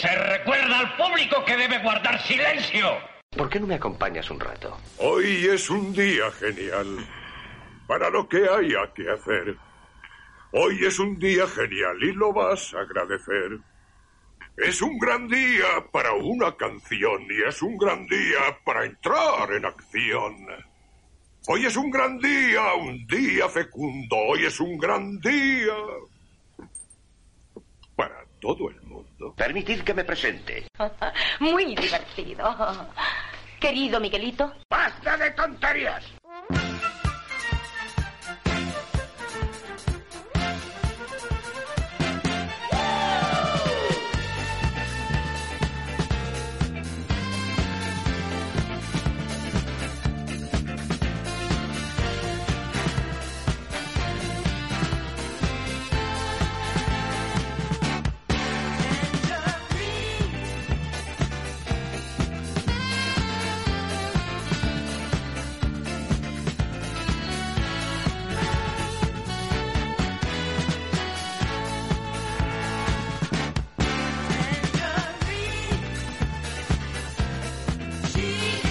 Se 0.00 0.08
recuerda 0.08 0.78
al 0.78 0.96
público 0.96 1.44
que 1.44 1.58
debe 1.58 1.78
guardar 1.80 2.18
silencio. 2.22 2.86
¿Por 3.36 3.50
qué 3.50 3.60
no 3.60 3.66
me 3.66 3.74
acompañas 3.74 4.30
un 4.30 4.40
rato? 4.40 4.78
Hoy 4.96 5.46
es 5.46 5.68
un 5.68 5.92
día 5.92 6.30
genial 6.30 7.06
para 7.86 8.08
lo 8.08 8.26
que 8.26 8.48
haya 8.48 8.90
que 8.94 9.10
hacer. 9.10 9.56
Hoy 10.52 10.86
es 10.86 10.98
un 10.98 11.18
día 11.18 11.46
genial 11.46 12.02
y 12.02 12.12
lo 12.12 12.32
vas 12.32 12.72
a 12.72 12.80
agradecer. 12.80 13.58
Es 14.56 14.80
un 14.80 14.98
gran 14.98 15.28
día 15.28 15.84
para 15.92 16.14
una 16.14 16.56
canción 16.56 17.26
y 17.28 17.46
es 17.46 17.60
un 17.60 17.76
gran 17.76 18.06
día 18.06 18.58
para 18.64 18.86
entrar 18.86 19.52
en 19.52 19.66
acción. 19.66 20.34
Hoy 21.46 21.66
es 21.66 21.76
un 21.76 21.90
gran 21.90 22.18
día, 22.18 22.72
un 22.72 23.06
día 23.06 23.50
fecundo. 23.50 24.16
Hoy 24.16 24.46
es 24.46 24.58
un 24.60 24.78
gran 24.78 25.20
día 25.20 25.74
para 27.96 28.24
todo 28.40 28.70
el 28.70 28.76
mundo. 28.76 28.89
Permitid 29.36 29.82
que 29.82 29.94
me 29.94 30.04
presente. 30.04 30.66
Muy 31.40 31.74
divertido. 31.74 32.56
Querido 33.60 34.00
Miguelito. 34.00 34.52
¡Basta 34.70 35.16
de 35.16 35.30
tonterías! 35.32 36.04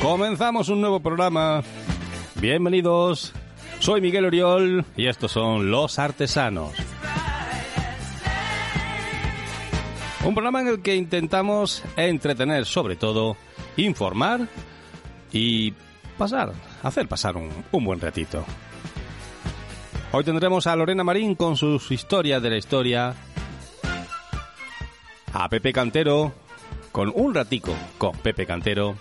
Comenzamos 0.09 0.69
un 0.69 0.81
nuevo 0.81 0.99
programa. 1.01 1.61
Bienvenidos. 2.41 3.31
Soy 3.77 4.01
Miguel 4.01 4.25
Oriol 4.25 4.83
y 4.97 5.05
estos 5.05 5.31
son 5.31 5.69
Los 5.69 5.99
Artesanos. 5.99 6.73
Un 10.25 10.33
programa 10.33 10.61
en 10.61 10.67
el 10.69 10.81
que 10.81 10.95
intentamos 10.95 11.83
entretener, 11.95 12.65
sobre 12.65 12.95
todo, 12.95 13.37
informar 13.77 14.47
y 15.31 15.75
pasar, 16.17 16.53
hacer 16.81 17.07
pasar 17.07 17.37
un, 17.37 17.51
buen 17.71 18.01
ratito. 18.01 18.43
Hoy 20.11 20.23
tendremos 20.23 20.65
a 20.65 20.75
Lorena 20.75 21.03
Marín 21.03 21.35
con 21.35 21.55
sus 21.55 21.91
historias 21.91 22.41
de 22.41 22.49
la 22.49 22.57
historia, 22.57 23.13
a 25.33 25.49
Pepe 25.49 25.71
Cantero 25.71 26.33
con 26.91 27.11
un 27.13 27.35
ratico 27.35 27.75
con 27.99 28.13
Pepe 28.13 28.47
Cantero 28.47 28.95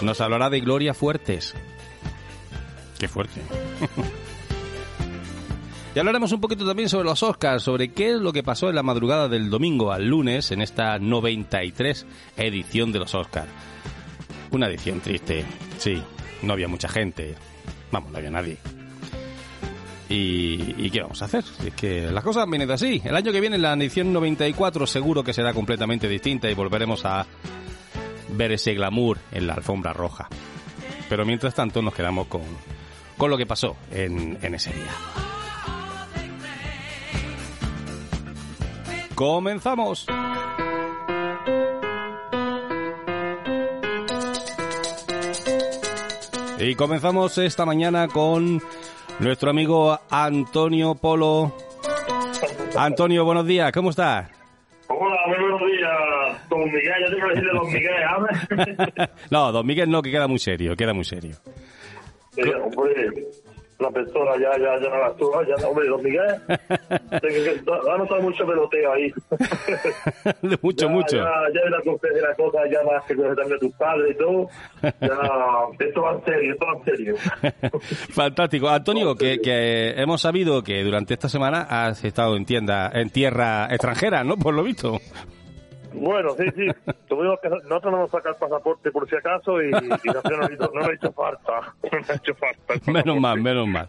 nos 0.02 0.20
hablará 0.20 0.50
de 0.50 0.60
Gloria 0.60 0.94
Fuertes. 0.94 1.54
Qué 2.98 3.08
fuerte. 3.08 3.40
y 5.94 5.98
hablaremos 5.98 6.32
un 6.32 6.40
poquito 6.40 6.66
también 6.66 6.88
sobre 6.88 7.04
los 7.04 7.22
Oscars, 7.22 7.62
sobre 7.62 7.92
qué 7.92 8.10
es 8.10 8.20
lo 8.20 8.32
que 8.32 8.42
pasó 8.42 8.68
en 8.68 8.76
la 8.76 8.82
madrugada 8.82 9.28
del 9.28 9.50
domingo 9.50 9.92
al 9.92 10.06
lunes 10.06 10.50
en 10.50 10.60
esta 10.60 10.98
93 10.98 12.06
edición 12.36 12.92
de 12.92 12.98
los 12.98 13.14
Oscars. 13.14 13.48
Una 14.50 14.66
edición 14.66 15.00
triste, 15.00 15.44
sí, 15.78 16.02
no 16.42 16.52
había 16.52 16.68
mucha 16.68 16.88
gente, 16.88 17.36
vamos, 17.90 18.10
no 18.10 18.18
había 18.18 18.30
nadie. 18.30 18.58
¿Y, 20.08 20.74
y 20.76 20.90
qué 20.90 21.02
vamos 21.02 21.22
a 21.22 21.26
hacer? 21.26 21.44
Es 21.64 21.72
que 21.74 22.10
las 22.10 22.24
cosas 22.24 22.44
vienen 22.50 22.68
así. 22.68 23.00
El 23.04 23.14
año 23.14 23.30
que 23.30 23.40
viene, 23.40 23.58
la 23.58 23.74
edición 23.74 24.12
94, 24.12 24.88
seguro 24.88 25.22
que 25.22 25.32
será 25.32 25.54
completamente 25.54 26.08
distinta 26.08 26.50
y 26.50 26.54
volveremos 26.54 27.04
a 27.04 27.24
ver 28.32 28.52
ese 28.52 28.74
glamour 28.74 29.18
en 29.32 29.46
la 29.46 29.54
alfombra 29.54 29.92
roja. 29.92 30.28
Pero 31.08 31.24
mientras 31.24 31.54
tanto 31.54 31.82
nos 31.82 31.94
quedamos 31.94 32.26
con, 32.28 32.42
con 33.16 33.30
lo 33.30 33.36
que 33.36 33.46
pasó 33.46 33.76
en, 33.90 34.38
en 34.42 34.54
ese 34.54 34.72
día. 34.72 34.90
Comenzamos. 39.14 40.06
Y 46.58 46.74
comenzamos 46.74 47.38
esta 47.38 47.64
mañana 47.64 48.08
con 48.08 48.62
nuestro 49.18 49.50
amigo 49.50 49.98
Antonio 50.10 50.94
Polo. 50.94 51.54
Antonio, 52.76 53.24
buenos 53.24 53.46
días, 53.46 53.72
¿cómo 53.72 53.90
estás? 53.90 54.39
Don 56.70 56.78
Miguel. 56.78 56.94
Ya 57.00 57.10
tengo 57.10 57.28
que 57.28 57.34
decirle 57.34 57.52
don 57.52 57.72
Miguel, 57.72 57.92
¿sabes? 58.88 59.10
no, 59.30 59.52
don 59.52 59.66
Miguel 59.66 59.90
no, 59.90 60.02
que 60.02 60.10
queda 60.10 60.26
muy 60.26 60.38
serio, 60.38 60.76
queda 60.76 60.94
muy 60.94 61.04
serio. 61.04 61.36
Sí, 62.32 62.42
hombre, 62.42 63.10
la 63.80 63.90
persona 63.90 64.32
ya, 64.38 64.50
ya, 64.58 64.78
ya 64.80 64.88
no 64.88 64.98
la 64.98 65.06
actúa, 65.06 65.42
ya, 65.46 65.66
hombre, 65.66 65.88
don 65.88 66.02
Miguel. 66.02 66.40
Ha 67.90 67.98
notado 67.98 68.22
mucho 68.22 68.46
peloteo 68.46 68.92
ahí. 68.92 69.12
mucho, 70.62 70.86
ya, 70.86 70.92
mucho. 70.92 71.16
Ya, 71.16 71.32
ya 71.54 71.64
de 71.64 71.70
la 71.70 71.78
de 71.78 72.20
la 72.20 72.34
cosa, 72.34 72.58
ya 72.70 72.82
más 72.84 73.04
que 73.04 73.16
conocer 73.16 73.36
también 73.36 73.56
a 73.56 73.60
tus 73.60 73.72
padres 73.74 74.14
y 74.14 74.18
todo. 74.18 74.48
Ya, 74.82 75.86
esto 75.86 76.02
va 76.02 76.12
en 76.12 76.24
serio, 76.24 76.52
esto 76.52 76.66
va 76.66 76.72
en 76.72 76.84
serio. 76.84 77.16
Fantástico. 78.10 78.68
Antonio, 78.68 79.14
que, 79.14 79.40
que 79.40 79.90
hemos 79.96 80.20
sabido 80.20 80.62
que 80.62 80.82
durante 80.82 81.14
esta 81.14 81.28
semana 81.28 81.62
has 81.62 82.04
estado 82.04 82.36
en 82.36 82.44
tienda, 82.44 82.90
en 82.92 83.10
tierra 83.10 83.66
extranjera, 83.70 84.24
¿no? 84.24 84.36
Por 84.36 84.54
lo 84.54 84.62
visto. 84.62 84.98
Bueno, 85.92 86.30
sí, 86.30 86.44
sí. 86.54 86.66
Tuvimos 87.08 87.38
que, 87.40 87.48
nosotros 87.48 87.92
no 87.92 87.98
nos 87.98 88.10
sacar 88.10 88.32
el 88.32 88.38
pasaporte 88.38 88.90
por 88.90 89.08
si 89.08 89.16
acaso 89.16 89.60
y, 89.62 89.68
y 89.68 89.70
no, 89.70 90.20
no, 90.24 90.48
no, 90.74 90.86
ha 90.86 90.92
hecho 90.92 91.12
falta. 91.12 91.74
No 91.82 91.98
ha 92.08 92.14
hecho 92.14 92.34
falta. 92.34 92.90
Menos 92.92 93.20
mal, 93.20 93.40
menos 93.40 93.66
mal. 93.66 93.88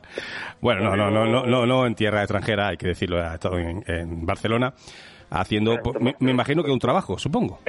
Bueno, 0.60 0.82
no, 0.84 0.96
no, 0.96 1.12
no, 1.12 1.26
no, 1.26 1.46
no, 1.46 1.66
no 1.66 1.86
en 1.86 1.96
tierra 1.96 2.22
extranjera, 2.22 2.70
hay 2.70 2.78
que 2.78 2.88
decirlo, 2.88 3.20
ha 3.22 3.36
estado 3.36 3.58
en, 3.58 3.84
en 3.88 4.26
Barcelona 4.26 4.74
haciendo, 5.32 5.78
pues, 5.82 6.00
me, 6.02 6.16
me, 6.20 6.32
imagino 6.32 6.64
que 6.64 6.72
un 6.72 6.80
trabajo, 6.80 7.18
supongo. 7.18 7.60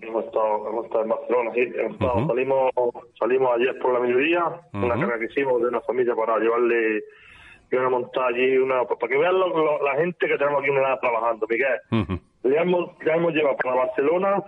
Hemos 0.00 0.24
estado, 0.24 0.68
hemos 0.68 0.84
estado 0.86 1.02
en 1.02 1.08
Barcelona, 1.08 1.50
sí. 1.54 1.60
Hemos 1.74 1.92
estado, 1.92 2.14
uh 2.14 2.20
-huh. 2.20 2.26
salimos, 2.28 2.70
salimos 3.18 3.50
ayer 3.56 3.78
por 3.78 3.92
la 3.92 4.00
mediodía, 4.00 4.44
uh 4.44 4.76
-huh. 4.78 4.84
una 4.84 4.94
carga 4.94 5.18
que 5.18 5.24
hicimos 5.26 5.60
de 5.60 5.68
una 5.68 5.80
familia 5.80 6.14
para 6.14 6.38
llevarle 6.38 7.02
y 7.70 7.76
una 7.76 7.90
montar 7.90 8.32
allí, 8.32 8.56
una, 8.56 8.84
para 8.84 9.08
que 9.08 9.18
vean 9.18 9.38
lo, 9.38 9.48
lo, 9.48 9.82
la 9.82 9.94
gente 9.96 10.26
que 10.26 10.38
tenemos 10.38 10.62
aquí 10.62 10.70
una 10.70 10.98
trabajando, 10.98 11.46
Miguel. 11.48 11.80
Uh 11.90 11.96
-huh. 11.96 12.20
Le 12.42 12.56
hemos, 12.56 12.90
le 13.02 13.12
hemos 13.12 13.32
llevado 13.32 13.56
para 13.56 13.74
Barcelona 13.74 14.44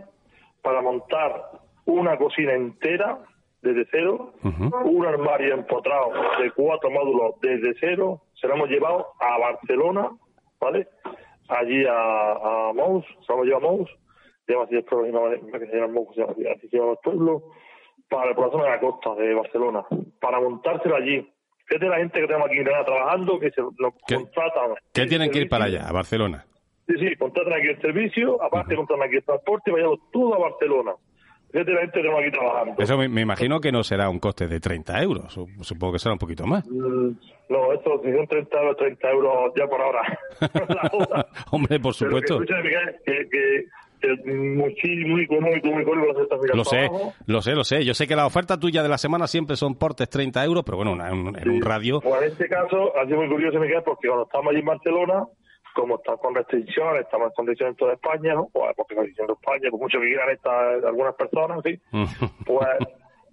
para 0.62 0.80
montar 0.82 1.50
una 1.86 2.16
cocina 2.16 2.54
entera 2.54 3.18
desde 3.62 3.86
cero, 3.90 4.32
uh 4.42 4.48
-huh. 4.48 4.84
un 4.84 5.06
armario 5.06 5.54
empotrado 5.54 6.12
de 6.40 6.50
cuatro 6.52 6.90
módulos 6.90 7.34
desde 7.42 7.74
cero, 7.78 8.22
se 8.34 8.46
lo 8.46 8.54
hemos 8.54 8.70
llevado 8.70 9.08
a 9.20 9.38
Barcelona, 9.38 10.10
¿vale? 10.60 10.88
Allí 11.48 11.84
a, 11.86 12.68
a 12.68 12.72
Mous, 12.72 13.04
se 13.26 13.26
lo 13.28 13.34
hemos 13.34 13.46
llevado 13.46 13.68
a 13.68 13.70
Mous, 13.72 13.90
llevamos 14.46 14.68
así 14.68 14.76
el 14.76 15.60
que 15.60 15.66
se 15.66 15.76
llama 15.76 15.92
Mous, 15.92 16.18
así 16.18 16.68
se 16.68 16.76
llama 16.76 16.92
el 16.92 16.98
pueblo, 17.02 17.42
para 18.08 18.30
la 18.30 18.50
zona 18.50 18.64
de 18.64 18.70
la 18.70 18.80
costa 18.80 19.14
de 19.14 19.34
Barcelona, 19.34 19.84
para 20.20 20.40
montárselo 20.40 20.96
allí. 20.96 21.30
Fíjate 21.66 21.86
la 21.86 21.98
gente 21.98 22.20
que 22.20 22.26
tenemos 22.26 22.48
aquí 22.48 22.64
trabajando, 22.64 23.38
que 23.38 23.50
se 23.50 23.60
nos 23.62 23.94
¿Qué, 24.06 24.16
contratan. 24.16 24.74
¿Qué 24.92 25.06
tienen 25.06 25.30
que 25.30 25.40
ir 25.40 25.48
para 25.48 25.66
allá, 25.66 25.86
a 25.88 25.92
Barcelona? 25.92 26.44
Sí, 26.90 27.08
sí, 27.08 27.16
contratan 27.16 27.52
aquí 27.52 27.68
el 27.68 27.80
servicio, 27.80 28.42
aparte 28.42 28.74
contratan 28.74 29.06
aquí 29.06 29.16
el 29.16 29.22
transporte 29.22 29.70
y 29.70 29.74
vayamos 29.74 30.00
todo 30.12 30.34
a 30.34 30.38
Barcelona. 30.38 30.92
Fíjate 31.52 31.72
la 31.72 31.80
gente 31.80 32.00
tenemos 32.00 32.20
aquí 32.20 32.30
trabajando. 32.30 32.82
Eso 32.82 32.98
me, 32.98 33.08
me, 33.08 33.20
imagino 33.20 33.60
que 33.60 33.72
no 33.72 33.82
será 33.84 34.08
un 34.08 34.18
coste 34.18 34.48
de 34.48 34.60
30 34.60 35.02
euros, 35.02 35.38
supongo 35.60 35.92
que 35.92 35.98
será 35.98 36.14
un 36.14 36.18
poquito 36.18 36.46
más. 36.46 36.68
Mm, 36.68 37.10
no, 37.48 37.72
esto 37.72 38.00
si 38.04 38.12
son 38.12 38.26
30 38.26 38.60
euros, 38.60 38.76
30 38.76 39.10
euros 39.10 39.52
ya 39.56 39.66
por 39.66 39.80
ahora. 39.80 40.18
Hombre, 41.50 41.80
por 41.80 41.94
supuesto. 41.94 42.38
Pero 42.38 42.56
que, 42.56 42.68
Miguel, 42.68 42.96
que, 43.04 43.28
que 43.28 43.66
muy, 44.24 44.74
muy 45.06 45.24
económico, 45.24 45.68
muy 45.68 45.82
económico 45.82 46.26
Lo 46.54 46.64
sé, 46.64 46.88
lo 47.26 47.42
sé, 47.42 47.54
lo 47.54 47.64
sé. 47.64 47.84
Yo 47.84 47.94
sé 47.94 48.06
que 48.06 48.16
la 48.16 48.26
oferta 48.26 48.58
tuya 48.58 48.82
de 48.82 48.88
la 48.88 48.98
semana 48.98 49.26
siempre 49.26 49.56
son 49.56 49.74
portes 49.74 50.08
30 50.08 50.44
euros, 50.44 50.64
pero 50.64 50.78
bueno, 50.78 50.92
en, 51.06 51.26
en 51.36 51.42
sí. 51.42 51.48
un 51.48 51.62
radio... 51.62 52.00
Pues 52.00 52.22
en 52.22 52.28
este 52.28 52.48
caso 52.48 52.96
ha 52.96 53.04
sido 53.04 53.18
muy 53.18 53.28
curioso, 53.28 53.58
Miguel, 53.58 53.82
porque 53.84 54.08
cuando 54.08 54.24
estamos 54.24 54.50
allí 54.50 54.60
en 54.60 54.66
Barcelona, 54.66 55.26
como 55.74 55.96
están 55.96 56.16
con 56.18 56.34
restricciones, 56.34 57.02
estamos 57.02 57.28
en 57.28 57.34
condiciones 57.34 57.72
en 57.72 57.76
toda 57.76 57.92
España, 57.94 58.34
¿no? 58.34 58.48
Pues, 58.52 58.74
porque 58.76 58.94
no 58.94 59.02
diciendo 59.02 59.34
España, 59.34 59.70
por 59.70 59.80
mucho 59.80 60.00
que 60.00 60.06
quieran 60.06 60.30
estas 60.30 60.84
algunas 60.84 61.14
personas, 61.14 61.60
¿sí? 61.64 61.80
pues 62.46 62.68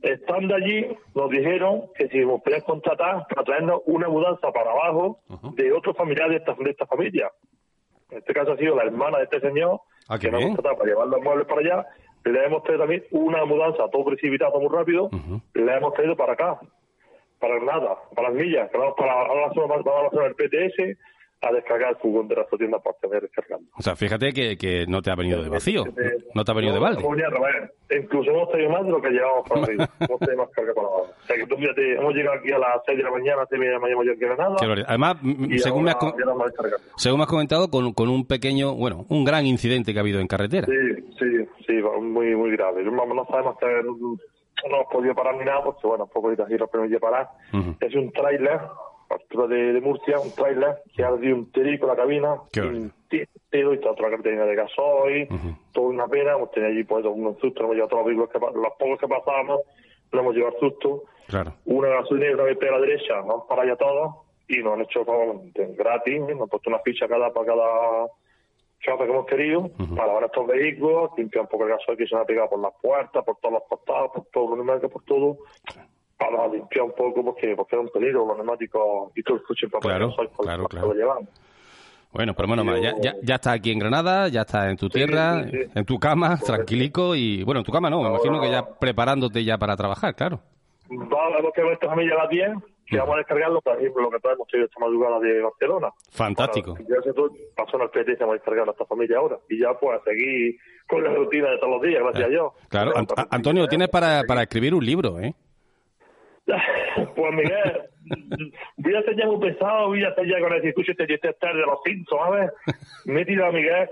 estando 0.01 0.55
allí, 0.55 0.85
nos 1.15 1.29
dijeron 1.29 1.85
que 1.95 2.07
si 2.09 2.19
nos 2.25 2.41
podían 2.41 2.61
contratar 2.61 3.25
para 3.27 3.43
traernos 3.43 3.81
una 3.85 4.07
mudanza 4.07 4.51
para 4.51 4.71
abajo 4.71 5.19
uh 5.27 5.33
-huh. 5.35 5.55
de 5.55 5.73
otros 5.73 5.97
familiares 5.97 6.31
de 6.31 6.37
esta, 6.51 6.63
de 6.63 6.69
esta 6.69 6.85
familia. 6.85 7.31
En 8.11 8.19
este 8.19 8.33
caso 8.33 8.51
ha 8.53 8.57
sido 8.57 8.75
la 8.75 8.83
hermana 8.83 9.17
de 9.17 9.23
este 9.25 9.39
señor, 9.41 9.81
Ah, 10.09 10.17
que 10.17 10.31
nos 10.31 10.37
bien. 10.39 10.49
hemos 10.51 10.61
tratado 10.61 10.77
para 10.77 10.89
llevar 10.89 11.07
los 11.07 11.21
muebles 11.21 11.47
para 11.47 11.59
allá. 11.61 11.85
Le 12.23 12.45
hemos 12.45 12.63
traído 12.63 12.83
también 12.83 13.03
una 13.11 13.43
mudanza, 13.43 13.89
todo 13.91 14.05
precipitado, 14.05 14.57
muy 14.59 14.69
rápido. 14.73 15.09
Le 15.53 15.73
hemos 15.75 15.93
traído 15.93 16.15
para 16.15 16.33
acá, 16.33 16.59
para 17.39 17.59
nada, 17.59 17.97
para 18.15 18.29
las 18.29 18.37
millas. 18.37 18.69
Que 18.71 18.77
vamos, 18.77 18.95
para, 18.97 19.11
ahora 19.11 19.51
vamos 19.53 19.85
a 19.85 20.07
hacer 20.07 20.23
el 20.23 20.35
PTS 20.35 20.97
a 21.41 21.51
descargar 21.51 21.91
el 21.91 21.95
furgón 21.97 22.27
de 22.27 22.35
para 22.35 22.97
tener 23.01 23.21
descargando. 23.21 23.69
O 23.77 23.81
sea, 23.81 23.95
fíjate 23.95 24.33
que, 24.33 24.57
que 24.57 24.85
no 24.87 25.01
te 25.01 25.11
ha 25.11 25.15
venido 25.15 25.41
de 25.43 25.49
vacío, 25.49 25.83
no 26.33 26.43
te 26.43 26.51
ha 26.51 26.55
venido 26.55 26.73
de 26.73 26.79
balde. 26.79 27.03
a 27.03 27.29
traer. 27.29 27.73
Incluso 27.89 28.31
hemos 28.31 28.49
traído 28.49 28.69
más 28.71 28.83
de 28.83 28.91
lo 28.91 29.01
que 29.01 29.09
llevábamos 29.09 29.47
para 29.47 29.63
arriba. 29.63 29.89
hemos 29.99 30.19
traído 30.19 30.43
más 30.43 30.49
carga 30.51 30.73
la 30.75 30.81
bala. 30.81 30.97
O 30.97 31.25
sea, 31.25 31.35
que 31.35 31.45
tú 31.45 31.55
fíjate, 31.55 31.93
hemos 31.93 32.13
llegado 32.13 32.39
aquí 32.39 32.51
a 32.51 32.59
las 32.59 32.81
6 32.85 32.97
de 32.97 33.03
la 33.03 33.11
mañana, 33.11 33.45
6 33.49 33.61
de 33.61 33.71
la 33.71 33.79
mañana 33.79 34.01
yo. 34.03 34.19
Qué 34.19 34.25
barbaridad. 34.25 34.85
Además, 34.89 35.17
según 35.57 35.83
me, 35.83 35.91
has, 35.91 35.97
ahora 36.01 36.25
vamos 36.25 36.45
descargando. 36.47 36.87
según 36.97 37.19
me 37.19 37.23
has 37.23 37.29
comentado, 37.29 37.69
con, 37.69 37.93
con 37.93 38.09
un 38.09 38.25
pequeño, 38.25 38.73
bueno, 38.73 39.05
un 39.09 39.23
gran 39.23 39.45
incidente 39.45 39.93
que 39.93 39.99
ha 39.99 40.01
habido 40.01 40.19
en 40.19 40.27
carretera. 40.27 40.65
Sí, 40.65 41.13
sí, 41.19 41.47
sí, 41.65 41.73
muy, 42.01 42.35
muy 42.35 42.51
grave. 42.51 42.83
No, 42.83 43.05
no 43.05 43.25
sabemos 43.25 43.57
que 43.59 43.67
no, 43.83 43.93
no 43.93 44.17
hemos 44.65 44.87
podido 44.91 45.15
parar 45.15 45.35
ni 45.35 45.45
nada, 45.45 45.63
porque 45.63 45.85
bueno, 45.87 46.07
poco 46.07 46.27
ahorita 46.27 46.47
sí 46.47 46.57
lo 46.57 46.67
podemos 46.67 46.99
parar. 46.99 47.29
Es 47.79 47.95
un 47.95 48.11
tráiler, 48.11 48.59
a 48.59 48.71
altura 49.15 49.47
de, 49.47 49.73
de 49.73 49.81
Murcia, 49.81 50.19
un 50.19 50.31
tráiler 50.33 50.77
que 50.95 51.03
ha 51.03 51.11
dio 51.15 51.35
un 51.35 51.51
terico 51.51 51.87
la 51.87 51.95
cabina, 51.95 52.35
un 52.61 52.91
tiro 53.49 53.73
y 53.73 53.79
toda 53.79 53.91
otra 53.93 54.09
cartera 54.09 54.45
de 54.45 54.55
gasoil, 54.55 55.27
toda 55.71 55.87
una 55.87 56.07
pena, 56.07 56.33
hemos 56.33 56.51
tenido 56.51 56.71
allí 56.71 56.83
pues 56.83 57.05
un 57.05 57.37
susto, 57.39 57.63
hemos 57.63 57.75
llevado 57.75 57.89
todos 57.89 58.01
los 58.01 58.07
vehículos 58.07 58.29
que 58.31 58.59
los 58.59 58.73
pocos 58.77 58.99
que 58.99 59.07
pasábamos, 59.07 59.61
lo 60.11 60.19
hemos 60.19 60.35
llevado 60.35 60.59
susto, 60.59 61.03
Claro. 61.27 61.53
una 61.65 61.89
gasolinera 61.89 62.31
y 62.31 62.33
una 62.35 62.43
BP 62.45 62.63
a 62.63 62.71
la 62.71 62.79
derecha, 62.79 63.21
nos 63.21 63.41
han 63.41 63.47
parado 63.47 63.67
ya 63.67 63.75
todos 63.75 64.15
y 64.47 64.57
nos 64.63 64.73
han 64.73 64.81
hecho 64.81 65.03
favor, 65.05 65.41
de- 65.53 65.73
gratis, 65.75 66.19
nos 66.21 66.41
han 66.41 66.47
puesto 66.49 66.69
una 66.69 66.79
ficha 66.79 67.07
cada 67.07 67.31
para 67.33 67.45
cada 67.47 68.07
chofer 68.79 69.07
que 69.07 69.13
hemos 69.13 69.25
querido, 69.25 69.69
para 69.95 70.07
lavar 70.07 70.23
estos 70.25 70.47
vehículos, 70.47 71.11
limpiar 71.17 71.43
un 71.43 71.49
poco 71.49 71.63
el 71.65 71.71
gasoil 71.71 71.97
que 71.97 72.07
se 72.07 72.13
nos 72.15 72.23
ha 72.23 72.27
pegado 72.27 72.49
por 72.51 72.59
las 72.59 72.73
puertas, 72.81 73.25
por 73.25 73.35
todos 73.37 73.53
los 73.55 73.63
costados, 73.67 74.11
por 74.31 74.49
los 74.49 74.57
neumáticos, 74.57 74.91
por 74.91 75.03
todo, 75.03 75.37
para 76.17 76.47
limpiar 76.47 76.85
un 76.85 76.93
poco 76.93 77.23
porque, 77.23 77.55
porque 77.55 77.75
era 77.75 77.81
un 77.81 77.89
peligro 77.89 78.25
los 78.25 78.37
neumáticos 78.37 79.11
y 79.15 79.23
todo 79.23 79.37
el 79.37 79.43
coche 79.43 79.67
para 79.69 79.81
Claro, 79.81 80.09
gasoil 80.09 80.29
por- 80.29 80.45
claro, 80.45 80.65
claro. 80.65 80.87
lo 80.87 80.93
llevamos. 80.93 81.29
Bueno, 82.11 82.33
pero 82.33 82.47
menos 82.47 82.65
mal, 82.65 82.81
ya, 82.81 82.93
ya, 83.01 83.13
ya 83.21 83.35
está 83.35 83.51
aquí 83.51 83.71
en 83.71 83.79
Granada, 83.79 84.27
ya 84.29 84.41
está 84.41 84.69
en 84.69 84.77
tu 84.77 84.89
tierra, 84.89 85.43
sí, 85.43 85.51
sí. 85.51 85.71
en 85.75 85.85
tu 85.85 85.99
cama, 85.99 86.37
tranquilico 86.43 87.15
y, 87.15 87.43
bueno, 87.43 87.59
en 87.59 87.65
tu 87.65 87.71
cama 87.71 87.89
no, 87.89 88.01
me 88.01 88.09
imagino 88.09 88.41
que 88.41 88.49
ya 88.49 88.65
preparándote 88.65 89.43
ya 89.43 89.57
para 89.57 89.75
trabajar, 89.75 90.15
claro. 90.15 90.39
Vamos 90.89 91.51
que 91.53 91.61
ver 91.61 91.73
esta 91.73 91.87
familia 91.87 92.13
a 92.15 92.23
las 92.23 92.29
10, 92.29 92.49
que 92.85 92.97
vamos 92.97 93.15
a 93.15 93.17
descargarlo, 93.17 93.61
por 93.61 93.77
ejemplo, 93.77 94.03
lo 94.03 94.09
que 94.09 94.19
traemos 94.19 94.47
hoy 94.53 94.63
esta 94.63 94.79
madrugada 94.79 95.19
de 95.19 95.41
Barcelona. 95.41 95.89
Fantástico. 96.11 96.71
Bueno, 96.71 96.87
ya 96.89 97.01
se 97.03 97.13
pasó 97.55 97.75
en 97.77 97.83
el 97.83 97.89
PT, 97.89 98.15
vamos 98.21 98.31
a 98.31 98.37
descargar 98.37 98.67
a 98.69 98.71
esta 98.71 98.85
familia 98.85 99.17
ahora. 99.17 99.37
Y 99.49 99.59
ya 99.59 99.73
pues 99.77 99.99
a 99.99 100.03
seguir 100.05 100.55
con 100.87 101.03
la 101.03 101.13
rutina 101.13 101.49
de 101.51 101.57
todos 101.57 101.73
los 101.73 101.81
días, 101.81 102.01
gracias 102.01 102.25
a 102.25 102.29
Dios. 102.29 102.53
Claro, 102.69 102.93
Ant- 102.93 103.13
a- 103.17 103.35
Antonio, 103.35 103.67
tienes 103.67 103.89
para, 103.89 104.23
para 104.23 104.43
escribir 104.43 104.73
un 104.73 104.85
libro, 104.85 105.19
¿eh? 105.19 105.35
Pues 107.15 107.33
Miguel, 107.33 107.81
voy 108.77 108.95
a 108.95 109.01
ser 109.03 109.15
ya 109.17 109.25
muy 109.27 109.39
pesado, 109.39 109.87
voy 109.87 110.03
a 110.03 110.13
ser 110.15 110.25
ya 110.27 110.39
con 110.39 110.53
el 110.53 110.61
discurso 110.61 110.91
este 110.91 111.13
este 111.13 111.33
tarde 111.33 111.59
de 111.59 111.65
los 111.65 111.79
Simpsons, 111.83 112.21
¿sabes? 112.23 112.51
Me 113.05 113.21
he 113.21 113.25
tirado 113.25 113.49
a 113.49 113.51
Miguel, 113.53 113.89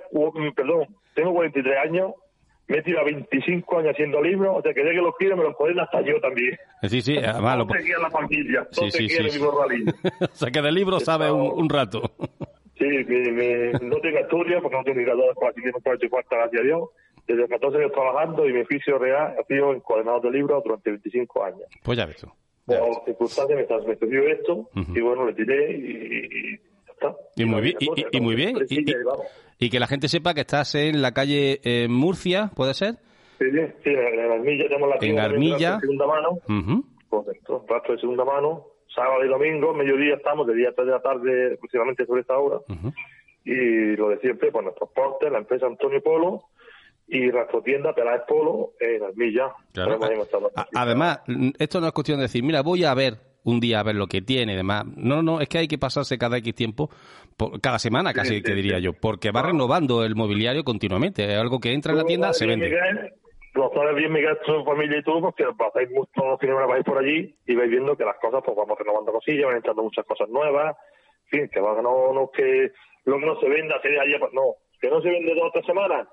perdón, 0.55 0.87
tengo 1.13 1.33
43 1.33 1.77
años, 1.85 2.13
me 2.67 2.77
he 2.77 2.81
tirado 2.81 3.05
25 3.05 3.77
años 3.79 3.91
haciendo 3.91 4.21
libros, 4.21 4.55
o 4.57 4.61
sea 4.61 4.73
que 4.73 4.83
ya 4.83 4.91
que 4.91 4.95
los 4.97 5.15
quiero 5.17 5.37
me 5.37 5.43
los 5.43 5.55
pueden 5.55 5.79
hasta 5.79 6.01
yo 6.01 6.19
también. 6.21 6.53
Eh, 6.81 6.89
Sí, 6.89 7.01
sí, 7.01 7.17
además 7.23 7.57
lo... 7.57 7.65
No 7.65 7.73
la 8.01 8.09
familia, 8.09 8.67
Sí, 8.71 8.85
no 8.85 8.91
sí, 8.91 9.09
sí. 9.09 9.39
rally. 9.59 9.85
o 10.21 10.35
sea, 10.35 10.49
que 10.51 10.61
de 10.61 10.71
libro 10.71 10.99
sabe 10.99 11.31
un, 11.31 11.51
un 11.63 11.69
rato. 11.69 12.01
Sí, 12.77 12.85
mi- 12.85 13.31
mi- 13.31 13.71
no 13.87 13.97
tengo 13.99 14.17
estudios 14.19 14.61
porque 14.61 14.77
no 14.77 14.83
tengo 14.83 14.97
ni 14.99 15.05
graduado 15.05 15.31
aquí 15.49 15.61
en 15.63 15.75
un 15.75 15.81
cuarto 15.81 16.05
y 16.05 16.09
cuarta, 16.09 16.35
gracias 16.37 16.61
a 16.61 16.65
Dios. 16.65 16.89
Desde 17.27 17.47
14 17.47 17.77
años 17.79 17.91
trabajando 17.91 18.47
y 18.47 18.53
mi 18.53 18.61
oficio 18.61 18.97
real 18.99 19.35
ha 19.39 19.43
sido 19.45 19.73
encuadernador 19.73 20.21
de 20.21 20.31
libros 20.31 20.63
durante 20.63 20.91
25 20.91 21.43
años. 21.43 21.63
Pues 21.83 21.97
ya 21.97 22.05
ves 22.05 22.17
tú. 22.17 22.27
Por 22.65 23.05
circunstancias 23.05 23.57
me, 23.59 23.63
trans- 23.65 23.85
me 23.87 23.93
sucedió 23.95 24.27
esto 24.27 24.69
y 24.95 25.01
bueno, 25.01 25.25
le 25.25 25.33
tiré 25.33 25.71
y, 25.71 25.81
y 26.25 26.57
ya 26.57 26.91
está. 26.93 27.15
Y 27.35 27.45
muy 27.45 27.61
bien, 27.61 27.75
y, 28.11 28.19
muy 28.21 28.35
bien. 28.35 28.55
Y, 29.59 29.69
que 29.69 29.79
la 29.79 29.87
gente 29.87 30.07
sepa 30.07 30.33
que 30.33 30.41
estás 30.41 30.75
en 30.75 31.01
la 31.01 31.13
calle 31.13 31.61
eh, 31.63 31.87
Murcia, 31.89 32.51
¿puede 32.55 32.73
ser? 32.73 32.95
Sí, 33.39 33.45
sí, 33.51 33.59
sí, 33.83 33.89
en 33.89 34.31
Armilla 34.31 34.63
tenemos 34.67 34.89
la 34.89 34.97
En 35.01 35.19
Armilla. 35.19 35.75
de 35.75 35.79
segunda 35.81 36.07
mano, 36.07 36.29
Ujú. 36.47 36.85
correcto, 37.09 37.65
rastro 37.67 37.93
de 37.95 38.01
segunda 38.01 38.23
mano, 38.25 38.65
sábado 38.93 39.23
y 39.25 39.27
domingo, 39.29 39.73
mediodía 39.73 40.15
estamos, 40.15 40.47
de 40.47 40.55
día 40.55 40.69
a 40.69 40.73
3 40.73 40.85
de 40.87 40.91
la 40.93 41.01
tarde, 41.01 41.53
aproximadamente 41.55 42.05
sobre 42.05 42.21
esta 42.21 42.37
hora. 42.37 42.57
Ujú. 42.69 42.93
y 43.43 43.95
lo 43.95 44.09
de 44.09 44.19
siempre, 44.19 44.51
pues 44.51 44.63
nuestros 44.63 44.89
portes, 44.91 45.31
la 45.31 45.37
empresa 45.37 45.67
Antonio 45.67 46.01
Polo 46.01 46.45
y 47.07 47.19
nuestra 47.27 47.61
tienda 47.61 47.93
Peláez 47.93 48.21
Polo 48.27 48.71
en 48.79 49.03
Armilla. 49.03 49.53
Claro. 49.73 49.99
Además, 50.73 51.21
esto 51.59 51.79
no 51.79 51.87
es 51.87 51.93
cuestión 51.93 52.17
de 52.17 52.23
decir, 52.23 52.43
mira, 52.43 52.61
voy 52.61 52.83
a 52.83 52.93
ver 52.93 53.13
un 53.43 53.59
día 53.59 53.79
a 53.79 53.83
ver 53.83 53.95
lo 53.95 54.07
que 54.07 54.21
tiene 54.21 54.53
y 54.53 54.55
demás. 54.55 54.85
No, 54.97 55.21
no, 55.21 55.39
es 55.39 55.47
que 55.47 55.59
hay 55.59 55.67
que 55.67 55.77
pasarse 55.77 56.17
cada 56.17 56.37
X 56.37 56.55
tiempo, 56.55 56.89
por- 57.37 57.61
cada 57.61 57.77
semana 57.77 58.11
casi 58.13 58.37
Sí, 58.37 58.41
te 58.41 58.55
diría 58.55 58.77
sí. 58.77 58.83
yo, 58.83 58.93
porque 58.93 59.29
va 59.31 59.43
renovando 59.43 60.03
el 60.03 60.15
mobiliario 60.15 60.63
continuamente. 60.63 61.23
Es 61.31 61.37
algo 61.39 61.59
que 61.59 61.71
entra 61.73 61.91
en 61.91 61.99
la 61.99 62.05
tienda, 62.05 62.33
se 62.33 62.47
vende. 62.47 62.65
Miguel, 62.69 63.13
lo 63.53 63.71
sabes 63.71 63.95
bien, 63.95 64.11
Miguel, 64.11 64.35
tu 64.45 64.63
familia 64.65 64.97
y 64.97 65.03
tú, 65.03 65.21
porque 65.21 65.45
pasáis 65.57 65.89
mucho 65.91 66.09
los 66.25 66.39
fines 66.39 66.55
de 66.57 66.83
por 66.83 66.97
allí 66.97 67.35
y 67.45 67.55
vais 67.55 67.69
viendo 67.69 67.95
que 67.95 68.03
las 68.03 68.17
cosas, 68.19 68.41
pues 68.43 68.57
vamos 68.57 68.77
renovando 68.79 69.11
cosillas, 69.11 69.45
van 69.45 69.57
entrando 69.57 69.83
muchas 69.83 70.05
cosas 70.05 70.27
nuevas. 70.29 70.75
En 71.31 71.39
fin, 71.41 71.49
que 71.53 71.59
va, 71.61 71.79
no, 71.83 72.13
no 72.13 72.31
que 72.31 72.71
lo 73.05 73.19
que 73.19 73.25
no 73.27 73.39
se 73.39 73.47
venda 73.47 73.79
se 73.81 73.89
de 73.89 73.99
ayer, 73.99 74.19
pues 74.19 74.33
no, 74.33 74.41
que 74.81 74.89
no 74.89 75.01
se 75.01 75.09
vende 75.09 75.35
dos 75.35 75.45
o 75.49 75.51
tres 75.53 75.65
semanas. 75.67 76.07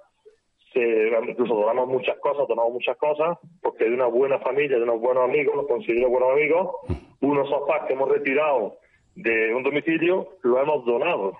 Se, 0.72 1.08
incluso 1.28 1.54
donamos 1.54 1.88
muchas 1.88 2.18
cosas, 2.18 2.48
donamos 2.48 2.72
muchas 2.72 2.96
cosas, 2.96 3.38
porque 3.60 3.84
de 3.84 3.94
una 3.94 4.06
buena 4.06 4.38
familia, 4.38 4.78
de 4.78 4.84
unos 4.84 5.00
buenos 5.00 5.24
amigos, 5.24 5.54
los 5.54 5.66
considero 5.66 6.08
buenos 6.08 6.30
amigos, 6.32 6.70
unos 7.20 7.48
sofás 7.48 7.82
que 7.86 7.92
hemos 7.92 8.08
retirado 8.08 8.76
de 9.14 9.54
un 9.54 9.62
domicilio, 9.62 10.28
lo 10.42 10.60
hemos 10.60 10.84
donado 10.86 11.36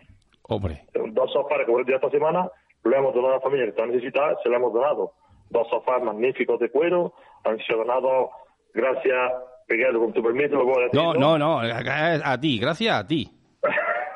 Hombre, 0.48 0.82
dos 1.12 1.32
sofás 1.32 1.58
que 1.58 1.64
hemos 1.64 1.78
retirado 1.78 2.06
esta 2.06 2.18
semana, 2.18 2.50
lo 2.82 2.96
hemos 2.96 3.14
donado 3.14 3.34
a 3.34 3.36
la 3.36 3.42
familia 3.42 3.64
que 3.64 3.70
está 3.70 3.86
necesitada, 3.86 4.36
se 4.42 4.48
lo 4.48 4.56
hemos 4.56 4.72
donado. 4.72 5.12
Dos 5.50 5.68
sofás 5.68 6.02
magníficos 6.02 6.58
de 6.60 6.70
cuero, 6.70 7.14
han 7.44 7.58
sido 7.58 7.78
donados 7.78 8.30
gracias, 8.74 9.32
Miguel, 9.68 9.98
con 9.98 10.12
tu 10.12 10.22
permiso, 10.22 10.56
lo 10.56 10.64
puedo 10.64 10.80
decir. 10.80 10.94
no, 10.94 11.14
no, 11.14 11.38
no, 11.38 11.60
a, 11.60 12.32
a 12.32 12.40
ti, 12.40 12.58
gracias 12.58 12.94
a 12.94 13.06
ti. 13.06 13.30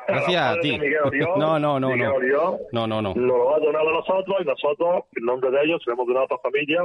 Gracias 0.07 0.41
a 0.41 0.59
ti. 0.59 0.79
No, 1.37 1.59
no, 1.59 1.79
no, 1.79 1.89
Miguel 1.89 2.07
no. 2.09 2.15
Oriol, 2.15 2.57
No, 2.71 2.87
no, 2.87 3.01
no. 3.01 3.13
Lo 3.15 3.55
ha 3.55 3.59
donado 3.59 3.89
a 3.89 3.93
nosotros 3.93 4.37
y 4.41 4.45
nosotros, 4.45 5.03
en 5.15 5.25
nombre 5.25 5.51
de 5.51 5.63
ellos, 5.63 5.81
se 5.83 5.89
lo 5.89 5.95
hemos 5.95 6.07
donado 6.07 6.23
a 6.23 6.25
otra 6.25 6.37
familia, 6.39 6.81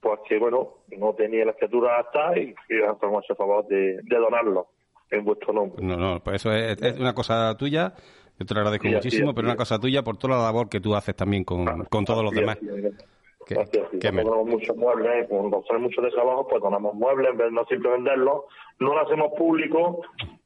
pues 0.00 0.20
que, 0.28 0.38
bueno, 0.38 0.68
no 0.98 1.14
tenía 1.14 1.44
la 1.44 1.52
escritura 1.52 1.98
hasta 2.00 2.38
y 2.38 2.54
nos 2.70 3.02
hemos 3.02 3.24
hecho 3.24 3.34
favor 3.36 3.66
de, 3.68 4.00
de 4.02 4.16
donarlo 4.16 4.66
en 5.10 5.24
vuestro 5.24 5.52
nombre. 5.52 5.84
No, 5.84 5.96
no, 5.96 6.20
pues 6.20 6.36
eso 6.36 6.52
es, 6.52 6.80
es 6.82 6.98
una 6.98 7.14
cosa 7.14 7.54
tuya. 7.56 7.92
Yo 8.38 8.46
te 8.46 8.54
lo 8.54 8.60
agradezco 8.60 8.88
Sí, 8.88 8.94
muchísimo, 8.94 9.30
es, 9.30 9.34
pero 9.36 9.46
sí. 9.46 9.50
una 9.50 9.56
cosa 9.56 9.78
tuya 9.78 10.02
por 10.02 10.16
toda 10.16 10.36
la 10.38 10.42
labor 10.44 10.68
que 10.68 10.80
tú 10.80 10.94
haces 10.96 11.14
también 11.14 11.44
con, 11.44 11.84
con 11.84 12.04
todos 12.04 12.24
los 12.24 12.32
demás. 12.32 12.58
Que- 13.46 13.66
sí. 13.66 13.80
Donamos 14.00 14.46
muchos 14.46 14.76
muebles, 14.76 15.26
cuando 15.28 15.62
sale 15.68 15.80
mucho 15.80 16.00
de 16.00 16.10
trabajo, 16.10 16.46
pues 16.48 16.62
donamos 16.62 16.94
muebles, 16.94 17.30
en 17.32 17.36
vez 17.36 17.46
de 17.48 17.52
no 17.52 17.64
siempre 17.66 17.90
venderlos. 17.90 18.44
No 18.80 18.94
lo 18.94 19.00
hacemos 19.00 19.32
público, 19.36 20.00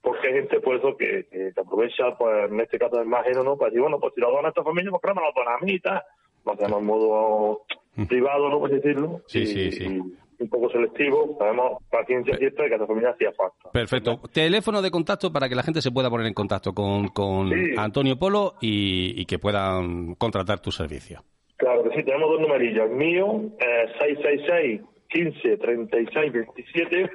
porque 0.07 0.29
hay 0.29 0.35
gente, 0.35 0.61
pues 0.61 0.79
eso, 0.79 0.97
que, 0.97 1.27
que, 1.29 1.53
que 1.53 1.61
aprovecha, 1.61 2.17
pues 2.17 2.49
en 2.49 2.61
este 2.61 2.79
caso 2.79 2.97
del 2.99 3.09
margen, 3.09 3.43
¿no? 3.45 3.57
Para 3.57 3.71
decir, 3.71 3.83
bueno, 3.83 3.99
pues 3.99 4.15
si 4.15 4.21
lo 4.21 4.31
dona 4.31 4.47
a 4.47 4.51
esta 4.51 4.63
familia, 4.63 4.93
pues 4.93 5.03
no 5.05 5.15
me 5.21 5.27
lo 5.27 5.33
dona 5.35 5.57
a 5.57 5.65
mí 5.65 5.73
y 5.73 5.81
tal. 5.81 6.01
Lo 6.45 6.79
en 6.79 6.87
modo 6.87 7.63
privado, 8.09 8.49
¿no? 8.49 8.61
Por 8.61 8.71
decirlo. 8.71 9.21
Sí, 9.27 9.41
y, 9.41 9.47
sí, 9.47 9.73
sí. 9.73 9.85
y 9.85 10.43
un 10.45 10.49
poco 10.49 10.71
selectivo. 10.71 11.35
Sabemos, 11.41 11.83
paciencia 11.91 12.37
siempre, 12.37 12.69
que 12.69 12.75
a 12.75 12.77
esta 12.77 12.87
familia 12.87 13.11
hacía 13.11 13.33
falta. 13.33 13.69
Perfecto. 13.73 14.21
Teléfono 14.33 14.81
de 14.81 14.93
contacto 14.93 15.33
para 15.33 15.49
que 15.49 15.57
la 15.57 15.65
gente 15.65 15.83
se 15.83 15.91
pueda 15.91 16.09
poner 16.09 16.29
en 16.29 16.35
contacto 16.35 16.73
con, 16.73 17.09
con 17.09 17.49
Sí. 17.51 17.75
Antonio 17.77 18.17
Polo 18.17 18.55
y, 18.61 19.21
y 19.21 19.27
que 19.27 19.41
puedan 19.41 20.15
contratar 20.15 20.61
tu 20.61 20.71
servicio. 20.71 21.25
Claro 21.57 21.83
que 21.83 21.97
sí, 21.97 22.05
tenemos 22.05 22.31
dos 22.31 22.41
numerillos. 22.41 22.89
El 22.91 22.97
mío, 22.97 23.43
eh, 23.59 23.89
666 23.99 24.83
15 25.09 25.57
36 25.57 26.33
27. 26.33 27.11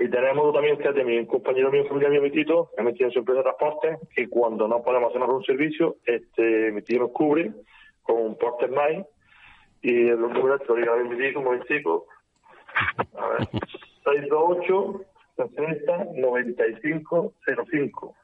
Y 0.00 0.08
tenemos 0.08 0.52
también, 0.52 0.76
fíjate, 0.76 1.04
mi 1.04 1.24
compañero 1.26 1.70
mío, 1.70 1.84
familia 1.86 2.10
mío, 2.10 2.22
mi 2.22 2.30
tito, 2.30 2.70
que 2.76 2.82
me 2.82 2.92
tiene 2.92 3.12
su 3.12 3.20
empresa 3.20 3.38
de 3.38 3.44
transporte, 3.44 3.98
que 4.14 4.28
cuando 4.28 4.66
no 4.66 4.82
podemos 4.82 5.10
hacer 5.10 5.22
un 5.22 5.44
servicio, 5.44 5.96
este, 6.04 6.72
mi 6.72 6.82
tío 6.82 7.00
nos 7.00 7.12
cubre 7.12 7.52
con 8.02 8.16
un 8.20 8.36
Porter 8.36 8.70
Mine. 8.70 9.06
Y 9.82 10.08
el 10.08 10.20
número, 10.20 10.58
te 10.58 10.66
lo 10.66 10.74
digo, 10.76 10.92
a 10.92 10.96
mi 10.96 11.16
tito, 11.16 11.38
un 11.38 11.44
momentico. 11.44 12.06
A 13.16 13.28
ver, 13.28 13.48
628 14.04 15.00
60 15.36 16.04
95 16.16 17.32
05. 17.70 18.14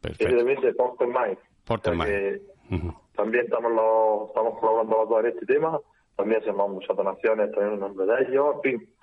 Perfecto. 0.00 0.24
Evidentemente, 0.24 0.74
Porter 0.74 1.06
Mine. 1.06 1.38
Porter 1.64 2.40
Ujú. 2.70 2.94
también 3.14 3.44
estamos 3.44 3.72
los, 3.72 4.28
estamos 4.28 4.58
colaborando 4.58 4.96
los 4.98 5.08
dos 5.08 5.20
en 5.20 5.26
este 5.26 5.46
tema. 5.46 5.80
También 6.16 6.40
hacemos 6.40 6.70
muchas 6.70 6.96
donaciones 6.96 7.50
también 7.52 7.74
en 7.74 7.80
nombre 7.80 8.06
de 8.06 8.22
ellos. 8.24 8.56
En 8.56 8.62
fin, 8.62 8.94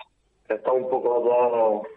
estamos 0.50 0.82
un 0.84 0.89
poco 0.89 1.13
los 1.15 1.24
dos 1.24 1.88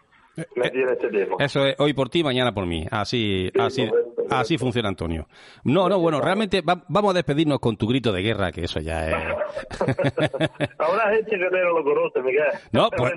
metidos 0.56 0.98
en 1.02 1.14
este. 1.14 1.44
Eso 1.44 1.66
es 1.66 1.76
hoy 1.78 1.92
por 1.92 2.08
ti, 2.08 2.22
mañana 2.22 2.52
por 2.52 2.66
mí. 2.66 2.86
Así, 2.90 3.50
Sí, 3.54 3.60
así, 3.60 3.88
correcto. 3.88 4.14
Así 4.30 4.58
funciona 4.58 4.88
Antonio. 4.88 5.26
No, 5.64 5.88
no, 5.88 5.98
bueno, 5.98 6.20
realmente 6.20 6.62
vamos 6.64 7.10
a 7.10 7.14
despedirnos 7.14 7.58
con 7.58 7.76
tu 7.76 7.86
grito 7.86 8.12
de 8.12 8.22
guerra, 8.22 8.52
que 8.52 8.62
eso 8.62 8.80
ya 8.80 9.08
es... 9.08 9.14
Ahora 10.78 11.10
gente 11.12 11.30
que 11.30 11.38
no 11.38 11.78
lo 11.78 11.84
conoce, 11.84 12.20
Miguel. 12.22 12.44
No, 12.72 12.88
pues, 12.90 13.12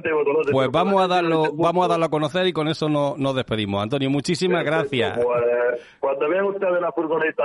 pues 0.52 0.72
vamos 0.72 1.02
a 1.02 1.08
darlo 1.08 1.54
vamos 1.54 1.86
a 1.86 1.88
darlo 1.88 2.06
a 2.06 2.10
conocer 2.10 2.48
y 2.48 2.54
con 2.54 2.68
eso 2.68 2.90
nos, 2.90 3.18
nos 3.18 3.36
despedimos. 3.36 3.82
Antonio, 3.82 4.10
muchísimas 4.10 4.64
gracias. 4.64 5.18
Pues, 5.18 5.82
cuando 6.00 6.30
vean 6.30 6.46
ustedes 6.46 6.82
la 6.82 6.92
furgoneta 6.92 7.44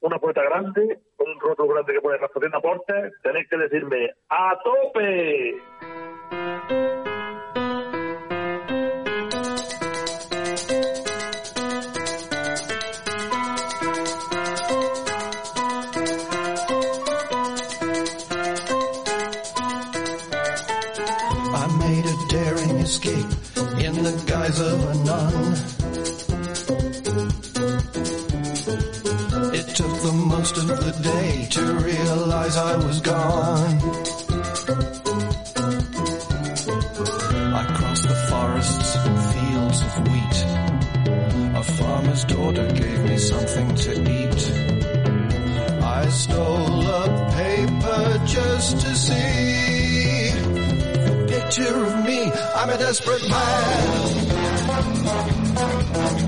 una 0.00 0.18
puerta 0.18 0.42
grande, 0.42 1.00
un 1.18 1.40
roto 1.40 1.66
grande 1.66 1.92
que 1.92 2.00
pone 2.00 2.18
la 2.18 2.58
aportes, 2.58 3.12
tenéis 3.22 3.48
que 3.48 3.56
decirme 3.56 4.10
¡A 4.28 4.56
tope! 4.62 5.56
Escape 22.86 23.30
in 23.84 23.94
the 24.06 24.14
guise 24.26 24.60
of 24.60 24.78
a 24.92 24.94
nun. 25.08 25.34
It 29.58 29.66
took 29.78 29.94
the 30.06 30.12
most 30.34 30.56
of 30.56 30.66
the 30.68 30.94
day 31.02 31.48
to 31.56 31.62
realize 31.90 32.56
I 32.56 32.76
was 32.86 33.00
gone. 33.00 33.74
I 37.60 37.62
crossed 37.76 38.06
the 38.12 38.18
forests 38.30 38.96
and 39.04 39.18
fields 39.32 39.78
of 39.86 39.92
wheat. 40.08 40.38
A 41.60 41.64
farmer's 41.78 42.24
daughter 42.24 42.68
gave 42.82 43.00
me 43.10 43.18
something 43.18 43.68
to 43.84 43.92
eat. 44.18 44.42
I 45.82 46.08
stole 46.22 46.86
a 47.02 47.04
paper 47.40 48.20
just 48.26 48.80
to 48.82 48.94
see 48.94 49.86
picture 51.56 51.84
of. 51.84 51.95
I'm 52.66 52.72
a 52.72 52.78
desperate 52.78 53.22
man. 53.22 53.36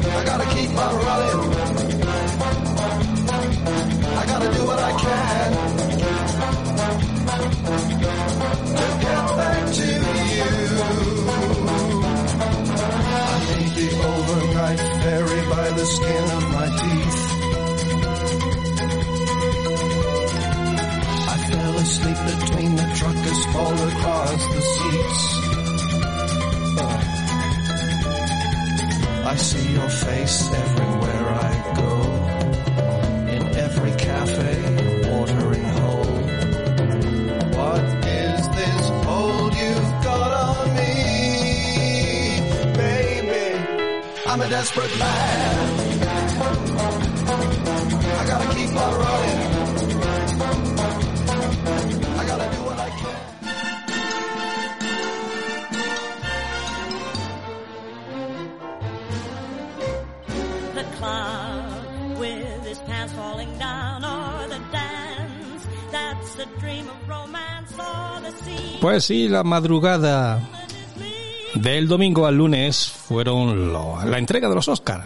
I 0.07 0.25
gotta 0.25 0.47
keep 0.55 0.71
on 0.71 0.95
running. 1.09 1.41
I 4.07 4.25
gotta 4.25 4.49
do 4.57 4.63
what 4.65 4.79
I 4.79 4.93
can 5.03 5.53
to 8.71 8.87
get 9.03 9.25
back 9.37 9.73
to 9.73 9.83
you. 9.83 10.07
I 13.19 13.37
made 13.49 13.73
the 13.75 13.89
overnight 14.07 14.83
ferry 15.03 15.43
by 15.51 15.67
the 15.71 15.87
skin 15.87 16.25
of 16.39 16.45
my 16.53 16.69
teeth. 16.79 17.19
I 21.27 21.37
fell 21.51 21.75
asleep 21.79 22.19
between 22.31 22.71
the 22.77 22.87
truckers 22.95 23.45
fall 23.47 23.75
across 23.89 24.47
the 24.55 24.61
seats. 24.63 25.48
I 29.29 29.37
see 29.37 29.73
your 29.75 29.91
face 29.91 30.51
everywhere 30.55 31.29
I 31.49 31.75
go. 31.77 31.93
In 33.35 33.43
every 33.59 33.93
cafe, 33.93 34.55
watering 35.11 35.69
hole. 35.77 36.17
What 37.59 37.85
is 38.09 38.49
this 38.49 38.89
hold 39.05 39.55
you've 39.55 39.93
got 40.09 40.31
on 40.47 40.75
me? 40.79 40.95
Baby, 42.73 43.45
I'm 44.29 44.41
a 44.41 44.49
desperate 44.49 44.99
man. 44.99 45.99
I 48.21 48.27
gotta 48.27 48.55
keep 48.57 48.71
on 48.71 48.95
running. 48.99 49.48
Pues 68.81 69.05
sí, 69.05 69.29
la 69.29 69.43
madrugada 69.43 70.41
del 71.55 71.89
domingo 71.89 72.27
al 72.27 72.37
lunes 72.37 72.89
fueron 72.89 73.73
la 73.73 74.19
entrega 74.19 74.49
de 74.49 74.55
los 74.55 74.69
Oscars. 74.69 75.05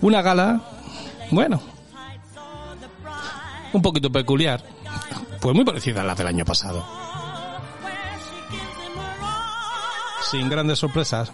Una 0.00 0.22
gala, 0.22 0.60
bueno, 1.30 1.60
un 3.72 3.82
poquito 3.82 4.10
peculiar, 4.10 4.62
pues 5.40 5.54
muy 5.54 5.64
parecida 5.64 6.02
a 6.02 6.04
la 6.04 6.14
del 6.14 6.26
año 6.26 6.44
pasado. 6.44 6.86
Sin 10.30 10.48
grandes 10.48 10.78
sorpresas, 10.78 11.32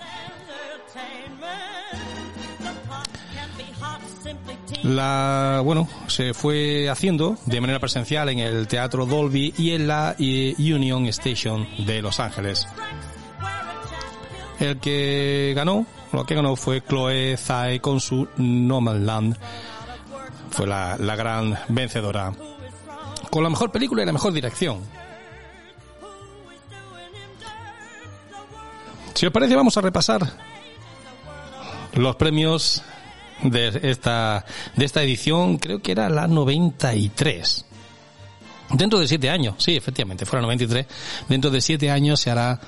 La, 4.82 5.60
bueno, 5.62 5.88
se 6.06 6.32
fue 6.32 6.88
haciendo 6.88 7.36
de 7.44 7.60
manera 7.60 7.78
presencial 7.78 8.28
en 8.30 8.38
el 8.38 8.66
Teatro 8.66 9.04
Dolby 9.04 9.54
y 9.58 9.72
en 9.72 9.86
la 9.86 10.16
eh, 10.18 10.54
Union 10.58 11.06
Station 11.06 11.68
de 11.84 12.00
Los 12.00 12.18
Ángeles. 12.18 12.66
El 14.58 14.78
que 14.78 15.52
ganó, 15.54 15.86
lo 16.12 16.24
que 16.24 16.34
ganó 16.34 16.56
fue 16.56 16.82
Chloe 16.82 17.36
Zhao 17.36 17.80
con 17.80 18.00
su 18.00 18.28
Land. 18.36 19.36
Fue 20.50 20.66
la, 20.66 20.96
la 20.98 21.16
gran 21.16 21.58
vencedora. 21.68 22.32
Con 23.30 23.42
la 23.42 23.50
mejor 23.50 23.70
película 23.70 24.02
y 24.02 24.06
la 24.06 24.12
mejor 24.12 24.32
dirección. 24.32 24.80
Si 29.14 29.26
os 29.26 29.32
parece, 29.32 29.54
vamos 29.54 29.76
a 29.76 29.80
repasar 29.82 30.26
los 31.94 32.16
premios 32.16 32.82
de 33.42 33.80
esta, 33.82 34.44
de 34.76 34.84
esta 34.84 35.02
edición, 35.02 35.58
creo 35.58 35.80
que 35.80 35.92
era 35.92 36.08
la 36.08 36.26
93. 36.26 37.66
Dentro 38.72 39.00
de 39.00 39.08
siete 39.08 39.30
años, 39.30 39.56
sí, 39.58 39.76
efectivamente, 39.76 40.26
fuera 40.26 40.42
93. 40.42 40.86
Dentro 41.28 41.50
de 41.50 41.60
siete 41.60 41.90
años 41.90 42.20
se 42.20 42.30
hará 42.30 42.60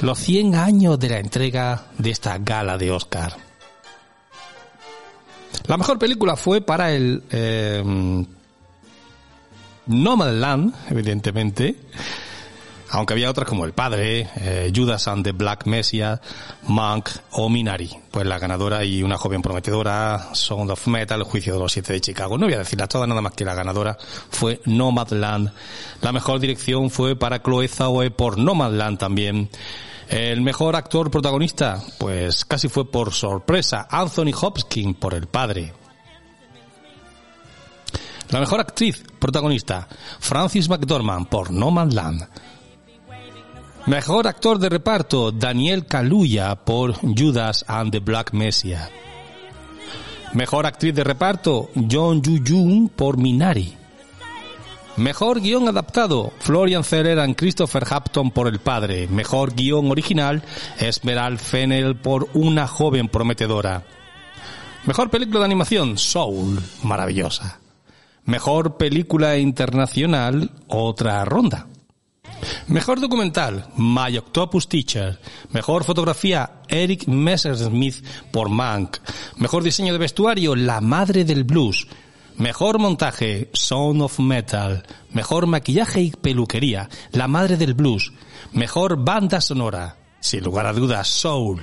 los 0.00 0.18
100 0.18 0.54
años 0.54 0.98
de 0.98 1.08
la 1.08 1.18
entrega 1.18 1.86
de 1.98 2.10
esta 2.10 2.38
gala 2.38 2.78
de 2.78 2.92
Oscar. 2.92 3.36
La 5.66 5.76
mejor 5.76 5.98
película 5.98 6.36
fue 6.36 6.60
para 6.60 6.92
el 6.92 7.22
eh, 7.30 7.82
Land 9.86 10.74
evidentemente 10.90 11.76
aunque 12.90 13.14
había 13.14 13.30
otras 13.30 13.48
como 13.48 13.64
El 13.64 13.72
Padre, 13.72 14.28
eh, 14.36 14.72
Judas 14.74 15.08
and 15.08 15.24
the 15.24 15.32
Black 15.32 15.66
Messiah, 15.66 16.20
Monk 16.62 17.08
o 17.32 17.48
Minari. 17.48 17.90
Pues 18.10 18.26
la 18.26 18.38
ganadora 18.38 18.84
y 18.84 19.02
una 19.02 19.18
joven 19.18 19.42
prometedora, 19.42 20.30
Sound 20.32 20.70
of 20.70 20.86
Metal, 20.86 21.20
El 21.20 21.26
Juicio 21.26 21.54
de 21.54 21.60
los 21.60 21.72
Siete 21.72 21.92
de 21.92 22.00
Chicago. 22.00 22.38
No 22.38 22.46
voy 22.46 22.54
a 22.54 22.58
decirlas 22.58 22.88
todas, 22.88 23.08
nada 23.08 23.20
más 23.20 23.32
que 23.32 23.44
la 23.44 23.54
ganadora 23.54 23.96
fue 24.30 24.60
Nomadland. 24.64 25.52
La 26.00 26.12
mejor 26.12 26.40
dirección 26.40 26.90
fue 26.90 27.16
para 27.16 27.42
Chloe 27.42 27.68
Zhao 27.68 28.10
por 28.16 28.38
Nomadland 28.38 28.98
también. 28.98 29.50
El 30.08 30.40
mejor 30.40 30.74
actor 30.74 31.10
protagonista, 31.10 31.82
pues 31.98 32.46
casi 32.46 32.68
fue 32.68 32.90
por 32.90 33.12
sorpresa, 33.12 33.86
Anthony 33.90 34.32
Hopkins 34.40 34.96
por 34.96 35.12
El 35.12 35.26
Padre. 35.26 35.74
La 38.30 38.40
mejor 38.40 38.60
actriz 38.60 39.02
protagonista, 39.18 39.88
Francis 40.18 40.68
McDormand 40.68 41.28
por 41.28 41.50
Nomadland. 41.50 42.26
Mejor 43.88 44.26
actor 44.26 44.58
de 44.58 44.68
reparto, 44.68 45.32
Daniel 45.32 45.86
Kaluuya 45.86 46.54
por 46.56 46.92
Judas 47.16 47.64
and 47.68 47.90
the 47.90 48.00
Black 48.00 48.34
Messiah. 48.34 48.90
Mejor 50.34 50.66
actriz 50.66 50.94
de 50.94 51.04
reparto, 51.04 51.70
John 51.90 52.20
Yu 52.20 52.38
Jung 52.46 52.90
por 52.90 53.16
Minari. 53.16 53.74
Mejor 54.98 55.40
guion 55.40 55.68
adaptado, 55.68 56.34
Florian 56.38 56.84
Zeller 56.84 57.26
y 57.26 57.34
Christopher 57.34 57.84
Hampton 57.88 58.30
por 58.30 58.46
El 58.48 58.58
Padre. 58.58 59.08
Mejor 59.08 59.54
guion 59.54 59.90
original, 59.90 60.42
Esmeral 60.78 61.38
Fennel 61.38 61.96
por 61.96 62.28
Una 62.34 62.66
joven 62.66 63.08
prometedora. 63.08 63.84
Mejor 64.84 65.08
película 65.08 65.38
de 65.38 65.46
animación, 65.46 65.96
Soul, 65.96 66.60
maravillosa. 66.82 67.58
Mejor 68.26 68.76
película 68.76 69.38
internacional, 69.38 70.50
Otra 70.68 71.24
Ronda. 71.24 71.68
Mejor 72.68 73.00
documental, 73.00 73.68
My 73.76 74.16
Octopus 74.16 74.68
Teacher. 74.68 75.18
Mejor 75.50 75.84
fotografía, 75.84 76.60
Eric 76.68 77.06
Messersmith 77.06 78.04
por 78.30 78.48
Mank. 78.48 78.98
Mejor 79.36 79.62
diseño 79.62 79.92
de 79.92 79.98
vestuario, 79.98 80.54
La 80.54 80.80
Madre 80.80 81.24
del 81.24 81.44
Blues. 81.44 81.86
Mejor 82.36 82.78
montaje, 82.78 83.50
Sound 83.52 84.02
of 84.02 84.20
Metal. 84.20 84.84
Mejor 85.12 85.46
maquillaje 85.46 86.02
y 86.02 86.10
peluquería, 86.10 86.88
La 87.12 87.26
Madre 87.26 87.56
del 87.56 87.74
Blues. 87.74 88.12
Mejor 88.52 89.04
banda 89.04 89.40
sonora, 89.40 89.97
Sin 90.20 90.42
lugar 90.42 90.66
a 90.66 90.72
dudas, 90.72 91.06
Soul. 91.06 91.62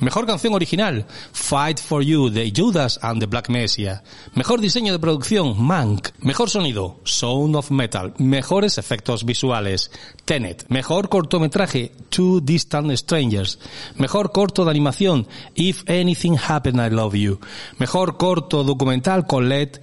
Mejor 0.00 0.26
canción 0.26 0.54
original, 0.54 1.06
Fight 1.32 1.78
for 1.78 2.02
You 2.02 2.30
de 2.30 2.50
Judas 2.54 2.98
and 3.02 3.20
the 3.20 3.26
Black 3.26 3.50
Messiah. 3.50 4.02
Mejor 4.34 4.60
diseño 4.60 4.92
de 4.92 4.98
producción, 4.98 5.62
Mank. 5.62 6.08
Mejor 6.20 6.48
sonido, 6.48 7.00
Sound 7.04 7.56
of 7.56 7.70
Metal. 7.70 8.14
Mejores 8.16 8.78
efectos 8.78 9.24
visuales, 9.24 9.90
Tenet. 10.24 10.64
Mejor 10.70 11.10
cortometraje, 11.10 11.92
Two 12.08 12.40
Distant 12.40 12.90
Strangers. 12.92 13.58
Mejor 13.96 14.32
corto 14.32 14.64
de 14.64 14.70
animación, 14.70 15.28
If 15.54 15.88
Anything 15.88 16.36
Happened 16.38 16.80
I 16.80 16.88
Love 16.88 17.14
You. 17.14 17.38
Mejor 17.78 18.16
corto 18.16 18.64
documental, 18.64 19.26
Colette. 19.26 19.82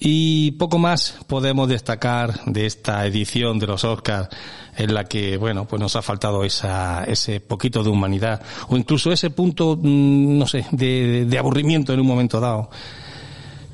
Y 0.00 0.52
poco 0.52 0.78
más 0.78 1.16
podemos 1.26 1.68
destacar 1.68 2.44
de 2.44 2.66
esta 2.66 3.04
edición 3.06 3.58
de 3.58 3.66
los 3.66 3.84
Oscars 3.84 4.28
en 4.76 4.94
la 4.94 5.04
que, 5.04 5.36
bueno, 5.36 5.66
pues 5.66 5.80
nos 5.80 5.96
ha 5.96 6.02
faltado 6.02 6.44
esa, 6.44 7.02
ese 7.04 7.40
poquito 7.40 7.82
de 7.82 7.90
humanidad 7.90 8.40
o 8.68 8.76
incluso 8.76 9.10
ese 9.10 9.30
punto, 9.30 9.76
mm, 9.76 10.38
no 10.38 10.46
sé, 10.46 10.66
de, 10.70 11.24
de 11.24 11.38
aburrimiento 11.38 11.92
en 11.92 12.00
un 12.00 12.06
momento 12.06 12.38
dado, 12.38 12.70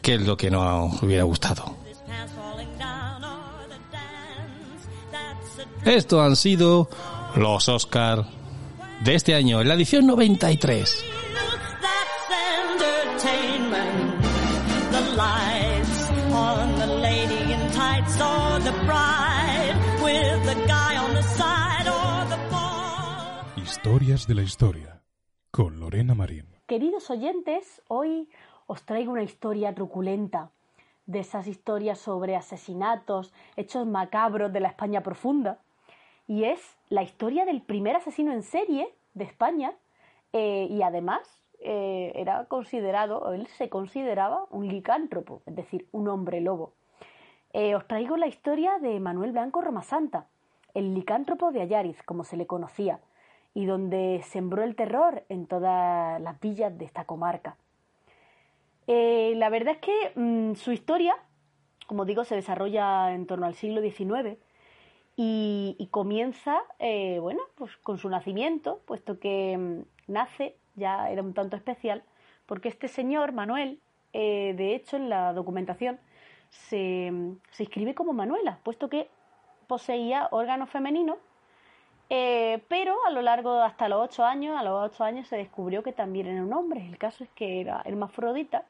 que 0.01 0.15
es 0.15 0.23
lo 0.23 0.37
que 0.37 0.51
nos 0.51 1.03
hubiera 1.03 1.25
gustado. 1.25 1.77
Estos 5.85 6.25
han 6.25 6.37
sido 6.37 6.89
los 7.37 7.69
Oscars 7.69 8.27
de 9.05 9.15
este 9.15 9.35
año, 9.35 9.61
en 9.61 9.69
la 9.69 9.75
edición 9.75 10.07
93. 10.07 11.05
Historias 23.57 24.27
de 24.27 24.35
la 24.35 24.43
historia 24.43 25.03
con 25.51 25.81
Lorena 25.81 26.15
Marín. 26.15 26.47
Queridos 26.67 27.11
oyentes, 27.11 27.83
hoy 27.89 28.29
os 28.67 28.83
traigo 28.85 29.13
una 29.13 29.23
historia 29.23 29.75
truculenta, 29.75 30.51
de 31.07 31.19
esas 31.19 31.47
historias 31.47 31.99
sobre 31.99 32.37
asesinatos, 32.37 33.33
hechos 33.57 33.87
macabros 33.87 34.53
de 34.53 34.61
la 34.61 34.69
España 34.69 35.03
profunda. 35.03 35.59
Y 36.27 36.45
es 36.45 36.61
la 36.89 37.03
historia 37.03 37.45
del 37.45 37.63
primer 37.63 37.97
asesino 37.97 38.33
en 38.33 38.43
serie 38.43 38.89
de 39.13 39.25
España 39.25 39.75
eh, 40.33 40.67
y 40.71 40.83
además 40.83 41.43
eh, 41.61 42.13
era 42.15 42.47
considerado, 42.47 43.33
él 43.33 43.47
se 43.49 43.69
consideraba 43.69 44.47
un 44.51 44.69
licántropo, 44.69 45.43
es 45.47 45.55
decir, 45.55 45.87
un 45.93 46.09
hombre 46.09 46.41
lobo. 46.41 46.73
Eh, 47.55 47.77
os 47.77 47.87
traigo 47.87 48.17
la 48.17 48.27
historia 48.27 48.81
de 48.81 48.99
Manuel 48.99 49.31
Blanco 49.31 49.61
Romasanta, 49.61 50.27
el 50.75 50.93
licántropo 50.93 51.53
de 51.53 51.63
Ayariz, 51.63 52.03
como 52.03 52.25
se 52.25 52.37
le 52.37 52.49
conocía, 52.49 52.99
y 53.55 53.65
donde 53.65 54.23
sembró 54.25 54.65
el 54.65 54.75
terror 54.75 55.23
en 55.29 55.47
todas 55.47 56.21
las 56.21 56.41
villas 56.41 56.77
de 56.77 56.85
esta 56.85 57.05
comarca. 57.05 57.57
Eh, 58.89 59.35
la 59.37 59.51
verdad 59.51 59.75
es 59.75 59.79
que 59.79 60.21
mm, 60.21 60.57
su 60.57 60.73
historia, 60.73 61.15
como 61.87 62.05
digo, 62.05 62.25
se 62.25 62.35
desarrolla 62.35 63.15
en 63.15 63.25
torno 63.25 63.47
al 63.47 63.55
siglo 63.55 63.81
XIX 63.81 64.37
y, 65.15 65.89
comienza, 65.93 66.61
eh, 66.81 67.21
bueno, 67.21 67.41
pues 67.55 67.77
con 67.77 67.99
su 67.99 68.09
nacimiento, 68.09 68.81
puesto 68.85 69.21
que 69.21 69.57
mm, 69.57 70.13
nace, 70.13 70.57
ya 70.75 71.09
era 71.09 71.23
un 71.23 71.35
tanto 71.35 71.55
especial, 71.55 72.03
porque 72.47 72.69
este 72.69 72.89
señor, 72.89 73.31
Manuel, 73.31 73.79
de 74.13 74.77
hecho 74.77 74.97
en 74.97 75.09
la 75.09 75.33
documentación 75.33 75.99
se, 76.69 77.13
se 77.51 77.63
inscribe 77.63 77.95
como 77.95 78.13
Manuela, 78.13 78.59
puesto 78.63 78.89
que 78.89 79.09
poseía 79.67 80.29
órganos 80.31 80.71
femeninos 80.71 81.19
eh, 82.11 82.63
pero 82.69 82.97
a 83.07 83.11
lo 83.11 83.23
largo 83.23 83.57
de 83.57 83.65
hasta 83.65 83.89
los 83.89 84.03
ocho 84.03 84.25
años, 84.25 84.57
a 84.59 84.63
los 84.63 84.91
ocho 84.91 85.05
años 85.05 85.27
se 85.29 85.37
descubrió 85.37 85.83
que 85.83 85.93
también 85.93 86.27
era 86.27 86.43
un 86.43 86.53
hombre. 86.53 86.87
El 86.87 86.99
caso 86.99 87.25
es 87.25 87.31
que 87.31 87.61
era 87.61 87.83
hermafrodita 87.85 88.65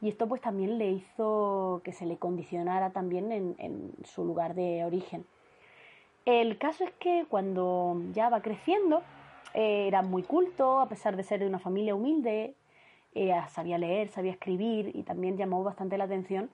y 0.00 0.08
esto 0.08 0.28
pues 0.28 0.40
también 0.40 0.78
le 0.78 0.90
hizo 0.90 1.80
que 1.84 1.92
se 1.92 2.06
le 2.06 2.18
condicionara 2.18 2.90
también 2.90 3.32
en, 3.32 3.92
su 4.04 4.24
lugar 4.24 4.54
de 4.54 4.84
origen. 4.84 5.26
El 6.24 6.58
caso 6.58 6.84
es 6.84 6.92
que 6.92 7.24
cuando 7.28 8.00
ya 8.12 8.28
va 8.28 8.42
creciendo, 8.42 9.02
eh, 9.54 9.86
era 9.88 10.02
muy 10.02 10.22
culto, 10.22 10.80
a 10.80 10.88
pesar 10.88 11.16
de 11.16 11.22
ser 11.22 11.40
de 11.40 11.46
una 11.46 11.58
familia 11.58 11.94
humilde, 11.94 12.54
eh, 13.14 13.32
sabía 13.48 13.78
leer, 13.78 14.08
sabía 14.10 14.32
escribir 14.32 14.94
y 14.94 15.02
también 15.04 15.38
llamó 15.38 15.64
bastante 15.64 15.96
la 15.96 16.04
atención 16.04 16.50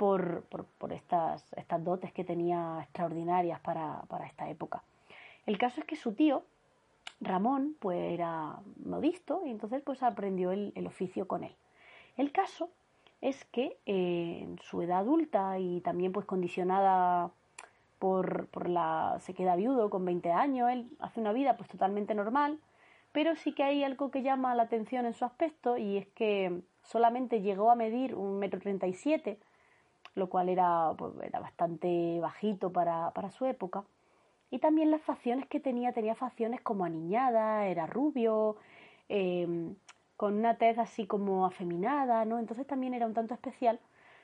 por, 0.00 0.92
estas, 0.92 1.44
dotes 1.80 2.10
que 2.12 2.24
tenía 2.24 2.78
extraordinarias 2.80 3.60
para 3.60 4.26
esta 4.26 4.48
época. 4.48 4.82
El 5.44 5.58
caso 5.58 5.80
es 5.80 5.86
que 5.86 5.96
su 5.96 6.14
tío, 6.14 6.42
Ramón, 7.20 7.76
pues 7.80 8.12
era 8.12 8.60
modisto 8.84 9.42
y 9.44 9.50
entonces 9.50 9.82
pues 9.82 10.02
aprendió 10.02 10.52
el, 10.52 10.86
oficio 10.86 11.28
con 11.28 11.44
él. 11.44 11.54
El 12.16 12.32
caso 12.32 12.70
es 13.20 13.44
que 13.46 13.76
eh, 13.84 14.38
en 14.42 14.58
su 14.62 14.80
edad 14.80 15.00
adulta 15.00 15.58
y 15.58 15.80
también 15.82 16.12
pues 16.12 16.24
condicionada 16.24 17.30
por, 17.98 18.46
por, 18.46 18.70
la 18.70 19.18
se 19.20 19.34
queda 19.34 19.56
viudo 19.56 19.90
con 19.90 20.04
20 20.06 20.32
años, 20.32 20.70
él 20.70 20.88
hace 21.00 21.20
una 21.20 21.34
vida 21.34 21.58
pues 21.58 21.68
totalmente 21.68 22.14
normal, 22.14 22.58
pero 23.12 23.36
sí 23.36 23.52
que 23.52 23.64
hay 23.64 23.84
algo 23.84 24.10
que 24.10 24.22
llama 24.22 24.54
la 24.54 24.62
atención 24.62 25.04
en 25.04 25.12
su 25.12 25.26
aspecto 25.26 25.76
y 25.76 25.98
es 25.98 26.06
que 26.08 26.62
solamente 26.84 27.42
llegó 27.42 27.70
a 27.70 27.74
medir 27.74 28.14
un 28.14 28.38
metro 28.38 28.60
treinta 28.60 28.86
y 28.86 28.94
siete, 28.94 29.38
lo 30.14 30.28
cual 30.28 30.48
era, 30.48 30.92
pues, 30.96 31.12
era 31.22 31.40
bastante 31.40 32.18
bajito 32.20 32.70
para, 32.72 33.10
para 33.12 33.30
su 33.30 33.46
época. 33.46 33.84
Y 34.50 34.58
también 34.58 34.90
las 34.90 35.02
facciones 35.02 35.46
que 35.46 35.60
tenía, 35.60 35.92
tenía 35.92 36.14
facciones 36.14 36.60
como 36.60 36.84
aniñada, 36.84 37.66
era 37.66 37.86
rubio, 37.86 38.56
em, 39.08 39.76
con 40.16 40.34
una 40.34 40.56
tez 40.56 40.78
así 40.78 41.06
como 41.06 41.46
afeminada, 41.46 42.24
¿no? 42.24 42.38
Entonces 42.38 42.66
también 42.66 42.94
era 42.94 43.06
un 43.06 43.14
tanto 43.14 43.32
especial, 43.34 43.80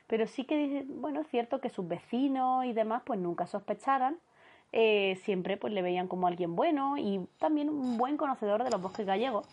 pero 0.06 0.26
sí 0.26 0.44
que, 0.44 0.84
bueno, 0.88 1.20
es 1.22 1.28
cierto 1.28 1.60
que 1.60 1.70
sus 1.70 1.86
vecinos 1.88 2.64
y 2.66 2.72
demás 2.72 3.02
pues 3.06 3.18
nunca 3.18 3.46
sospecharan, 3.46 4.18
eh, 4.72 5.16
siempre 5.24 5.56
pues 5.56 5.72
le 5.72 5.82
veían 5.82 6.08
como 6.08 6.26
alguien 6.26 6.54
bueno 6.56 6.98
y 6.98 7.26
también 7.38 7.70
un 7.70 7.96
buen 7.96 8.16
conocedor 8.16 8.62
de 8.64 8.70
los 8.70 8.82
bosques 8.82 9.06
gallegos. 9.06 9.48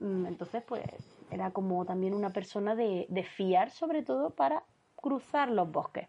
Mm, 0.00 0.26
entonces 0.26 0.62
pues 0.62 0.82
era 1.30 1.50
como 1.50 1.84
también 1.84 2.14
una 2.14 2.30
persona 2.30 2.74
de, 2.74 3.06
de 3.08 3.24
fiar 3.24 3.70
sobre 3.70 4.02
todo 4.02 4.30
para 4.30 4.62
cruzar 5.00 5.50
los 5.50 5.70
bosques. 5.70 6.08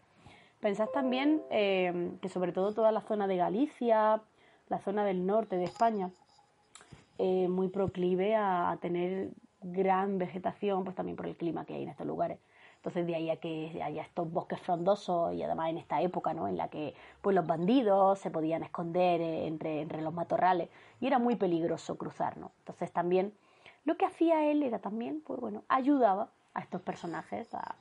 Pensad 0.60 0.88
también 0.88 1.42
eh, 1.50 2.12
que 2.20 2.28
sobre 2.28 2.52
todo 2.52 2.74
toda 2.74 2.92
la 2.92 3.00
zona 3.00 3.26
de 3.26 3.36
Galicia, 3.36 4.20
la 4.68 4.78
zona 4.78 5.04
del 5.04 5.26
norte 5.26 5.56
de 5.56 5.64
España, 5.64 6.10
eh, 7.18 7.48
muy 7.48 7.68
proclive 7.68 8.36
a, 8.36 8.78
tener 8.80 9.30
gran 9.62 10.18
vegetación, 10.18 10.84
pues 10.84 10.96
también 10.96 11.16
por 11.16 11.26
el 11.26 11.36
clima 11.36 11.64
que 11.64 11.74
hay 11.74 11.82
en 11.82 11.90
estos 11.90 12.06
lugares. 12.06 12.38
Entonces 12.76 13.06
de 13.06 13.14
ahí 13.14 13.28
a 13.28 13.36
que 13.36 13.78
haya 13.84 14.02
estos 14.02 14.30
bosques 14.32 14.58
frondosos 14.60 15.34
y 15.34 15.42
además 15.42 15.68
en 15.68 15.76
esta 15.76 16.00
época, 16.00 16.32
¿no? 16.32 16.48
En 16.48 16.56
la 16.56 16.68
que 16.68 16.94
pues 17.20 17.36
los 17.36 17.46
bandidos 17.46 18.18
se 18.18 18.30
podían 18.30 18.62
esconder 18.62 19.20
entre, 19.20 19.82
entre 19.82 20.00
los 20.00 20.14
matorrales 20.14 20.70
y 20.98 21.06
era 21.06 21.18
muy 21.18 21.36
peligroso 21.36 21.98
cruzar, 21.98 22.38
¿no? 22.38 22.52
Entonces 22.60 22.90
también 22.90 23.34
lo 23.84 23.98
que 23.98 24.06
hacía 24.06 24.50
él 24.50 24.62
era 24.62 24.78
también, 24.78 25.20
pues 25.26 25.40
bueno, 25.40 25.62
ayudaba 25.68 26.30
a 26.54 26.60
estos 26.60 26.80
personajes, 26.82 27.52
a, 27.54 27.76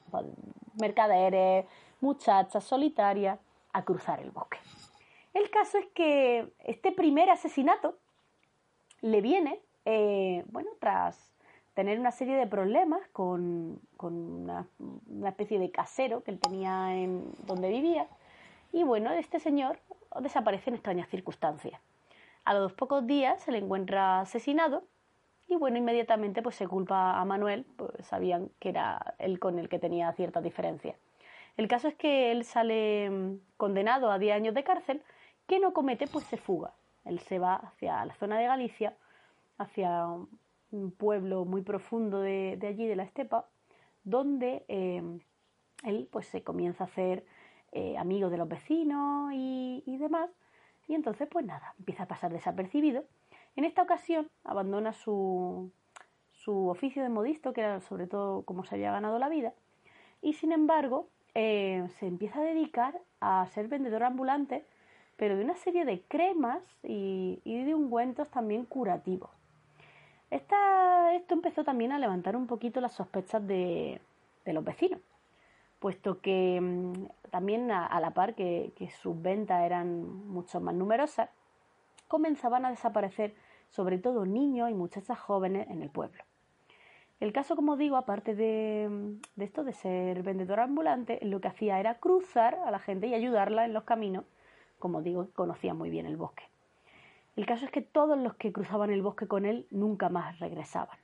mercaderes, 0.80 1.66
muchachas 2.02 2.64
solitarias, 2.64 3.40
a 3.74 3.84
cruzar 3.84 4.20
el 4.20 4.32
bosque. 4.32 4.58
El 5.34 5.50
caso 5.50 5.78
es 5.78 5.86
que 5.94 6.52
este 6.60 6.92
primer 6.92 7.30
asesinato 7.30 7.98
le 9.02 9.22
viene, 9.22 9.60
eh, 9.86 10.44
bueno, 10.48 10.72
tras 10.80 11.30
tener 11.74 12.00
una 12.00 12.12
serie 12.12 12.36
de 12.36 12.48
problemas 12.48 13.00
con, 13.14 13.80
una, 14.00 14.68
especie 15.26 15.60
de 15.60 15.72
casero 15.72 16.24
que 16.24 16.32
él 16.32 16.40
tenía 16.40 16.96
en 16.96 17.32
donde 17.46 17.70
vivía. 17.70 18.08
Y 18.74 18.84
bueno, 18.84 19.12
este 19.14 19.40
señor 19.40 19.80
desaparece 20.20 20.70
en 20.70 20.76
extrañas 20.76 21.08
circunstancias. 21.10 21.80
A 22.44 22.54
los 22.54 22.74
pocos 22.74 23.08
días 23.08 23.42
se 23.42 23.52
le 23.52 23.60
encuentra 23.60 24.22
asesinado 24.22 24.84
y 25.50 25.56
bueno, 25.56 25.78
inmediatamente 25.78 26.44
pues 26.44 26.56
se 26.56 26.68
culpa 26.68 27.20
a 27.20 27.26
Manuel, 27.26 27.66
pues 27.76 28.06
sabían 28.06 28.52
que 28.60 28.70
era 28.70 29.16
él 29.18 29.40
con 29.40 29.58
el 29.58 29.68
que 29.68 29.80
tenía 29.80 30.12
cierta 30.14 30.42
diferencia. 30.42 30.96
El 31.58 31.68
caso 31.68 31.88
es 31.88 31.96
que 31.96 32.32
él 32.32 32.46
sale 32.46 33.10
mm, 33.10 33.40
condenado 33.58 34.12
a 34.12 34.20
10 34.20 34.36
años 34.36 34.54
de 34.54 34.64
cárcel, 34.64 35.02
que 35.48 35.60
no 35.60 35.74
comete, 35.74 36.06
pues 36.08 36.26
se 36.26 36.38
fuga. 36.38 36.74
Él 37.04 37.20
se 37.20 37.40
va 37.40 37.56
hacia 37.56 38.06
la 38.06 38.14
zona 38.14 38.38
de 38.38 38.46
Galicia, 38.46 38.96
hacia 39.58 40.06
un 40.72 40.92
pueblo 40.92 41.46
muy 41.46 41.64
profundo 41.64 42.22
de, 42.22 42.60
allí, 42.62 42.86
de 42.86 42.96
la 42.96 43.04
estepa, 43.04 43.48
donde 44.04 44.64
eh, 44.68 45.02
él 45.84 46.08
pues 46.12 46.28
se 46.28 46.44
comienza 46.44 46.84
a 46.84 46.88
hacer 46.88 47.26
eh, 47.72 47.98
amigo 47.98 48.30
de 48.30 48.38
los 48.38 48.48
vecinos 48.48 49.34
y, 49.34 49.84
y 49.88 49.98
demás, 49.98 50.30
y 50.88 50.94
entonces 50.94 51.28
pues 51.30 51.46
nada, 51.46 51.74
empieza 51.80 52.04
a 52.04 52.08
pasar 52.08 52.32
desapercibido 52.32 53.04
en 53.56 53.66
esta 53.66 53.82
ocasión 53.82 54.28
abandona 54.44 54.94
su, 54.94 55.72
su 56.32 56.70
oficio 56.70 57.04
de 57.04 57.10
modisto, 57.10 57.54
que 57.54 57.62
era 57.62 57.82
sobre 57.82 58.08
todo 58.08 58.44
como 58.44 58.64
se 58.64 58.76
había 58.76 58.92
ganado 58.92 59.20
la 59.20 59.30
vida, 59.30 59.54
y 60.22 60.34
sin 60.34 60.52
embargo 60.52 61.08
eh, 61.36 61.88
se 62.00 62.08
empieza 62.08 62.40
a 62.40 62.44
dedicar 62.44 63.00
a 63.20 63.46
ser 63.48 63.68
vendedor 63.68 64.04
ambulante 64.04 64.66
pero 65.20 65.36
de 65.36 65.44
una 65.44 65.56
serie 65.58 65.84
de 65.84 66.02
cremas 66.04 66.64
y, 66.82 67.42
y 67.44 67.64
de 67.66 67.76
ungüentos 67.76 68.30
también 68.30 68.64
curativos. 68.64 69.30
Esta, 70.32 71.14
esto 71.14 71.34
empezó 71.34 71.66
también 71.66 71.92
a 71.92 72.00
levantar 72.00 72.38
un 72.38 72.48
poquito 72.48 72.80
las 72.80 72.94
sospechas 72.94 73.46
de, 73.46 74.00
de 74.46 74.54
los 74.54 74.64
vecinos, 74.64 75.02
puesto 75.80 76.22
que 76.22 76.62
mm, 76.62 77.08
también 77.32 77.70
a, 77.70 78.00
la 78.00 78.12
par 78.12 78.34
que 78.34 78.72
sus 79.02 79.22
ventas 79.22 79.62
eran 79.66 80.26
mucho 80.30 80.62
más 80.62 80.74
numerosas, 80.74 81.30
comenzaban 82.10 82.66
a 82.66 82.72
desaparecer 82.72 83.34
sobre 83.70 84.00
todo 84.00 84.26
niños 84.26 84.70
y 84.70 84.74
muchachas 84.74 85.18
jóvenes 85.18 85.70
en 85.70 85.82
el 85.82 85.90
pueblo. 85.90 86.22
El 87.22 87.32
caso, 87.32 87.56
como 87.56 87.78
digo, 87.78 87.96
aparte 87.96 88.36
de, 88.36 89.18
de, 89.36 89.46
esto 89.46 89.64
de 89.64 89.74
ser 89.74 90.24
vendedor 90.24 90.60
ambulante, 90.60 91.20
lo 91.22 91.40
que 91.40 91.50
hacía 91.50 91.80
era 91.80 92.00
cruzar 92.00 92.56
a 92.66 92.72
la 92.72 92.80
gente 92.80 93.08
y 93.08 93.14
ayudarla 93.14 93.66
en 93.66 93.74
los 93.74 93.84
caminos. 93.84 94.26
Como 94.80 95.02
digo, 95.02 95.30
conocía 95.36 95.74
muy 95.74 95.90
bien 95.90 96.06
el 96.06 96.18
bosque. 96.18 96.44
El 97.36 97.46
caso 97.46 97.66
es 97.66 97.72
que 97.72 97.82
todos 97.82 98.18
los 98.18 98.36
que 98.36 98.52
cruzaban 98.52 98.90
el 98.90 99.02
bosque 99.02 99.28
con 99.28 99.46
él 99.46 99.68
nunca 99.70 100.10
más 100.10 100.40
regresaban. 100.40 100.98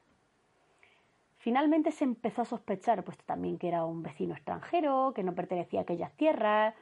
Finalmente 1.38 1.92
se 1.92 2.06
empezó 2.06 2.42
a 2.42 2.46
sospechar, 2.46 3.04
pues 3.04 3.18
también 3.20 3.60
que 3.60 3.68
era 3.68 3.86
un 3.86 4.02
vecino 4.02 4.34
extranjero, 4.34 5.14
que 5.14 5.24
no 5.24 5.36
pertenecía 5.36 5.82
a 5.82 5.84
aquellas 5.84 6.12
tierras, 6.14 6.74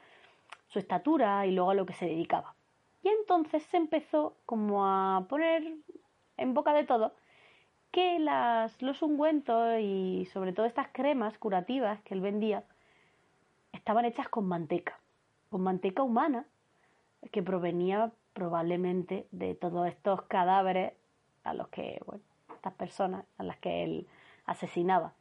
su 0.70 0.80
estatura 0.80 1.46
y 1.46 1.52
luego 1.52 1.72
a 1.72 1.76
lo 1.76 1.86
que 1.86 1.94
se 1.94 2.06
dedicaba. 2.06 2.56
Y 3.04 3.10
entonces 3.10 3.64
se 3.64 3.78
empezó 3.78 4.36
como 4.46 4.86
a 4.86 5.26
poner 5.30 5.76
en 6.38 6.54
boca 6.54 6.74
de 6.74 6.86
todo 6.86 7.14
que 7.92 8.18
los 8.80 9.02
ungüentos 9.04 9.80
y 9.80 10.26
sobre 10.34 10.52
todo 10.52 10.66
estas 10.66 10.88
cremas 10.92 11.38
curativas 11.38 12.02
que 12.02 12.16
él 12.16 12.22
vendía 12.22 12.64
estaban 13.72 14.06
hechas 14.06 14.28
con 14.30 14.48
manteca, 14.48 15.00
con 15.52 15.62
manteca 15.62 16.02
humana 16.02 16.48
que 17.32 17.44
provenía 17.44 18.12
probablemente 18.34 19.28
de 19.32 19.54
todos 19.54 19.88
estos 19.88 20.24
cadáveres 20.24 20.94
a 21.44 21.54
los 21.54 21.68
que, 21.68 22.02
bueno, 22.08 22.24
estas 22.56 22.74
personas 22.74 23.26
a 23.38 23.44
las 23.44 23.58
que 23.58 23.84
él 23.84 24.08
asesinaba. 24.46 25.14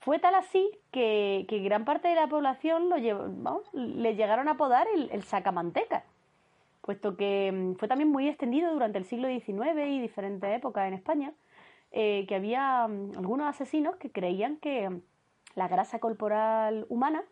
Fue 0.00 0.18
tal 0.18 0.34
así 0.34 0.70
que, 0.92 1.46
gran 1.62 1.84
parte 1.84 2.08
de 2.08 2.14
la 2.14 2.26
población 2.26 2.88
lo 2.88 2.96
llevó, 2.96 3.62
le 3.72 4.14
llegaron 4.14 4.48
a 4.48 4.52
apodar 4.52 4.86
el, 4.94 5.10
el 5.10 5.24
sacamanteca, 5.24 6.04
puesto 6.82 7.16
que 7.16 7.50
mm, 7.50 7.74
fue 7.76 7.88
también 7.88 8.10
muy 8.10 8.28
extendido 8.28 8.72
durante 8.72 8.98
el 8.98 9.04
siglo 9.04 9.28
XIX 9.28 9.78
y 9.86 10.00
diferentes 10.00 10.54
épocas 10.54 10.86
en 10.86 10.94
España, 10.94 11.32
eh, 11.92 12.26
que 12.28 12.34
había 12.34 12.86
um, 12.86 13.12
algunos 13.16 13.48
asesinos 13.48 13.96
que 13.96 14.10
creían 14.10 14.56
que 14.56 14.90
la 15.54 15.68
grasa 15.68 15.98
corporal 15.98 16.86
humana 16.88 17.22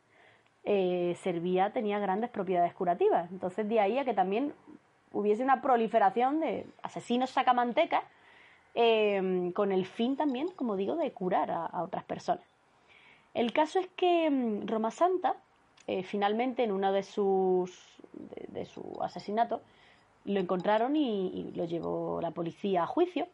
eh, 0.65 1.17
servía, 1.23 1.73
tenía 1.73 1.99
grandes 1.99 2.31
propiedades 2.31 2.73
curativas. 2.75 3.31
Entonces 3.31 3.69
de 3.69 3.81
ahí 3.81 3.99
a 3.99 4.05
que 4.05 4.15
también 4.15 4.55
hubiese 5.13 5.43
una 5.43 5.61
proliferación 5.61 6.41
de 6.41 6.67
asesinos 6.83 7.31
sacamantecas 7.31 8.05
eh, 8.75 9.51
con 9.55 9.73
el 9.73 9.85
fin 9.85 10.17
también, 10.17 10.49
como 10.55 10.77
digo, 10.77 10.95
de 10.95 11.11
curar 11.13 11.51
a, 11.51 11.67
a 11.67 11.83
otras 11.83 12.05
personas. 12.05 12.45
El 13.35 13.53
caso 13.53 13.79
es 13.79 13.89
que 13.97 14.61
Roma 14.67 14.91
Santa, 14.91 15.37
eh, 15.87 16.03
finalmente 16.03 16.63
en 16.65 16.73
uno 16.73 16.93
de 16.93 17.03
sus 17.03 17.79
de, 18.49 18.65
su 18.65 18.99
asesinato, 19.01 19.61
lo 20.25 20.41
encontraron 20.41 20.97
y, 20.97 21.53
lo 21.55 21.65
llevó 21.65 22.21
la 22.21 22.33
policía 22.33 22.83
a 22.83 22.87
juicio 22.87 23.29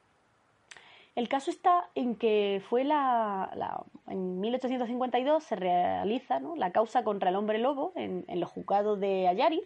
el 1.16 1.30
caso 1.30 1.50
está 1.50 1.88
en 1.94 2.14
que 2.14 2.62
fue 2.68 2.84
la, 2.84 3.50
la 3.56 3.82
en 4.06 4.38
1852 4.38 5.42
se 5.42 5.56
realiza 5.56 6.40
la 6.56 6.72
causa 6.72 7.04
contra 7.04 7.30
el 7.30 7.36
hombre 7.36 7.58
lobo 7.58 7.92
en, 7.96 8.26
los 8.38 8.50
juzgados 8.50 9.00
de 9.00 9.26
Ayariz, 9.26 9.64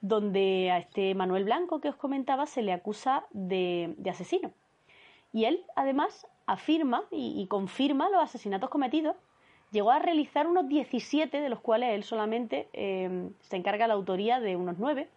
donde 0.00 0.72
a 0.72 0.78
este 0.78 1.14
Manuel 1.14 1.44
Blanco 1.44 1.80
que 1.80 1.88
os 1.88 1.94
comentaba 1.94 2.46
se 2.46 2.62
le 2.62 2.72
acusa 2.72 3.24
de, 3.30 3.94
asesino. 4.10 4.50
Y 5.32 5.44
él 5.44 5.64
además 5.76 6.26
afirma 6.46 7.04
y, 7.12 7.46
confirma 7.46 8.10
los 8.10 8.20
asesinatos 8.20 8.68
cometidos. 8.68 9.14
Llegó 9.70 9.90
a 9.90 9.98
realizar 9.98 10.46
unos 10.46 10.68
17, 10.68 11.40
de 11.40 11.48
los 11.48 11.60
cuales 11.60 11.94
él 11.94 12.02
solamente 12.02 12.68
eh, 12.72 13.30
se 13.40 13.56
encarga 13.56 13.86
la 13.86 13.94
autoría 13.94 14.40
de 14.40 14.56
unos 14.56 14.78
9. 14.78 15.08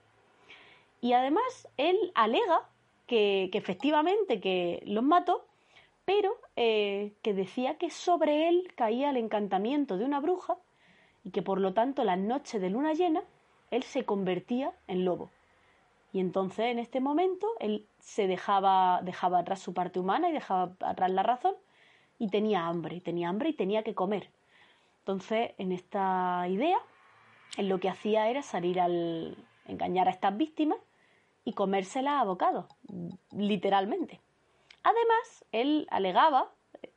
Y 0.99 1.13
además 1.13 1.67
él 1.77 1.97
alega 2.15 2.67
que, 3.07 3.49
efectivamente 3.53 4.39
que 4.39 4.83
los 4.85 5.03
mató, 5.03 5.45
pero 6.05 6.35
eh, 6.55 7.13
que 7.21 7.33
decía 7.33 7.77
que 7.77 7.89
sobre 7.89 8.49
él 8.49 8.71
caía 8.75 9.09
el 9.09 9.17
encantamiento 9.17 9.97
de 9.97 10.05
una 10.05 10.19
bruja 10.19 10.57
y 11.23 11.31
que 11.31 11.41
por 11.41 11.59
lo 11.59 11.73
tanto 11.73 12.03
la 12.03 12.15
noche 12.15 12.59
de 12.59 12.69
luna 12.69 12.93
llena 12.93 13.23
él 13.69 13.83
se 13.83 14.05
convertía 14.05 14.73
en 14.87 15.05
lobo. 15.05 15.29
Y 16.13 16.19
entonces 16.19 16.65
en 16.65 16.79
este 16.79 16.99
momento 16.99 17.47
él 17.59 17.85
se 17.99 18.27
dejaba, 18.27 19.01
dejaba 19.03 19.39
atrás 19.39 19.61
su 19.61 19.73
parte 19.73 19.99
humana 19.99 20.29
y 20.29 20.33
dejaba 20.33 20.73
atrás 20.81 21.11
la 21.11 21.23
razón 21.23 21.55
y 22.19 22.27
tenía 22.27 22.67
hambre, 22.67 23.01
tenía 23.01 23.29
hambre 23.29 23.49
y 23.49 23.53
tenía 23.53 23.83
que 23.83 23.95
comer. 23.95 24.29
Entonces 25.12 25.52
en 25.58 25.74
esta 25.74 26.47
idea 26.47 26.78
él 27.58 27.67
lo 27.67 27.82
que 27.82 27.89
hacía 27.89 28.30
era 28.30 28.41
salir 28.41 28.80
al 28.80 29.36
engañar 29.67 30.08
a 30.08 30.12
estas 30.12 30.38
víctimas 30.38 30.78
y 31.43 31.52
comérsela 31.52 32.21
a 32.21 32.24
bocados, 32.24 32.65
literalmente. 33.32 34.21
Además, 34.84 35.45
él 35.52 35.86
alegaba, 35.91 36.50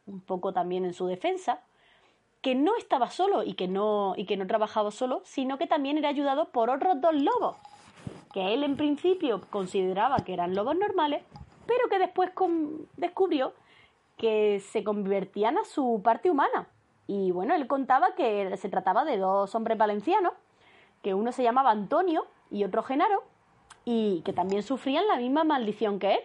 un 0.06 0.20
poco 0.20 0.52
también 0.52 0.84
en 0.84 0.94
su 0.94 1.06
defensa, 1.06 1.64
que 2.40 2.54
no 2.54 2.76
estaba 2.76 3.10
solo 3.10 3.42
y 3.42 3.54
que 3.54 3.66
no, 3.66 4.14
y 4.16 4.26
que 4.26 4.36
no 4.36 4.46
trabajaba 4.46 4.92
solo, 4.92 5.22
sino 5.24 5.58
que 5.58 5.66
también 5.66 5.98
era 5.98 6.08
ayudado 6.08 6.50
por 6.50 6.70
otros 6.70 7.00
dos 7.00 7.16
lobos, 7.16 7.56
que 8.32 8.54
él 8.54 8.62
en 8.62 8.76
principio 8.76 9.40
consideraba 9.50 10.18
que 10.18 10.34
eran 10.34 10.54
lobos 10.54 10.76
normales, 10.76 11.24
pero 11.66 11.88
que 11.88 11.98
después 11.98 12.30
descubrió 12.96 13.54
que 14.16 14.60
se 14.60 14.84
convertían 14.84 15.58
a 15.58 15.64
su 15.64 16.00
parte 16.04 16.30
humana. 16.30 16.68
Y 17.06 17.30
bueno, 17.30 17.54
él 17.54 17.66
contaba 17.66 18.14
que 18.14 18.56
se 18.56 18.68
trataba 18.68 19.04
de 19.04 19.18
dos 19.18 19.54
hombres 19.54 19.76
valencianos, 19.76 20.32
que 21.02 21.14
uno 21.14 21.32
se 21.32 21.42
llamaba 21.42 21.70
Antonio 21.70 22.26
y 22.50 22.64
otro 22.64 22.82
Genaro, 22.82 23.24
y 23.84 24.22
que 24.22 24.32
también 24.32 24.62
sufrían 24.62 25.06
la 25.06 25.16
misma 25.16 25.44
maldición 25.44 25.98
que 25.98 26.14
él. 26.14 26.20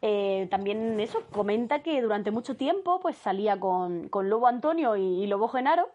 Eh, 0.00 0.46
también 0.50 1.00
eso 1.00 1.24
comenta 1.32 1.82
que 1.82 2.00
durante 2.00 2.30
mucho 2.30 2.56
tiempo 2.56 3.00
pues 3.00 3.16
salía 3.16 3.58
con, 3.58 4.08
con 4.08 4.30
Lobo 4.30 4.46
Antonio 4.46 4.94
y, 4.94 5.26
Lobo 5.26 5.48
Genaro 5.48 5.88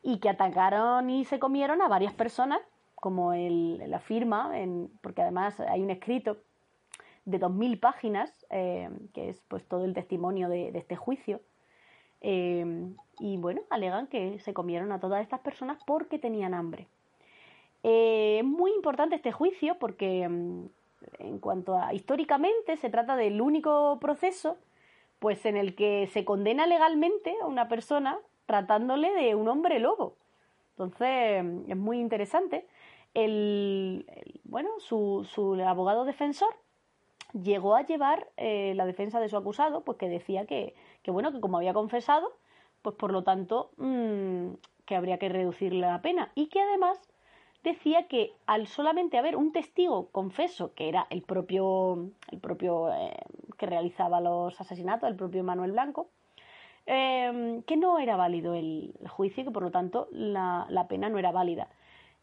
y 0.00 0.18
que 0.18 0.28
atacaron 0.28 1.10
y 1.10 1.24
se 1.24 1.40
comieron 1.40 1.82
a 1.82 1.88
varias 1.88 2.12
personas 2.14 2.60
como 2.94 3.32
él, 3.32 3.80
él 3.82 3.92
afirma 3.94 4.52
porque 5.00 5.22
además 5.22 5.58
hay 5.58 5.82
un 5.82 5.90
escrito 5.90 6.36
de 7.24 7.40
2.000 7.40 7.80
páginas 7.80 8.46
eh, 8.50 8.88
que 9.12 9.30
es 9.30 9.42
pues 9.48 9.66
todo 9.66 9.84
el 9.84 9.92
testimonio 9.92 10.48
de, 10.48 10.70
de 10.70 10.78
este 10.78 10.94
juicio 10.94 11.40
eh, 12.20 12.94
y 13.18 13.36
bueno 13.36 13.62
alegan 13.70 14.06
que 14.06 14.38
se 14.40 14.54
comieron 14.54 14.92
a 14.92 15.00
todas 15.00 15.22
estas 15.22 15.40
personas 15.40 15.78
porque 15.84 16.18
tenían 16.18 16.54
hambre 16.54 16.88
eh, 17.82 18.38
es 18.38 18.44
muy 18.44 18.72
importante 18.72 19.16
este 19.16 19.32
juicio 19.32 19.76
porque 19.78 20.28
mm, 20.28 20.66
en 21.18 21.38
cuanto 21.38 21.76
a 21.76 21.92
históricamente 21.94 22.76
se 22.76 22.90
trata 22.90 23.16
del 23.16 23.40
único 23.40 23.98
proceso 24.00 24.56
pues 25.18 25.46
en 25.46 25.56
el 25.56 25.74
que 25.76 26.08
se 26.12 26.24
condena 26.24 26.66
legalmente 26.66 27.34
a 27.40 27.46
una 27.46 27.68
persona 27.68 28.18
tratándole 28.46 29.12
de 29.12 29.36
un 29.36 29.48
hombre 29.48 29.78
lobo. 29.78 30.16
Entonces 30.70 31.44
mm, 31.44 31.70
es 31.70 31.76
muy 31.76 32.00
interesante. 32.00 32.66
El, 33.14 34.06
bueno, 34.44 34.70
su, 34.78 35.26
su, 35.30 35.54
abogado 35.62 36.04
defensor 36.04 36.54
llegó 37.34 37.76
a 37.76 37.86
llevar 37.86 38.28
eh, 38.36 38.72
la 38.74 38.84
defensa 38.84 39.20
de 39.20 39.28
su 39.28 39.36
acusado, 39.36 39.82
pues 39.84 39.96
que 39.98 40.08
decía 40.08 40.44
que, 40.46 40.74
que, 41.02 41.10
bueno, 41.10 41.30
que 41.32 41.40
como 41.40 41.56
había 41.58 41.72
confesado, 41.72 42.32
pues 42.82 42.96
por 42.96 43.12
lo 43.12 43.22
tanto 43.22 43.70
mmm, 43.76 44.54
que 44.84 44.96
habría 44.96 45.18
que 45.18 45.28
reducirle 45.28 45.80
la 45.80 46.02
pena 46.02 46.30
y 46.34 46.48
que 46.48 46.60
además 46.60 47.00
decía 47.62 48.08
que 48.08 48.32
al 48.46 48.66
solamente 48.66 49.18
haber 49.18 49.36
un 49.36 49.52
testigo 49.52 50.08
confeso, 50.10 50.74
que 50.74 50.88
era 50.88 51.06
el 51.10 51.22
propio, 51.22 52.10
el 52.30 52.40
propio 52.40 52.92
eh, 52.92 53.16
que 53.56 53.66
realizaba 53.66 54.20
los 54.20 54.60
asesinatos, 54.60 55.08
el 55.08 55.16
propio 55.16 55.44
Manuel 55.44 55.72
Blanco, 55.72 56.08
eh, 56.86 57.62
que 57.66 57.76
no 57.76 57.98
era 57.98 58.16
válido 58.16 58.54
el, 58.54 58.94
el, 59.00 59.08
juicio 59.08 59.42
y 59.42 59.46
que 59.46 59.52
por 59.52 59.62
lo 59.62 59.70
tanto 59.70 60.08
la, 60.10 60.66
la 60.68 60.88
pena 60.88 61.08
no 61.08 61.18
era 61.18 61.30
válida. 61.30 61.68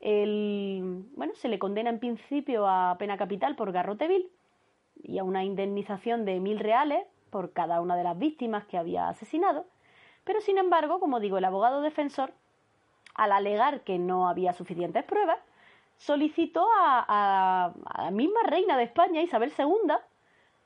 El, 0.02 1.06
bueno, 1.16 1.34
se 1.36 1.50
le 1.50 1.60
condena 1.60 1.90
en 1.90 2.00
principio 2.00 2.68
a 2.68 2.96
pena 3.00 3.18
capital 3.18 3.56
por 3.56 3.72
garrote 3.72 4.08
vil 4.08 4.30
y 5.02 5.18
a 5.18 5.24
una 5.24 5.44
indemnización 5.44 6.26
de 6.26 6.40
mil 6.40 6.60
reales 6.60 7.06
por 7.30 7.54
cada 7.54 7.80
una 7.82 7.96
de 7.96 8.04
las 8.04 8.18
víctimas 8.18 8.66
que 8.66 8.78
había 8.78 9.08
asesinado, 9.08 9.66
pero 10.30 10.42
sin 10.42 10.60
embargo, 10.60 11.00
como 11.00 11.20
digo, 11.20 11.40
el 11.40 11.46
abogado 11.46 11.82
defensor 11.82 12.34
al 13.16 13.32
alegar 13.32 13.82
que 13.82 13.98
no 13.98 14.30
había 14.30 14.54
suficientes 14.54 15.04
pruebas, 15.04 15.40
solicitó 15.98 16.68
a, 16.78 17.74
la 17.98 18.12
misma 18.12 18.44
reina 18.44 18.78
de 18.78 18.84
España, 18.84 19.24
Isabel 19.24 19.52
II, 19.58 19.96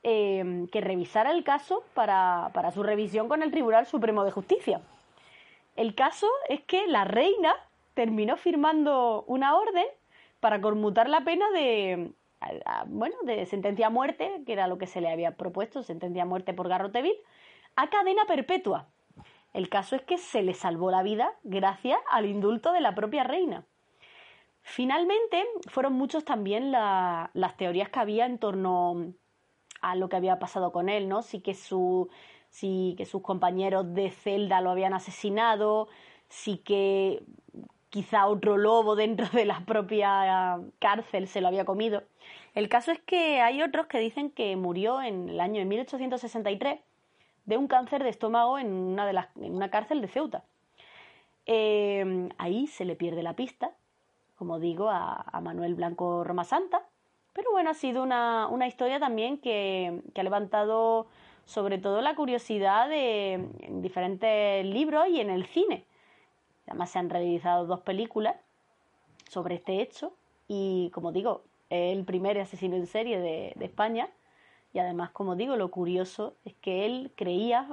eh, 0.02 0.66
que 0.70 0.82
revisara 0.82 1.30
el 1.30 1.44
caso 1.44 1.82
para, 1.94 2.52
su 2.74 2.82
revisión 2.82 3.26
con 3.26 3.42
el 3.42 3.50
Tribunal 3.50 3.86
Supremo 3.86 4.22
de 4.22 4.32
Justicia. 4.32 4.82
El 5.76 5.94
caso 5.94 6.28
es 6.50 6.60
que 6.64 6.86
la 6.86 7.06
reina 7.06 7.54
terminó 7.94 8.36
firmando 8.36 9.24
una 9.26 9.56
orden 9.56 9.86
para 10.40 10.60
conmutar 10.60 11.08
la 11.08 11.24
pena 11.24 11.50
de, 11.52 12.12
bueno, 12.88 13.16
de 13.22 13.46
sentencia 13.46 13.86
a 13.86 13.90
muerte, 13.90 14.42
que 14.44 14.52
era 14.52 14.68
lo 14.68 14.76
que 14.76 14.86
se 14.86 15.00
le 15.00 15.10
había 15.10 15.38
propuesto, 15.38 15.82
sentencia 15.82 16.24
a 16.24 16.26
muerte 16.26 16.52
por 16.52 16.68
garroteville, 16.68 17.22
a 17.76 17.88
cadena 17.88 18.26
perpetua. 18.26 18.88
El 19.54 19.68
caso 19.68 19.94
es 19.94 20.02
que 20.02 20.18
se 20.18 20.42
le 20.42 20.52
salvó 20.52 20.90
la 20.90 21.04
vida 21.04 21.32
gracias 21.44 21.98
al 22.10 22.26
indulto 22.26 22.72
de 22.72 22.80
la 22.80 22.94
propia 22.94 23.22
reina. 23.22 23.64
Finalmente, 24.60 25.44
fueron 25.68 25.92
muchos 25.92 26.24
también 26.24 26.72
las 26.72 27.56
teorías 27.56 27.88
que 27.88 28.00
había 28.00 28.26
en 28.26 28.38
torno 28.38 29.14
a 29.80 29.94
lo 29.94 30.08
que 30.08 30.16
había 30.16 30.40
pasado 30.40 30.72
con 30.72 30.88
él, 30.88 31.08
¿no? 31.08 31.22
Sí 31.22 31.40
que, 31.40 31.54
su, 31.54 32.10
sí 32.50 32.94
que 32.98 33.06
sus 33.06 33.22
compañeros 33.22 33.94
de 33.94 34.10
celda 34.10 34.60
lo 34.60 34.70
habían 34.70 34.92
asesinado, 34.92 35.88
sí 36.28 36.58
que 36.58 37.22
quizá 37.90 38.26
otro 38.26 38.56
lobo 38.56 38.96
dentro 38.96 39.28
de 39.32 39.44
la 39.44 39.64
propia 39.66 40.58
cárcel 40.80 41.28
se 41.28 41.40
lo 41.40 41.46
había 41.46 41.64
comido. 41.64 42.02
El 42.54 42.68
caso 42.68 42.90
es 42.90 42.98
que 43.00 43.40
hay 43.40 43.62
otros 43.62 43.86
que 43.86 44.00
dicen 44.00 44.30
que 44.30 44.56
murió 44.56 45.00
en 45.00 45.28
el 45.28 45.40
año 45.40 45.60
de 45.60 45.66
1863 45.66 46.80
de 47.46 47.56
un 47.56 47.66
cáncer 47.66 48.02
de 48.02 48.10
estómago 48.10 48.58
en 48.58 48.72
una, 48.72 49.06
de 49.06 49.12
las, 49.12 49.28
en 49.36 49.54
una 49.54 49.70
cárcel 49.70 50.00
de 50.00 50.08
Ceuta. 50.08 50.44
Eh, 51.46 52.28
ahí 52.38 52.66
se 52.66 52.84
le 52.84 52.96
pierde 52.96 53.22
la 53.22 53.34
pista, 53.34 53.72
como 54.36 54.58
digo, 54.58 54.88
a, 54.90 55.40
Manuel 55.42 55.74
Blanco 55.74 56.24
Roma 56.24 56.44
Santa. 56.44 56.82
Pero 57.32 57.50
bueno, 57.50 57.70
ha 57.70 57.74
sido 57.74 58.02
una, 58.02 58.48
una 58.48 58.66
historia 58.66 59.00
también 59.00 59.38
que, 59.38 60.02
que, 60.14 60.20
ha 60.20 60.24
levantado 60.24 61.06
sobre 61.44 61.78
todo 61.78 62.00
la 62.00 62.14
curiosidad 62.14 62.88
en 62.92 63.82
diferentes 63.82 64.64
libros 64.64 65.08
y 65.08 65.20
en 65.20 65.30
el 65.30 65.44
cine. 65.46 65.84
Además 66.66 66.90
se 66.90 66.98
han 66.98 67.10
realizado 67.10 67.66
dos 67.66 67.80
películas 67.80 68.36
sobre 69.28 69.56
este 69.56 69.82
hecho 69.82 70.14
y 70.48 70.90
como 70.94 71.12
digo, 71.12 71.42
el 71.70 72.04
primer 72.04 72.38
asesino 72.38 72.76
en 72.76 72.86
serie 72.86 73.18
de, 73.18 73.52
de 73.56 73.64
España 73.64 74.08
y 74.74 74.80
además, 74.80 75.10
como 75.10 75.36
digo, 75.36 75.56
lo 75.56 75.70
curioso 75.70 76.34
es 76.44 76.52
que 76.54 76.84
él 76.84 77.12
creía 77.14 77.68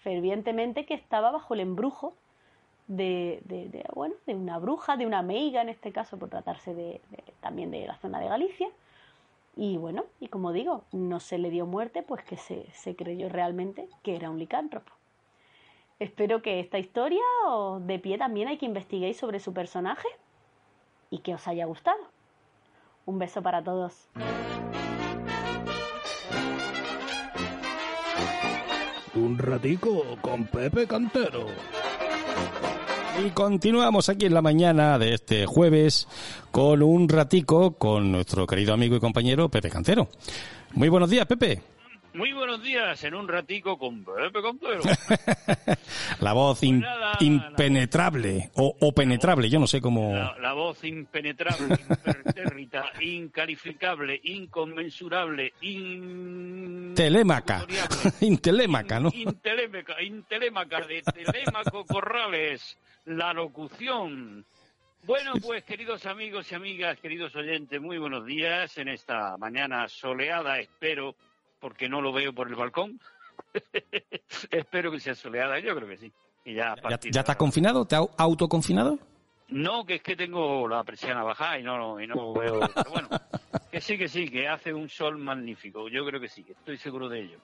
fervientemente 0.00 0.84
que 0.84 0.92
estaba 0.92 1.30
bajo 1.30 1.54
el 1.54 1.60
embrujo 1.60 2.14
de, 2.88 3.42
bueno, 3.94 4.14
de 4.26 4.34
una 4.34 4.58
bruja, 4.58 4.98
de 4.98 5.06
una 5.06 5.22
meiga 5.22 5.62
en 5.62 5.70
este 5.70 5.90
caso, 5.90 6.18
por 6.18 6.28
tratarse 6.28 6.74
de, 6.74 7.00
también 7.40 7.70
de 7.70 7.86
la 7.86 7.96
zona 7.96 8.20
de 8.20 8.28
Galicia. 8.28 8.68
Y 9.56 9.78
bueno, 9.78 10.04
y 10.20 10.28
como 10.28 10.52
digo, 10.52 10.84
no 10.92 11.20
se 11.20 11.38
le 11.38 11.48
dio 11.48 11.64
muerte, 11.64 12.02
pues 12.02 12.22
que 12.22 12.36
se, 12.36 12.94
creyó 12.94 13.30
realmente 13.30 13.88
que 14.02 14.14
era 14.14 14.28
un 14.28 14.38
licántropo. 14.38 14.92
Espero 15.98 16.42
que 16.42 16.60
esta 16.60 16.78
historia 16.78 17.22
de 17.80 17.98
pie 17.98 18.18
también 18.18 18.48
hay 18.48 18.58
que 18.58 18.66
investiguéis 18.66 19.16
sobre 19.16 19.40
su 19.40 19.54
personaje 19.54 20.08
y 21.08 21.20
que 21.20 21.34
os 21.34 21.48
haya 21.48 21.64
gustado. 21.64 22.00
Un 23.06 23.18
beso 23.18 23.40
para 23.40 23.64
todos. 23.64 24.10
Un 29.14 29.36
ratico 29.38 30.16
con 30.22 30.46
Pepe 30.46 30.86
Cantero. 30.86 31.46
Y 33.22 33.30
continuamos 33.30 34.08
aquí 34.08 34.24
en 34.24 34.32
la 34.32 34.40
mañana 34.40 34.98
de 34.98 35.12
este 35.12 35.44
jueves 35.44 36.08
con 36.50 36.82
un 36.82 37.10
ratico 37.10 37.72
con 37.72 38.10
nuestro 38.10 38.46
querido 38.46 38.72
amigo 38.72 38.96
y 38.96 39.00
compañero 39.00 39.50
Pepe 39.50 39.68
Cantero. 39.68 40.08
Muy 40.72 40.88
buenos 40.88 41.10
días, 41.10 41.26
Pepe. 41.26 41.60
Muy 42.14 42.34
buenos 42.34 42.62
días, 42.62 43.02
en 43.04 43.14
un 43.14 43.26
ratico 43.26 43.78
con 43.78 44.04
Pepe 44.04 44.42
Cantero. 44.42 44.80
la 46.20 46.34
voz 46.34 46.60
pues 46.60 46.72
impenetrable 47.20 48.50
o, 48.54 48.92
penetrable, 48.92 49.48
yo 49.48 49.58
no 49.58 49.66
sé 49.66 49.80
cómo... 49.80 50.14
La, 50.14 50.52
voz 50.52 50.84
impenetrable, 50.84 51.74
impertérrita, 51.88 52.92
incalificable, 53.00 54.20
inconmensurable, 54.24 55.54
in... 55.62 56.92
Telémaca, 56.94 57.64
intelémaca, 58.20 59.00
¿no? 59.00 59.10
Intelémaca, 59.14 60.02
intelémaca 60.02 60.80
de 60.82 61.00
Telémaco 61.02 61.86
Corrales, 61.86 62.76
la 63.06 63.32
locución. 63.32 64.44
Bueno, 65.04 65.32
pues 65.42 65.64
queridos 65.64 66.04
amigos 66.04 66.52
y 66.52 66.54
amigas, 66.56 67.00
queridos 67.00 67.34
oyentes, 67.34 67.80
muy 67.80 67.96
buenos 67.96 68.26
días 68.26 68.76
en 68.76 68.88
esta 68.88 69.38
mañana 69.38 69.88
soleada, 69.88 70.58
espero 70.58 71.16
porque 71.62 71.88
no 71.88 72.02
lo 72.02 72.12
veo 72.12 72.34
por 72.34 72.48
el 72.48 72.56
balcón. 72.56 73.00
Espero 74.50 74.90
que 74.90 74.98
sea 74.98 75.14
soleada, 75.14 75.60
yo 75.60 75.76
creo 75.76 75.88
que 75.88 75.96
sí. 75.96 76.12
ya, 76.44 76.74
¿Ya, 77.04 77.20
estás 77.20 77.36
confinado? 77.36 77.86
¿Te 77.86 77.94
has 77.94 78.02
autoconfinado? 78.18 78.98
No, 79.48 79.86
que 79.86 79.96
es 79.96 80.02
que 80.02 80.16
tengo 80.16 80.66
la 80.66 80.82
presión 80.82 81.16
a 81.16 81.22
bajar 81.22 81.60
y 81.60 81.62
no, 81.62 82.00
y 82.00 82.06
no 82.08 82.34
veo. 82.34 82.60
Pero 82.74 82.90
bueno, 82.90 83.08
que 83.70 83.80
sí, 83.80 83.96
que 83.96 84.08
sí, 84.08 84.28
que 84.28 84.48
hace 84.48 84.74
un 84.74 84.88
sol 84.88 85.18
magnífico. 85.18 85.88
Yo 85.88 86.04
creo 86.04 86.20
que 86.20 86.28
sí, 86.28 86.44
estoy 86.48 86.76
seguro 86.78 87.08
de 87.08 87.20
ello. 87.20 87.38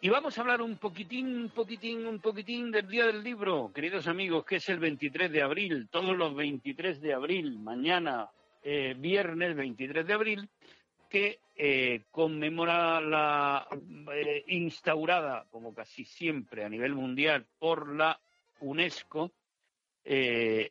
Y 0.00 0.08
vamos 0.08 0.38
a 0.38 0.40
hablar 0.40 0.62
un 0.62 0.78
poquitín, 0.78 1.36
un 1.36 1.50
poquitín, 1.50 2.06
un 2.06 2.20
poquitín 2.20 2.70
del 2.70 2.88
Día 2.88 3.06
del 3.06 3.22
Libro, 3.22 3.70
queridos 3.74 4.06
amigos, 4.06 4.46
que 4.46 4.56
es 4.56 4.68
el 4.70 4.78
23 4.78 5.30
de 5.30 5.42
abril, 5.42 5.88
todos 5.90 6.16
los 6.16 6.34
23 6.34 7.00
de 7.02 7.12
abril, 7.12 7.58
mañana, 7.58 8.30
eh, 8.62 8.94
viernes 8.96 9.56
23 9.56 10.06
de 10.06 10.12
abril, 10.12 10.48
que 11.08 11.40
eh, 11.54 12.04
conmemora 12.10 13.00
la 13.00 13.66
eh, 14.12 14.44
instaurada, 14.48 15.46
como 15.50 15.74
casi 15.74 16.04
siempre 16.04 16.64
a 16.64 16.68
nivel 16.68 16.94
mundial, 16.94 17.46
por 17.58 17.94
la 17.94 18.20
UNESCO 18.60 19.32
eh, 20.04 20.70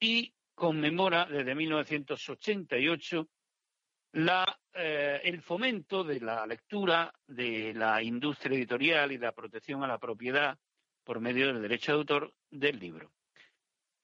y 0.00 0.32
conmemora 0.54 1.26
desde 1.26 1.54
1988 1.54 3.28
la, 4.12 4.58
el 4.72 5.42
fomento 5.42 6.02
de 6.02 6.20
la 6.20 6.46
lectura, 6.46 7.12
de 7.26 7.74
la 7.74 8.02
industria 8.02 8.56
editorial 8.56 9.12
y 9.12 9.18
la 9.18 9.32
protección 9.32 9.84
a 9.84 9.86
la 9.86 9.98
propiedad 9.98 10.58
por 11.04 11.20
medio 11.20 11.48
del 11.48 11.62
derecho 11.62 11.92
de 11.92 11.98
autor 11.98 12.34
del 12.50 12.78
libro. 12.78 13.12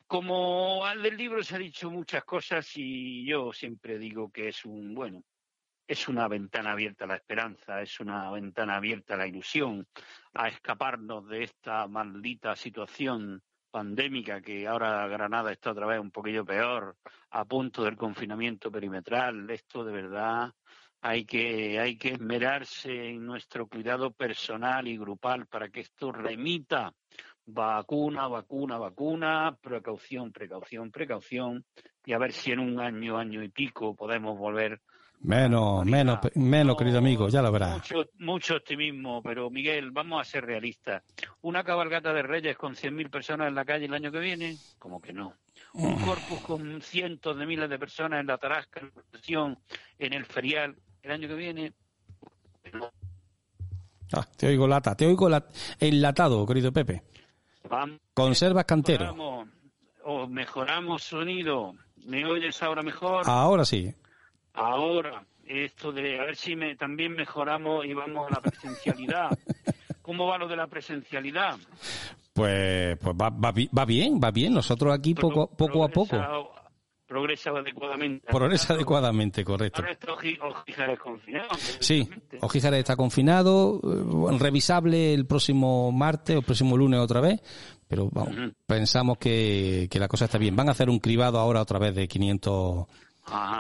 Como 0.06 0.84
al 0.84 1.02
del 1.02 1.16
libro 1.16 1.42
se 1.42 1.56
ha 1.56 1.58
dicho 1.58 1.90
muchas 1.90 2.24
cosas 2.24 2.70
y 2.76 3.24
yo 3.24 3.52
siempre 3.52 3.98
digo 3.98 4.30
que 4.30 4.48
es 4.48 4.64
un, 4.64 4.94
bueno, 4.94 5.24
es 5.86 6.08
una 6.08 6.28
ventana 6.28 6.72
abierta 6.72 7.04
a 7.04 7.08
la 7.08 7.16
esperanza, 7.16 7.82
es 7.82 8.00
una 8.00 8.30
ventana 8.30 8.76
abierta 8.76 9.14
a 9.14 9.16
la 9.18 9.26
ilusión, 9.26 9.86
a 10.32 10.48
escaparnos 10.48 11.28
de 11.28 11.44
esta 11.44 11.86
maldita 11.86 12.56
situación 12.56 13.42
pandémica 13.70 14.40
que 14.40 14.66
ahora 14.66 15.06
Granada 15.08 15.50
está 15.50 15.72
otra 15.72 15.86
vez 15.86 15.98
un 15.98 16.10
poquillo 16.10 16.44
peor, 16.44 16.96
a 17.30 17.44
punto 17.44 17.82
del 17.82 17.96
confinamiento 17.96 18.70
perimetral. 18.70 19.50
Esto 19.50 19.84
de 19.84 19.92
verdad 19.92 20.52
hay 21.02 21.26
que, 21.26 21.78
hay 21.78 21.98
que 21.98 22.12
esmerarse 22.12 23.10
en 23.10 23.26
nuestro 23.26 23.66
cuidado 23.66 24.12
personal 24.12 24.86
y 24.88 24.96
grupal 24.96 25.46
para 25.46 25.68
que 25.68 25.80
esto 25.80 26.12
remita. 26.12 26.94
Vacuna, 27.46 28.26
vacuna, 28.26 28.78
vacuna, 28.78 29.58
precaución, 29.60 30.32
precaución, 30.32 30.90
precaución, 30.90 31.66
y 32.06 32.14
a 32.14 32.18
ver 32.18 32.32
si 32.32 32.52
en 32.52 32.60
un 32.60 32.80
año, 32.80 33.18
año 33.18 33.42
y 33.42 33.50
pico 33.50 33.94
podemos 33.94 34.38
volver 34.38 34.80
Menos, 35.20 35.86
menos, 35.86 36.18
menos, 36.34 36.76
querido 36.76 36.98
amigo, 36.98 37.28
ya 37.28 37.40
lo 37.40 37.50
verás. 37.50 37.72
Mucho, 37.72 38.10
mucho 38.18 38.56
optimismo, 38.56 39.22
pero 39.22 39.48
Miguel, 39.48 39.90
vamos 39.90 40.20
a 40.20 40.24
ser 40.24 40.44
realistas. 40.44 41.02
¿Una 41.40 41.64
cabalgata 41.64 42.12
de 42.12 42.22
reyes 42.22 42.58
con 42.58 42.74
100.000 42.74 43.10
personas 43.10 43.48
en 43.48 43.54
la 43.54 43.64
calle 43.64 43.86
el 43.86 43.94
año 43.94 44.12
que 44.12 44.18
viene? 44.18 44.58
Como 44.78 45.00
que 45.00 45.14
no. 45.14 45.34
¿Un 45.72 45.96
corpus 45.96 46.40
con 46.40 46.80
cientos 46.82 47.36
de 47.36 47.46
miles 47.46 47.68
de 47.68 47.78
personas 47.78 48.20
en 48.20 48.26
la 48.26 48.38
tarasca, 48.38 48.80
en 48.80 48.92
la 48.94 49.56
en 49.98 50.12
el 50.12 50.24
ferial 50.24 50.76
el 51.02 51.10
año 51.10 51.28
que 51.28 51.34
viene? 51.34 51.72
No. 52.72 52.90
Ah, 54.12 54.26
te 54.36 54.46
oigo 54.46 54.68
lata, 54.68 54.94
te 54.94 55.06
oigo 55.06 55.28
enlatado, 55.80 56.46
querido 56.46 56.72
Pepe. 56.72 57.02
Vamos, 57.68 57.98
Conservas 58.12 58.64
cantero. 58.66 59.06
Mejoramos, 59.06 59.48
o 60.04 60.26
mejoramos 60.28 61.02
sonido. 61.02 61.74
¿Me 62.04 62.24
oyes 62.26 62.62
ahora 62.62 62.82
mejor? 62.82 63.22
Ahora 63.26 63.64
sí. 63.64 63.94
Ahora, 64.54 65.24
esto 65.46 65.92
de 65.92 66.18
a 66.18 66.24
ver 66.24 66.36
si 66.36 66.56
me, 66.56 66.76
también 66.76 67.12
mejoramos 67.12 67.84
y 67.84 67.92
vamos 67.92 68.28
a 68.28 68.34
la 68.34 68.40
presencialidad. 68.40 69.30
¿Cómo 70.02 70.26
va 70.26 70.38
lo 70.38 70.48
de 70.48 70.56
la 70.56 70.66
presencialidad? 70.66 71.56
Pues, 72.32 72.98
pues 72.98 73.16
va, 73.20 73.30
va, 73.30 73.52
va 73.52 73.84
bien, 73.84 74.20
va 74.22 74.30
bien. 74.30 74.52
Nosotros 74.52 74.92
aquí 74.92 75.14
poco, 75.14 75.48
poco 75.48 75.84
a 75.84 75.88
poco. 75.88 76.16
Progresa 77.06 77.50
adecuadamente. 77.50 78.26
Progresa 78.26 78.74
adecuadamente, 78.74 79.44
correcto. 79.44 79.82
Ahora 79.82 79.92
está 79.92 80.12
Ojíjares 80.12 80.98
confinado. 80.98 81.48
Sí, 81.78 82.08
Ojíjares 82.40 82.80
está 82.80 82.96
confinado, 82.96 83.80
eh, 83.84 84.38
revisable 84.38 85.12
el 85.12 85.26
próximo 85.26 85.92
martes 85.92 86.34
o 86.34 86.38
el 86.40 86.44
próximo 86.44 86.76
lunes 86.76 87.00
otra 87.00 87.20
vez, 87.20 87.40
pero 87.86 88.08
vamos, 88.10 88.34
pensamos 88.66 89.18
que, 89.18 89.86
que 89.90 89.98
la 89.98 90.08
cosa 90.08 90.24
está 90.24 90.38
bien. 90.38 90.56
Van 90.56 90.68
a 90.68 90.72
hacer 90.72 90.88
un 90.88 90.98
cribado 90.98 91.38
ahora 91.38 91.60
otra 91.60 91.78
vez 91.78 91.94
de 91.94 92.08
500 92.08 92.86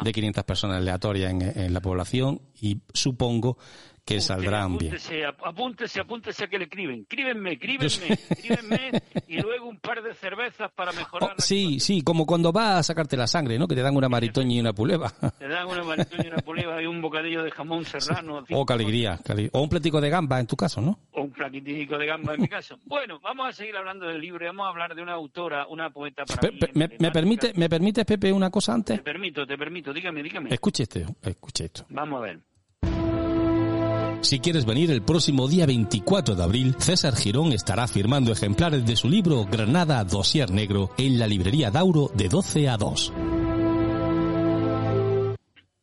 de 0.02 0.12
500 0.12 0.44
personas 0.44 0.78
aleatorias 0.78 1.32
en, 1.32 1.72
la 1.72 1.80
población 1.80 2.40
y 2.60 2.80
supongo 2.92 3.58
que 4.04 4.20
saldrán 4.20 4.76
bien. 4.76 4.92
Apúntese, 4.92 5.24
ap- 5.24 5.44
apúntese, 5.46 6.00
apúntese 6.00 6.44
a 6.44 6.46
que 6.48 6.58
le 6.58 6.64
escriben. 6.64 7.00
Escríbenme, 7.02 7.52
escríbenme, 7.52 8.08
escríbenme 8.30 9.02
y 9.28 9.40
luego 9.40 9.66
un 9.66 9.78
par 9.78 10.02
de 10.02 10.14
cervezas 10.14 10.70
para 10.72 10.92
mejorar. 10.92 11.30
Oh, 11.38 11.40
sí, 11.40 11.80
sí, 11.80 12.02
como 12.02 12.26
cuando 12.26 12.52
vas 12.52 12.78
a 12.78 12.82
sacarte 12.82 13.16
la 13.16 13.26
sangre, 13.26 13.58
¿no? 13.58 13.66
Que 13.66 13.74
te 13.74 13.82
dan 13.82 13.96
una 13.96 14.08
maritoña 14.08 14.54
y 14.56 14.60
una 14.60 14.72
puleva. 14.72 15.10
Te 15.38 15.48
dan 15.48 15.66
una 15.66 15.82
maritón 15.82 16.20
y 16.24 16.28
una 16.28 16.36
puliva 16.38 16.82
y 16.82 16.86
un 16.86 17.00
bocadillo 17.00 17.42
de 17.42 17.50
jamón 17.50 17.84
serrano. 17.84 18.44
O 18.50 18.66
caligría, 18.66 19.18
cali- 19.24 19.48
o 19.52 19.62
un 19.62 19.68
platico 19.68 20.00
de 20.00 20.10
gamba 20.10 20.38
en 20.40 20.46
tu 20.46 20.56
caso, 20.56 20.80
¿no? 20.80 20.98
o 21.12 21.22
un 21.22 21.30
plaquitico 21.30 21.96
de 21.98 22.06
gamba 22.06 22.34
en 22.34 22.42
mi 22.42 22.48
caso. 22.48 22.78
Bueno, 22.84 23.18
vamos 23.20 23.48
a 23.48 23.52
seguir 23.52 23.76
hablando 23.76 24.06
del 24.06 24.20
libro 24.20 24.44
y 24.44 24.48
vamos 24.48 24.66
a 24.66 24.68
hablar 24.70 24.94
de 24.94 25.02
una 25.02 25.12
autora, 25.12 25.66
una 25.68 25.90
poeta 25.90 26.24
para 26.24 26.50
mí 26.50 26.58
me, 26.74 26.88
permite, 27.08 27.52
¿Me 27.54 27.68
permites, 27.68 28.04
Pepe, 28.04 28.32
una 28.32 28.50
cosa 28.50 28.74
antes? 28.74 28.96
Te 28.98 29.02
permito, 29.02 29.46
te 29.46 29.56
permito, 29.56 29.92
dígame, 29.92 30.22
dígame. 30.22 30.50
Escuche 30.52 30.82
este, 30.84 31.06
escuche 31.22 31.64
esto. 31.66 31.86
Vamos 31.88 32.18
a 32.18 32.22
ver. 32.24 32.40
Si 34.24 34.40
quieres 34.40 34.64
venir 34.64 34.90
el 34.90 35.02
próximo 35.02 35.46
día 35.48 35.66
24 35.66 36.34
de 36.34 36.42
abril, 36.42 36.74
César 36.78 37.14
Girón 37.14 37.52
estará 37.52 37.86
firmando 37.86 38.32
ejemplares 38.32 38.86
de 38.86 38.96
su 38.96 39.08
libro 39.08 39.44
Granada 39.44 40.02
Dossier 40.02 40.50
Negro 40.50 40.90
en 40.96 41.18
la 41.18 41.26
librería 41.26 41.70
Dauro 41.70 42.10
de 42.14 42.28
12 42.30 42.68
a 42.70 42.76
2. 42.78 43.12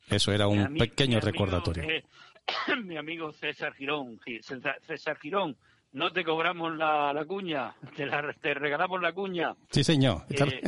Eso 0.10 0.32
era 0.34 0.48
un 0.48 0.76
pequeño 0.76 1.20
amigo, 1.20 1.32
recordatorio. 1.32 1.84
eh, 1.84 2.04
mi 2.84 2.98
amigo 2.98 3.32
César 3.32 3.74
Girón, 3.76 4.20
Gi- 4.26 4.42
César, 4.42 5.18
Girón, 5.22 5.56
no 5.94 6.12
te 6.12 6.24
cobramos 6.24 6.76
la, 6.76 7.14
la 7.14 7.24
cuña, 7.26 7.76
te, 7.96 8.08
la- 8.08 8.34
te 8.42 8.56
regalamos 8.56 9.00
la 9.02 9.14
cuña. 9.14 9.56
Sí, 9.70 9.84
señor. 9.84 10.26
Eh, 10.32 10.62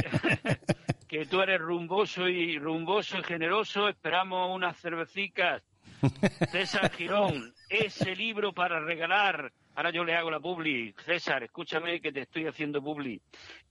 que 1.08 1.26
tú 1.26 1.42
eres 1.42 1.60
rumboso 1.60 2.30
y 2.30 2.60
rumboso 2.60 3.18
y 3.18 3.24
generoso, 3.24 3.90
esperamos 3.90 4.56
unas 4.56 4.78
cervecitas. 4.80 5.64
César 6.52 6.92
Girón, 6.92 7.53
ese 7.74 8.16
libro 8.16 8.54
para 8.54 8.80
regalar. 8.80 9.52
Ahora 9.76 9.92
yo 9.92 10.04
le 10.04 10.16
hago 10.16 10.30
la 10.30 10.40
publi. 10.40 10.94
César, 11.06 11.44
escúchame 11.44 12.00
que 12.00 12.12
te 12.12 12.22
estoy 12.22 12.46
haciendo 12.46 12.82
publi. 12.82 13.20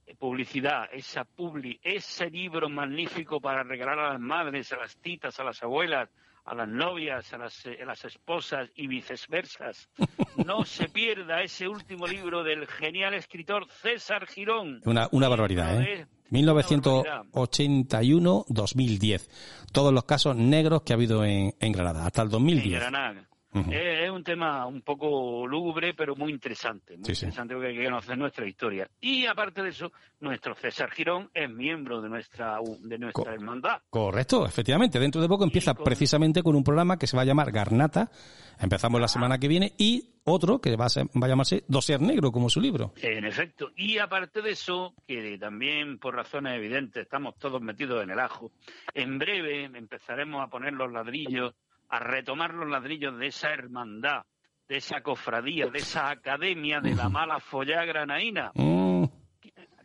Eh, 0.05 0.15
Publicidad, 0.15 0.89
esa 0.91 1.23
publi, 1.23 1.79
ese 1.81 2.29
libro 2.29 2.69
magnífico 2.69 3.39
para 3.39 3.63
regalar 3.63 3.99
a 3.99 4.13
las 4.13 4.19
madres, 4.19 4.71
a 4.73 4.77
las 4.77 4.97
titas, 4.97 5.39
a 5.39 5.45
las 5.45 5.63
abuelas, 5.63 6.09
a 6.45 6.53
las 6.53 6.67
novias, 6.67 7.33
a 7.33 7.37
las, 7.37 7.65
eh, 7.65 7.77
a 7.81 7.85
las 7.85 8.03
esposas 8.03 8.69
y 8.75 8.87
viceversas. 8.87 9.89
No 10.45 10.65
se 10.65 10.89
pierda 10.89 11.41
ese 11.41 11.69
último 11.69 12.05
libro 12.05 12.43
del 12.43 12.67
genial 12.67 13.13
escritor 13.13 13.65
César 13.69 14.27
Girón. 14.27 14.81
Una, 14.83 15.07
una 15.11 15.29
barbaridad, 15.29 15.81
¿eh? 15.81 16.05
1981-2010. 16.31 19.29
Todos 19.71 19.93
los 19.93 20.03
casos 20.03 20.35
negros 20.35 20.81
que 20.81 20.93
ha 20.93 20.95
habido 20.95 21.23
en, 21.23 21.53
en 21.59 21.71
Granada, 21.71 22.07
hasta 22.07 22.23
el 22.23 22.27
en 22.27 22.31
2010. 22.31 22.79
Granada. 22.79 23.29
Eh, 23.71 24.05
es 24.05 24.09
un 24.11 24.23
tema 24.23 24.65
un 24.65 24.81
poco 24.81 25.45
lúgubre, 25.47 25.93
pero 25.93 26.15
muy 26.15 26.31
interesante. 26.31 26.95
Muy 26.97 27.05
Sí, 27.05 27.15
sí. 27.15 27.25
interesante 27.25 27.53
porque 27.53 27.69
hay 27.69 27.77
que 27.77 27.85
conocer 27.85 28.17
nuestra 28.17 28.47
historia. 28.47 28.87
Y 29.01 29.25
aparte 29.25 29.61
de 29.61 29.69
eso, 29.69 29.91
nuestro 30.19 30.55
César 30.55 30.89
Girón 30.91 31.29
es 31.33 31.49
miembro 31.49 32.01
de 32.01 32.09
nuestra, 32.09 32.57
de 32.79 32.97
nuestra 32.97 33.23
Co- 33.23 33.29
hermandad. 33.29 33.81
Correcto, 33.89 34.45
efectivamente. 34.45 34.99
Dentro 34.99 35.21
de 35.21 35.27
poco 35.27 35.43
empieza 35.43 35.73
con- 35.73 35.83
precisamente 35.83 36.41
con 36.43 36.55
un 36.55 36.63
programa 36.63 36.97
que 36.97 37.07
se 37.07 37.15
va 37.15 37.21
a 37.23 37.25
llamar 37.25 37.51
Garnata. 37.51 38.09
Empezamos 38.59 38.99
la 39.01 39.07
semana 39.07 39.37
que 39.37 39.47
viene. 39.47 39.73
Y 39.77 40.09
otro 40.25 40.59
que 40.61 40.75
va 40.75 40.85
a, 40.85 40.89
ser- 40.89 41.07
va 41.07 41.25
a 41.25 41.29
llamarse 41.29 41.63
Dossier 41.67 41.99
Negro, 42.01 42.31
como 42.31 42.49
su 42.49 42.61
libro. 42.61 42.93
En 43.01 43.25
efecto. 43.25 43.71
Y 43.75 43.97
aparte 43.97 44.41
de 44.41 44.51
eso, 44.51 44.93
que 45.07 45.37
también 45.37 45.99
por 45.99 46.15
razones 46.15 46.53
evidentes 46.55 47.03
estamos 47.03 47.35
todos 47.37 47.61
metidos 47.61 48.03
en 48.03 48.09
el 48.11 48.19
ajo, 48.19 48.51
en 48.93 49.19
breve 49.19 49.65
empezaremos 49.65 50.41
a 50.41 50.47
poner 50.47 50.73
los 50.73 50.91
ladrillos, 50.91 51.53
a 51.93 51.99
retomar 51.99 52.55
los 52.55 52.67
ladrillos 52.67 53.19
de 53.19 53.27
esa 53.27 53.53
hermandad, 53.53 54.23
de 54.67 54.77
esa 54.77 55.01
cofradía, 55.01 55.67
de 55.67 55.77
esa 55.77 56.09
academia 56.09 56.79
de 56.81 56.95
la 56.95 57.07
mala 57.07 57.39
follá 57.39 57.85
granaína. 57.85 58.51
Mm, 59.03 59.05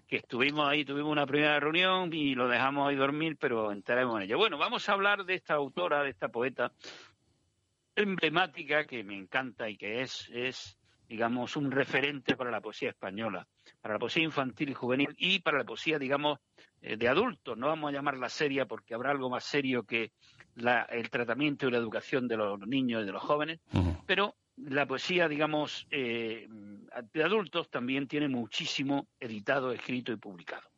que 0.07 0.17
estuvimos 0.17 0.67
ahí, 0.67 0.85
tuvimos 0.85 1.11
una 1.13 1.27
primera 1.27 1.59
reunión 1.61 2.11
y 2.15 2.35
lo 2.35 2.49
dejamos 2.49 2.89
ahí 2.89 2.97
dormir, 2.97 3.37
pero 3.39 3.73
entraremos 3.73 4.17
en 4.17 4.23
ello. 4.23 4.39
Bueno, 4.39 4.57
vamos 4.57 4.89
a 4.89 4.93
hablar 4.93 5.25
de 5.25 5.35
esta 5.35 5.55
autora, 5.55 6.03
de 6.03 6.11
esta 6.11 6.29
poeta 6.29 6.73
emblemática 7.97 8.87
que 8.87 9.03
me 9.03 9.17
encanta 9.17 9.69
y 9.69 9.77
que 9.77 10.01
es, 10.01 10.31
es 10.33 10.79
digamos, 11.09 11.57
un 11.57 11.71
referente 11.71 12.37
para 12.37 12.51
la 12.51 12.61
poesía 12.61 12.91
española, 12.91 13.47
para 13.83 13.95
la 13.95 13.99
poesía 13.99 14.23
infantil 14.23 14.71
y 14.71 14.75
juvenil 14.75 15.15
y 15.19 15.41
para 15.41 15.59
la 15.59 15.65
poesía, 15.65 15.99
digamos, 15.99 16.39
de 16.83 17.09
adultos. 17.09 17.57
No 17.59 17.67
vamos 17.69 17.89
a 17.91 17.93
llamarla 17.93 18.29
seria 18.29 18.67
porque 18.67 18.95
habrá 18.95 19.11
algo 19.11 19.29
más 19.31 19.45
serio 19.45 19.83
que 19.85 20.13
la- 20.55 20.83
el 20.83 21.11
tratamiento 21.11 21.67
y 21.69 21.71
la 21.71 21.79
educación 21.79 22.27
de 22.29 22.37
los 22.37 22.59
niños 22.67 23.03
y 23.03 23.07
de 23.07 23.13
los 23.13 23.23
jóvenes, 23.23 23.61
pero 24.07 24.35
la 24.57 24.87
poesía, 24.87 25.29
digamos, 25.29 25.87
eh, 25.91 26.49
de 27.13 27.23
adultos 27.23 27.71
también 27.71 28.09
tiene 28.09 28.29
muchísimo 28.29 29.07
editado, 29.21 29.71
escrito 29.73 30.11
y 30.13 30.17
publicado. 30.17 30.69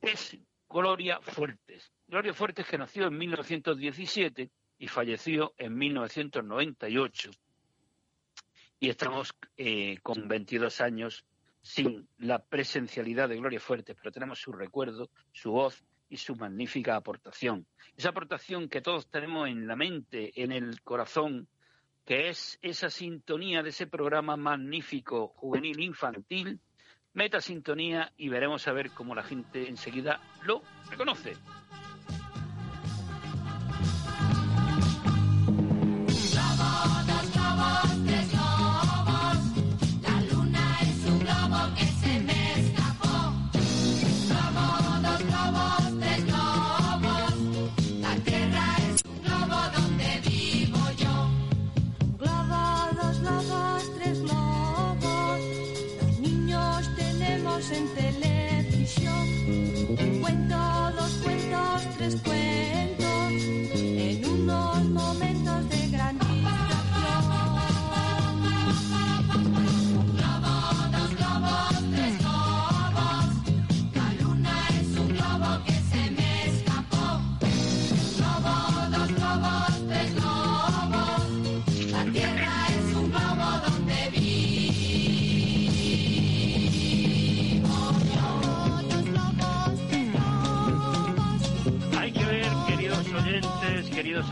Es 0.00 0.36
Gloria 0.68 1.20
Fuertes. 1.20 1.92
Gloria 2.08 2.32
Fuertes 2.32 2.66
que 2.66 2.78
nació 2.78 3.06
en 3.08 3.18
1917 3.18 4.50
y 4.78 4.88
falleció 4.88 5.52
en 5.58 5.76
1998. 5.76 7.30
Y 8.80 8.88
estamos 8.88 9.34
eh, 9.56 9.98
con 10.02 10.26
22 10.26 10.80
años 10.80 11.24
sin 11.62 12.08
la 12.18 12.40
presencialidad 12.42 13.28
de 13.28 13.36
Gloria 13.36 13.60
Fuertes, 13.60 13.96
pero 13.96 14.12
tenemos 14.12 14.40
su 14.40 14.52
recuerdo, 14.52 15.08
su 15.32 15.52
voz 15.52 15.84
y 16.08 16.16
su 16.16 16.34
magnífica 16.36 16.96
aportación. 16.96 17.66
Esa 17.96 18.10
aportación 18.10 18.68
que 18.68 18.82
todos 18.82 19.06
tenemos 19.08 19.48
en 19.48 19.66
la 19.66 19.76
mente, 19.76 20.32
en 20.42 20.52
el 20.52 20.82
corazón, 20.82 21.48
que 22.04 22.28
es 22.28 22.58
esa 22.62 22.90
sintonía 22.90 23.62
de 23.62 23.70
ese 23.70 23.86
programa 23.86 24.36
magnífico 24.36 25.28
juvenil 25.28 25.80
infantil, 25.80 26.60
meta 27.14 27.40
sintonía 27.40 28.12
y 28.16 28.28
veremos 28.28 28.66
a 28.66 28.72
ver 28.72 28.90
cómo 28.90 29.14
la 29.14 29.22
gente 29.22 29.68
enseguida 29.68 30.20
lo 30.44 30.62
reconoce. 30.90 31.36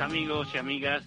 Amigos 0.00 0.48
y 0.54 0.58
amigas, 0.58 1.04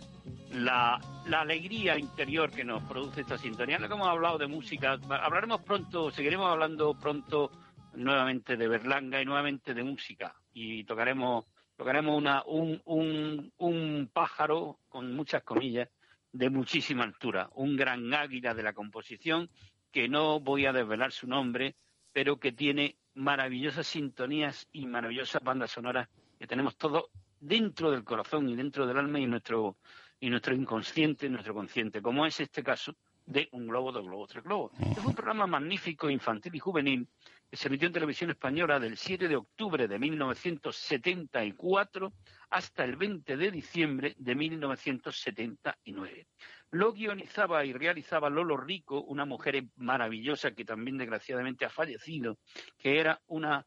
la, 0.51 0.99
alegría 1.31 1.97
interior 1.97 2.51
que 2.51 2.63
nos 2.63 2.83
produce 2.83 3.21
esta 3.21 3.37
sintonía. 3.37 3.79
Que 3.79 3.85
hemos 3.85 4.07
hablado 4.07 4.37
de 4.37 4.47
música, 4.47 4.99
hablaremos 5.09 5.61
pronto, 5.61 6.11
seguiremos 6.11 6.51
hablando 6.51 6.93
pronto 6.93 7.51
nuevamente 7.95 8.55
de 8.55 8.67
Berlanga 8.67 9.21
y 9.21 9.25
nuevamente 9.25 9.73
de 9.73 9.83
música. 9.83 10.35
Y 10.53 10.83
tocaremos, 10.83 11.45
tocaremos 11.75 12.15
una, 12.15 12.43
un, 12.45 12.81
un, 12.85 13.51
un 13.57 14.09
pájaro, 14.13 14.79
con 14.89 15.15
muchas 15.15 15.43
comillas, 15.43 15.89
de 16.31 16.49
muchísima 16.49 17.03
altura, 17.03 17.49
un 17.55 17.75
gran 17.75 18.13
águila 18.13 18.53
de 18.53 18.63
la 18.63 18.73
composición 18.73 19.49
que 19.91 20.07
no 20.07 20.39
voy 20.39 20.65
a 20.65 20.73
desvelar 20.73 21.11
su 21.11 21.27
nombre, 21.27 21.75
pero 22.11 22.39
que 22.39 22.51
tiene 22.51 22.97
maravillosas 23.15 23.87
sintonías 23.87 24.67
y 24.71 24.85
maravillosas 24.85 25.43
bandas 25.43 25.71
sonoras 25.71 26.09
que 26.37 26.47
tenemos 26.47 26.75
todo 26.75 27.09
dentro 27.43 27.91
del 27.91 28.03
corazón 28.03 28.49
y 28.49 28.55
dentro 28.55 28.87
del 28.87 28.97
alma 28.97 29.19
y 29.19 29.27
nuestro 29.27 29.77
y 30.19 30.29
nuestro 30.29 30.55
inconsciente, 30.55 31.29
nuestro 31.29 31.53
consciente, 31.53 32.01
como 32.01 32.25
es 32.25 32.39
este 32.39 32.63
caso 32.63 32.95
de 33.25 33.49
Un 33.51 33.67
Globo, 33.67 33.91
Dos 33.91 34.05
Globos, 34.05 34.29
Tres 34.29 34.45
Globos. 34.45 34.71
Este 34.79 35.01
fue 35.01 35.09
un 35.09 35.15
programa 35.15 35.45
magnífico, 35.47 36.09
infantil 36.09 36.55
y 36.55 36.59
juvenil 36.59 37.05
que 37.49 37.57
se 37.57 37.67
emitió 37.67 37.87
en 37.87 37.93
televisión 37.93 38.29
española 38.29 38.79
del 38.79 38.95
7 38.95 39.27
de 39.27 39.35
octubre 39.35 39.85
de 39.85 39.99
1974 39.99 42.13
hasta 42.51 42.85
el 42.85 42.95
20 42.95 43.35
de 43.35 43.51
diciembre 43.51 44.15
de 44.17 44.35
1979. 44.35 46.27
Lo 46.71 46.93
guionizaba 46.93 47.65
y 47.65 47.73
realizaba 47.73 48.29
Lolo 48.29 48.55
Rico, 48.55 49.01
una 49.01 49.25
mujer 49.25 49.65
maravillosa 49.75 50.51
que 50.51 50.63
también 50.63 50.97
desgraciadamente 50.97 51.65
ha 51.65 51.69
fallecido, 51.69 52.37
que 52.77 52.97
era 52.99 53.21
una 53.27 53.65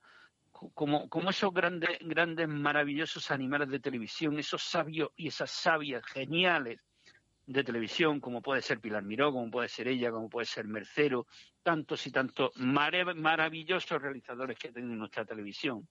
como, 0.74 1.08
como 1.08 1.30
esos 1.30 1.52
grandes, 1.52 1.98
grandes, 2.00 2.48
maravillosos 2.48 3.30
animales 3.30 3.68
de 3.68 3.80
televisión, 3.80 4.38
esos 4.38 4.62
sabios 4.62 5.10
y 5.16 5.28
esas 5.28 5.50
sabias 5.50 6.04
geniales 6.06 6.78
de 7.46 7.62
televisión, 7.62 8.20
como 8.20 8.42
puede 8.42 8.60
ser 8.62 8.80
Pilar 8.80 9.04
Miró, 9.04 9.32
como 9.32 9.50
puede 9.50 9.68
ser 9.68 9.86
ella, 9.88 10.10
como 10.10 10.28
puede 10.28 10.46
ser 10.46 10.66
Mercero, 10.66 11.26
tantos 11.62 12.06
y 12.06 12.10
tantos 12.10 12.52
marav- 12.56 13.14
maravillosos 13.14 14.02
realizadores 14.02 14.58
que 14.58 14.72
tiene 14.72 14.96
nuestra 14.96 15.24
televisión 15.24 15.86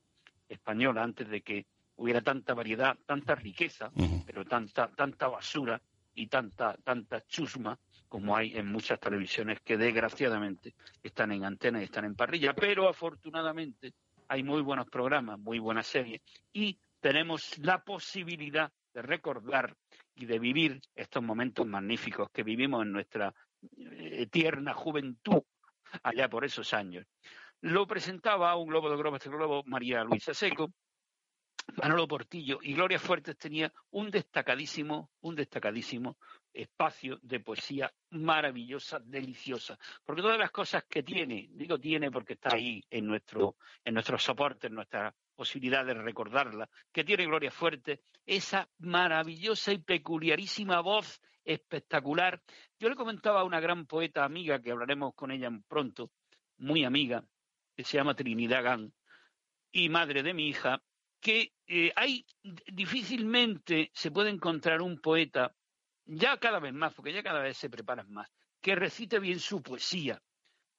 española 0.49 1.03
antes 1.03 1.29
de 1.29 1.41
que 1.41 1.65
hubiera 1.95 2.21
tanta 2.21 2.53
variedad, 2.53 2.97
tanta 3.05 3.35
riqueza, 3.35 3.89
pero 4.25 4.43
tanta, 4.43 4.89
tanta 4.95 5.27
basura 5.29 5.81
y 6.13 6.27
tanta, 6.27 6.75
tanta 6.83 7.21
chusma 7.25 7.79
como 8.09 8.35
hay 8.35 8.55
en 8.57 8.71
muchas 8.71 8.99
televisiones 8.99 9.59
que 9.61 9.77
desgraciadamente 9.77 10.75
están 11.01 11.31
en 11.31 11.45
antena 11.45 11.81
y 11.81 11.85
están 11.85 12.05
en 12.05 12.15
parrilla. 12.15 12.53
Pero 12.53 12.87
afortunadamente 12.87 13.93
hay 14.27 14.43
muy 14.43 14.61
buenos 14.61 14.87
programas, 14.87 15.39
muy 15.39 15.59
buenas 15.59 15.87
series 15.87 16.21
y 16.53 16.79
tenemos 16.99 17.57
la 17.59 17.83
posibilidad 17.83 18.71
de 18.93 19.01
recordar 19.01 19.75
y 20.15 20.25
de 20.25 20.39
vivir 20.39 20.81
estos 20.95 21.21
momentos 21.21 21.67
magníficos 21.67 22.29
que 22.31 22.43
vivimos 22.43 22.83
en 22.83 22.91
nuestra 22.91 23.33
eh, 23.77 24.27
tierna 24.27 24.73
juventud 24.73 25.43
allá 26.03 26.29
por 26.29 26.45
esos 26.45 26.73
años. 26.73 27.05
Lo 27.61 27.87
presentaba 27.87 28.55
un 28.55 28.67
globo 28.67 28.89
de 28.89 28.97
globo, 28.97 29.17
este 29.17 29.29
globo, 29.29 29.63
María 29.65 30.03
Luisa 30.03 30.33
Seco, 30.33 30.71
Manolo 31.73 32.07
Portillo 32.07 32.59
y 32.61 32.73
Gloria 32.73 32.99
Fuertes 32.99 33.37
tenía 33.37 33.71
un 33.91 34.09
destacadísimo, 34.09 35.11
un 35.21 35.35
destacadísimo 35.35 36.17
espacio 36.53 37.19
de 37.21 37.39
poesía 37.39 37.93
maravillosa, 38.11 38.99
deliciosa. 38.99 39.77
Porque 40.05 40.21
todas 40.21 40.37
las 40.37 40.51
cosas 40.51 40.85
que 40.89 41.03
tiene, 41.03 41.49
digo 41.51 41.79
tiene 41.79 42.11
porque 42.11 42.33
está 42.33 42.55
ahí 42.55 42.83
en 42.89 43.05
nuestro, 43.05 43.57
en 43.83 43.93
nuestro 43.93 44.17
soporte, 44.17 44.67
en 44.67 44.75
nuestra 44.75 45.13
posibilidad 45.35 45.85
de 45.85 45.95
recordarla, 45.95 46.69
que 46.91 47.03
tiene 47.03 47.25
Gloria 47.25 47.51
Fuertes, 47.51 47.99
esa 48.25 48.69
maravillosa 48.79 49.73
y 49.73 49.79
peculiarísima 49.79 50.79
voz 50.81 51.21
espectacular. 51.43 52.41
Yo 52.79 52.89
le 52.89 52.95
comentaba 52.95 53.41
a 53.41 53.43
una 53.43 53.59
gran 53.59 53.85
poeta 53.85 54.23
amiga, 54.23 54.61
que 54.61 54.71
hablaremos 54.71 55.13
con 55.13 55.31
ella 55.31 55.49
pronto, 55.67 56.11
muy 56.57 56.85
amiga, 56.85 57.25
que 57.75 57.83
se 57.83 57.97
llama 57.97 58.15
Trinidad 58.15 58.63
Gán, 58.63 58.93
y 59.71 59.89
madre 59.89 60.23
de 60.23 60.33
mi 60.33 60.47
hija, 60.47 60.81
que 61.25 61.53
eh, 61.65 61.91
hay 61.95 62.23
difícilmente 62.71 63.89
se 63.95 64.11
puede 64.11 64.29
encontrar 64.29 64.83
un 64.83 64.99
poeta, 64.99 65.55
ya 66.05 66.37
cada 66.37 66.59
vez 66.59 66.71
más, 66.71 66.93
porque 66.93 67.11
ya 67.11 67.23
cada 67.23 67.41
vez 67.41 67.57
se 67.57 67.67
preparan 67.67 68.13
más, 68.13 68.29
que 68.61 68.75
recite 68.75 69.17
bien 69.17 69.39
su 69.39 69.63
poesía. 69.63 70.21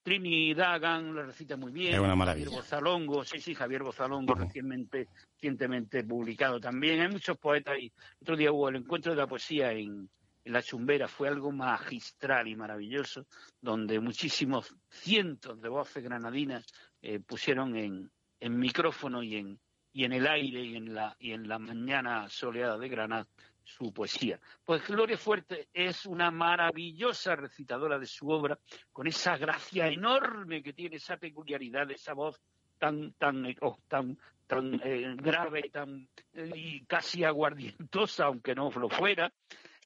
Trinidad 0.05 0.81
Gán 0.81 1.13
lo 1.13 1.25
recita 1.25 1.57
muy 1.57 1.73
bien. 1.73 1.95
Es 1.95 1.99
una 1.99 2.15
maravilla. 2.15 2.45
Javier 2.47 2.63
Bozalongo, 2.63 3.25
sí, 3.25 3.41
sí, 3.41 3.57
Javier 3.57 3.83
Bozalongo, 3.83 4.35
recientemente, 4.35 5.09
recientemente 5.33 6.05
publicado 6.05 6.61
también. 6.61 7.01
Hay 7.01 7.09
muchos 7.09 7.37
poetas 7.39 7.77
y 7.81 7.93
otro 8.21 8.37
día 8.37 8.53
hubo 8.53 8.69
el 8.69 8.77
encuentro 8.77 9.11
de 9.11 9.19
la 9.19 9.27
poesía 9.27 9.73
en, 9.73 10.09
en 10.45 10.53
La 10.53 10.63
Chumbera, 10.63 11.09
fue 11.09 11.27
algo 11.27 11.51
magistral 11.51 12.47
y 12.47 12.55
maravilloso, 12.55 13.27
donde 13.61 13.99
muchísimos 13.99 14.73
cientos 14.91 15.61
de 15.61 15.69
voces 15.69 16.05
granadinas 16.05 16.65
eh, 17.03 17.19
pusieron 17.19 17.75
en, 17.75 18.13
en 18.39 18.59
micrófono 18.61 19.25
y 19.25 19.35
en, 19.35 19.59
y 19.97 20.05
en 20.05 20.13
el 20.13 20.27
aire 20.27 20.63
y 20.63 20.77
en 20.77 20.95
la, 20.95 21.17
y 21.19 21.33
en 21.33 21.49
la 21.49 21.59
mañana 21.59 22.29
soleada 22.29 22.77
de 22.77 22.87
Granada 22.87 23.27
su 23.65 23.95
poesía. 23.95 24.39
Pues 24.63 24.87
Gloria 24.87 25.17
Fuerte 25.17 25.69
es 25.73 26.05
una 26.05 26.31
maravillosa 26.31 27.35
recitadora 27.35 27.99
de 27.99 28.05
su 28.05 28.29
obra, 28.29 28.59
con 28.93 29.07
esa 29.07 29.39
gracia 29.39 29.89
enorme 29.89 30.63
que 30.63 30.75
tiene, 30.75 30.97
esa 30.97 31.17
peculiaridad, 31.17 31.91
esa 31.91 32.13
voz 32.13 32.39
tan, 32.77 33.15
tan, 33.15 33.47
eh, 33.47 33.57
oh, 33.63 33.79
tan, 33.89 34.19
tan 34.47 34.79
eh, 34.85 35.17
grave 35.17 35.71
tan, 35.73 36.07
eh, 36.35 36.51
y 36.55 36.85
casi 36.85 37.25
aguardientosa, 37.25 38.27
aunque 38.27 38.55
no 38.55 38.71
lo 38.71 38.91
fuera, 38.91 39.33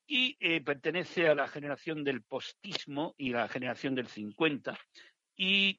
y 0.09 0.37
eh, 0.41 0.61
pertenece 0.61 1.29
a 1.29 1.37
la 1.37 1.47
generación 1.47 2.03
del 2.03 2.23
postismo 2.23 3.15
y 3.17 3.31
la 3.31 3.47
generación 3.47 3.95
del 3.95 4.09
50, 4.09 4.77
y 5.37 5.79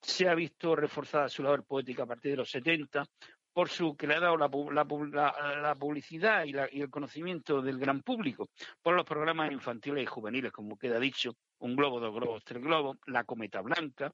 se 0.00 0.28
ha 0.28 0.34
visto 0.34 0.74
reforzada 0.76 1.28
su 1.28 1.42
labor 1.42 1.64
poética 1.64 2.02
a 2.04 2.06
partir 2.06 2.32
de 2.32 2.36
los 2.38 2.50
70 2.50 3.04
por 3.52 3.68
su 3.68 3.96
que 3.96 4.06
le 4.06 4.14
ha 4.14 4.20
dado 4.20 4.36
la, 4.36 4.48
la 4.72 4.84
la- 5.12 5.60
la 5.60 5.74
publicidad 5.74 6.44
y, 6.44 6.52
la- 6.52 6.68
y 6.70 6.80
el 6.82 6.88
conocimiento 6.90 7.60
del 7.60 7.78
gran 7.78 8.00
público, 8.02 8.48
por 8.80 8.94
los 8.94 9.04
programas 9.04 9.50
infantiles 9.50 10.02
y 10.04 10.06
juveniles, 10.06 10.52
como 10.52 10.78
queda 10.78 10.98
dicho, 11.00 11.34
Un 11.58 11.76
globo, 11.76 12.00
dos 12.00 12.14
globos, 12.14 12.42
tres 12.44 12.62
globos, 12.62 12.96
La 13.06 13.24
cometa 13.24 13.60
blanca. 13.60 14.12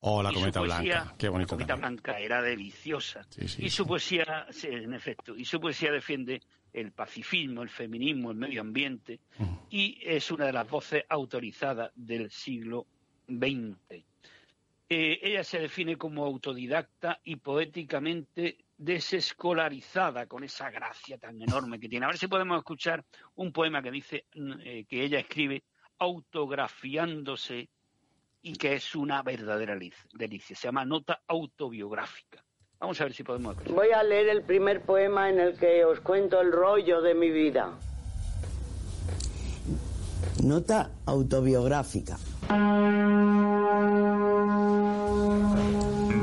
Oh, 0.00 0.22
la 0.22 0.30
y 0.30 0.34
cometa 0.34 0.60
poesía, 0.60 0.94
blanca. 1.02 1.14
Qué 1.18 1.28
bonito 1.30 1.54
La 1.54 1.56
cometa 1.56 1.72
también. 1.74 1.96
blanca 2.02 2.20
era 2.20 2.42
deliciosa. 2.42 3.24
sí, 3.30 3.64
y 3.64 3.70
su 3.70 3.86
poesía, 3.86 4.46
sí, 4.50 4.66
en 4.70 4.92
efecto, 4.92 5.34
y 5.36 5.44
su 5.46 5.58
poesía 5.60 5.90
defiende 5.90 6.42
el 6.72 6.92
pacifismo, 6.92 7.62
el 7.62 7.70
feminismo, 7.70 8.30
el 8.32 8.36
medio 8.36 8.60
ambiente, 8.60 9.20
y 9.70 9.98
es 10.02 10.30
una 10.30 10.44
de 10.46 10.52
las 10.52 10.68
voces 10.68 11.04
autorizadas 11.08 11.90
del 11.94 12.30
siglo 12.30 12.86
XX. 13.28 14.04
Eh, 14.88 15.18
ella 15.22 15.42
se 15.42 15.58
define 15.58 15.96
como 15.96 16.24
autodidacta 16.24 17.18
y 17.24 17.36
poéticamente 17.36 18.58
desescolarizada, 18.78 20.26
con 20.26 20.44
esa 20.44 20.70
gracia 20.70 21.18
tan 21.18 21.40
enorme 21.42 21.80
que 21.80 21.88
tiene. 21.88 22.04
A 22.06 22.08
ver 22.10 22.18
si 22.18 22.28
podemos 22.28 22.56
escuchar 22.58 23.04
un 23.34 23.52
poema 23.52 23.82
que 23.82 23.90
dice 23.90 24.26
mm, 24.34 24.52
eh, 24.64 24.84
que 24.88 25.02
ella 25.02 25.18
escribe 25.18 25.64
autografiándose 25.98 27.68
y 28.42 28.52
que 28.52 28.74
es 28.74 28.94
una 28.94 29.22
verdadera 29.22 29.74
lic- 29.74 29.94
delicia. 30.12 30.54
Se 30.54 30.68
llama 30.68 30.84
Nota 30.84 31.20
autobiográfica. 31.26 32.44
Vamos 32.78 33.00
a 33.00 33.04
ver 33.04 33.12
si 33.14 33.24
podemos 33.24 33.54
escuchar. 33.56 33.74
Voy 33.74 33.90
a 33.90 34.02
leer 34.04 34.28
el 34.28 34.42
primer 34.42 34.82
poema 34.82 35.30
en 35.30 35.40
el 35.40 35.58
que 35.58 35.84
os 35.84 35.98
cuento 36.00 36.40
el 36.40 36.52
rollo 36.52 37.00
de 37.00 37.14
mi 37.14 37.30
vida. 37.30 37.72
Nota 40.44 40.90
autobiográfica. 41.06 42.18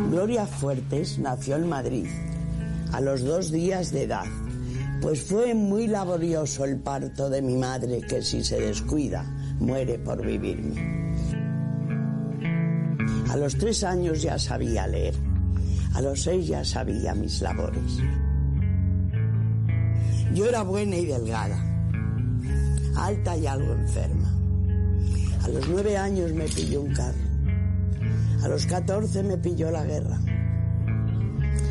Gloria 0.09 0.45
Fuertes 0.45 1.19
nació 1.19 1.57
en 1.57 1.67
Madrid 1.67 2.07
a 2.93 3.01
los 3.01 3.23
dos 3.23 3.51
días 3.51 3.91
de 3.91 4.03
edad, 4.03 4.25
pues 5.01 5.23
fue 5.23 5.53
muy 5.53 5.87
laborioso 5.87 6.63
el 6.63 6.79
parto 6.79 7.29
de 7.29 7.41
mi 7.41 7.57
madre 7.57 8.01
que 8.01 8.21
si 8.21 8.43
se 8.43 8.59
descuida 8.59 9.23
muere 9.59 9.99
por 9.99 10.25
vivirme. 10.25 11.03
A 13.29 13.35
los 13.35 13.57
tres 13.57 13.83
años 13.83 14.21
ya 14.21 14.39
sabía 14.39 14.87
leer, 14.87 15.15
a 15.93 16.01
los 16.01 16.21
seis 16.21 16.47
ya 16.47 16.63
sabía 16.63 17.13
mis 17.15 17.41
labores. 17.41 17.99
Yo 20.33 20.45
era 20.45 20.63
buena 20.63 20.95
y 20.95 21.05
delgada, 21.05 21.59
alta 22.95 23.35
y 23.35 23.45
algo 23.45 23.73
enferma. 23.73 24.22
A 25.43 25.49
los 25.49 25.67
nueve 25.67 25.97
años 25.97 26.31
me 26.31 26.45
pilló 26.45 26.81
un 26.81 26.93
carro. 26.93 27.17
A 28.43 28.47
los 28.47 28.65
catorce 28.65 29.23
me 29.23 29.37
pilló 29.37 29.71
la 29.71 29.83
guerra. 29.83 30.17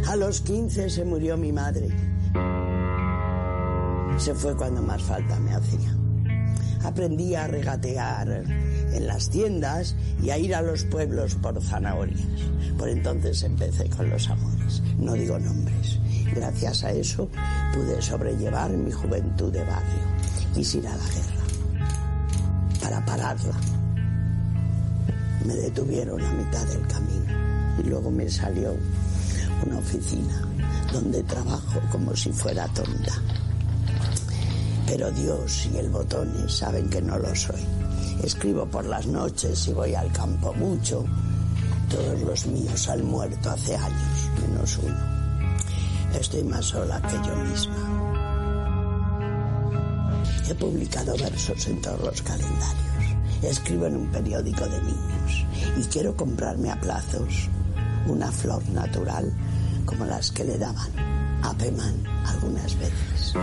A 0.09 0.17
los 0.17 0.43
quince 0.43 0.91
se 0.91 1.05
murió 1.07 1.39
mi 1.39 1.53
madre. 1.53 1.89
Se 4.19 4.35
fue 4.35 4.55
cuando 4.55 4.83
más 4.83 5.03
falta 5.03 5.41
me 5.41 5.55
hacía. 5.55 5.97
Aprendí 6.85 7.35
a 7.35 7.47
regatear 7.47 8.45
en 8.93 9.07
las 9.07 9.31
tiendas 9.31 9.97
y 10.23 10.29
a 10.29 10.39
ir 10.39 10.55
a 10.55 10.61
los 10.61 10.85
pueblos 10.85 11.35
por 11.37 11.59
zanahorias. 11.63 12.21
Por 12.77 12.91
entonces 12.91 13.43
empecé 13.43 13.89
con 13.89 14.11
los 14.11 14.29
amores. 14.29 14.83
No 14.99 15.15
digo 15.15 15.39
nombres. 15.39 15.99
Gracias 16.35 16.85
a 16.85 16.93
eso 16.93 17.27
pude 17.73 18.03
sobrellevar 18.03 18.71
mi 18.73 18.93
juventud 18.93 19.51
de 19.51 19.65
barrio. 19.65 20.03
Quise 20.55 20.79
ir 20.79 20.89
a 20.89 20.97
la 20.97 21.05
guerra 21.05 21.42
para 22.93 23.05
pararla. 23.07 23.55
Me 25.47 25.55
detuvieron 25.55 26.21
a 26.21 26.33
mitad 26.35 26.67
del 26.67 26.87
camino 26.87 27.33
y 27.79 27.89
luego 27.89 28.11
me 28.11 28.29
salió 28.29 28.77
una 29.65 29.79
oficina 29.79 30.43
donde 30.93 31.23
trabajo 31.23 31.81
como 31.91 32.15
si 32.15 32.33
fuera 32.33 32.69
tonta. 32.69 33.15
Pero 34.87 35.11
Dios 35.11 35.69
y 35.73 35.79
el 35.79 35.89
botones 35.89 36.53
saben 36.53 36.91
que 36.91 37.01
no 37.01 37.19
lo 37.19 37.35
soy. 37.35 37.65
Escribo 38.23 38.67
por 38.67 38.85
las 38.85 39.07
noches 39.07 39.67
y 39.69 39.73
voy 39.73 39.95
al 39.95 40.13
campo 40.13 40.53
mucho. 40.53 41.05
Todos 41.89 42.21
los 42.21 42.47
míos 42.47 42.89
han 42.89 43.05
muerto 43.07 43.51
hace 43.51 43.75
años, 43.75 44.31
menos 44.41 44.79
uno. 44.79 46.19
Estoy 46.19 46.45
más 46.45 46.67
sola 46.67 47.01
que 47.01 47.17
yo 47.27 47.37
misma. 47.37 48.02
He 50.49 50.55
publicado 50.55 51.17
versos 51.17 51.67
en 51.69 51.81
todos 51.81 52.01
los 52.01 52.23
calendarios. 52.23 53.43
Escribo 53.43 53.87
en 53.87 53.97
un 53.97 54.11
periódico 54.13 54.67
de 54.69 54.81
niños 54.83 55.47
y 55.79 55.85
quiero 55.91 56.15
comprarme 56.17 56.71
a 56.71 56.81
plazos 56.81 57.49
una 58.07 58.31
flor 58.31 58.69
natural 58.71 59.33
como 59.87 60.05
las 60.05 60.31
que 60.31 60.45
le 60.45 60.59
daban 60.59 60.91
a 61.45 61.53
Peman 61.57 62.05
algunas 62.27 62.79
veces. 62.79 63.35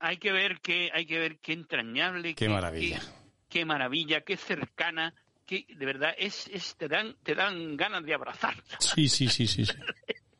hay 0.00 0.16
que 0.18 0.32
ver 0.32 0.60
qué, 0.60 0.90
hay 0.92 1.06
que 1.06 1.18
ver 1.18 1.38
qué 1.38 1.52
entrañable, 1.52 2.34
Qué 2.34 2.48
maravilla. 2.48 2.98
qué, 3.00 3.58
qué 3.60 3.64
maravilla, 3.64 4.20
qué 4.22 4.36
cercana, 4.36 5.14
que 5.46 5.66
de 5.76 5.86
verdad 5.86 6.12
es, 6.18 6.48
es 6.52 6.74
te 6.76 6.88
dan, 6.88 7.14
te 7.22 7.34
dan 7.34 7.76
ganas 7.76 8.02
de 8.04 8.14
abrazarla, 8.14 8.62
Sí, 8.80 9.08
sí, 9.08 9.28
sí, 9.28 9.46
sí. 9.46 9.64
sí. 9.64 9.72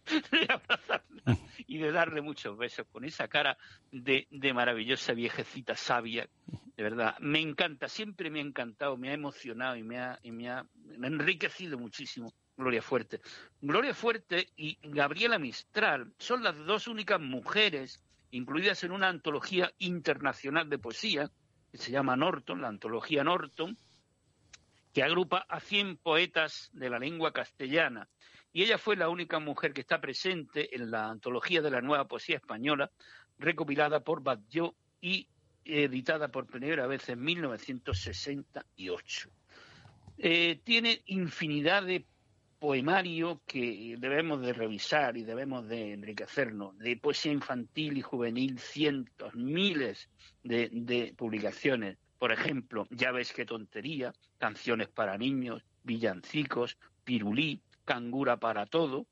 de 0.33 0.47
abrazarla 0.53 1.14
y 1.67 1.79
de 1.79 1.93
darle 1.93 2.21
muchos 2.21 2.57
besos 2.57 2.87
con 2.91 3.05
esa 3.05 3.29
cara 3.29 3.57
de, 3.91 4.27
de 4.31 4.53
maravillosa 4.53 5.13
viejecita 5.13 5.77
sabia, 5.77 6.29
de 6.77 6.83
verdad, 6.83 7.17
me 7.21 7.41
encanta, 7.41 7.89
siempre 7.89 8.31
me 8.31 8.41
ha 8.41 8.43
encantado, 8.43 8.97
me 8.97 9.11
ha 9.11 9.15
emocionado 9.15 9.77
y 9.77 9.83
me 9.83 9.99
ha, 9.99 10.19
y 10.23 10.33
me 10.33 10.51
ha, 10.51 10.67
me 10.75 11.07
ha 11.07 11.11
enriquecido 11.11 11.79
muchísimo. 11.79 12.33
Gloria 12.57 12.83
Fuerte. 12.83 13.21
Gloria 13.61 13.95
Fuerte 13.95 14.49
y 14.57 14.79
Gabriela 14.83 15.39
Mistral 15.39 16.13
son 16.19 16.43
las 16.43 16.57
dos 16.57 16.87
únicas 16.89 17.21
mujeres 17.21 18.01
incluidas 18.31 18.83
en 18.83 18.93
una 18.93 19.09
antología 19.09 19.73
internacional 19.79 20.69
de 20.69 20.79
poesía 20.79 21.31
que 21.71 21.79
se 21.79 21.91
llama 21.91 22.17
Norton, 22.17 22.63
la 22.63 22.69
antología 22.69 23.25
Norton, 23.25 23.77
que 24.93 25.03
agrupa 25.03 25.45
a 25.49 25.61
100 25.61 25.97
poetas 25.99 26.71
de 26.73 26.91
la 26.91 26.99
lengua 26.99 27.33
castellana. 27.33 28.09
Y 28.55 28.63
ella 28.63 28.79
fue 28.79 28.97
la 28.97 29.09
única 29.09 29.41
mujer 29.41 29.75
que 29.75 29.81
está 29.81 30.01
presente 30.01 30.77
en 30.77 30.93
la 30.93 31.11
antología 31.11 31.61
de 31.61 31.73
la 31.73 31.81
nueva 31.81 32.07
poesía 32.07 32.37
española, 32.37 32.93
recopilada 33.37 34.05
por 34.05 34.23
Batlló 34.23 34.77
y 35.01 35.27
editada 35.65 36.29
por 36.29 36.47
primera 36.47 36.87
vez 36.87 37.09
en 37.09 37.21
1968. 37.21 39.31
Eh, 40.19 40.61
tiene 40.63 41.03
infinidad 41.07 41.83
de 41.83 42.07
poemario 42.61 43.43
que 43.45 43.97
debemos 43.99 44.41
de 44.41 44.53
revisar 44.53 45.17
y 45.17 45.25
debemos 45.25 45.67
de 45.67 45.95
enriquecernos, 45.95 46.79
de 46.79 46.97
poesía 46.97 47.33
infantil 47.33 47.99
y 47.99 48.03
juvenil, 48.03 48.61
cientos, 48.61 49.35
miles 49.35 50.09
de, 50.45 50.69
de 50.71 51.13
publicaciones. 51.17 51.99
Por 52.21 52.31
ejemplo, 52.31 52.87
Ya 52.91 53.11
ves 53.11 53.33
qué 53.33 53.45
tontería, 53.45 54.15
canciones 54.39 54.87
para 54.87 55.19
niños, 55.19 55.65
villancicos, 55.83 56.79
pirulí, 57.03 57.61
cangura 57.85 58.39
para 58.39 58.67
todo, 58.67 59.07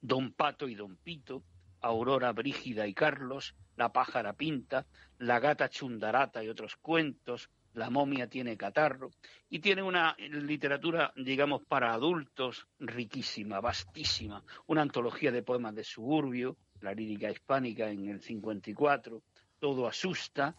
Don 0.00 0.32
Pato 0.32 0.68
y 0.68 0.74
Don 0.74 0.96
Pito, 0.96 1.42
Aurora 1.80 2.32
Brígida 2.32 2.86
y 2.86 2.94
Carlos, 2.94 3.54
La 3.76 3.92
pájara 3.92 4.34
pinta, 4.34 4.86
La 5.18 5.40
gata 5.40 5.68
chundarata 5.68 6.42
y 6.44 6.48
otros 6.48 6.76
cuentos, 6.76 7.50
La 7.72 7.90
momia 7.90 8.28
tiene 8.28 8.56
catarro, 8.56 9.10
y 9.48 9.58
tiene 9.58 9.82
una 9.82 10.16
literatura, 10.18 11.12
digamos, 11.16 11.62
para 11.62 11.92
adultos 11.92 12.66
riquísima, 12.78 13.60
vastísima, 13.60 14.42
una 14.66 14.82
antología 14.82 15.32
de 15.32 15.42
poemas 15.42 15.74
de 15.74 15.84
suburbio, 15.84 16.56
la 16.80 16.94
lírica 16.94 17.30
hispánica 17.30 17.90
en 17.90 18.08
el 18.08 18.20
54, 18.20 19.22
Todo 19.58 19.86
asusta, 19.86 20.54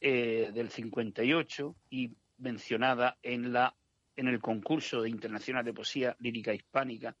eh, 0.00 0.50
del 0.52 0.70
58, 0.70 1.76
y 1.90 2.12
mencionada 2.38 3.18
en, 3.22 3.52
la, 3.52 3.74
en 4.16 4.28
el 4.28 4.40
concurso 4.40 5.02
de 5.02 5.10
internacional 5.10 5.64
de 5.64 5.72
poesía 5.72 6.16
lírica 6.20 6.52
hispánica, 6.54 7.16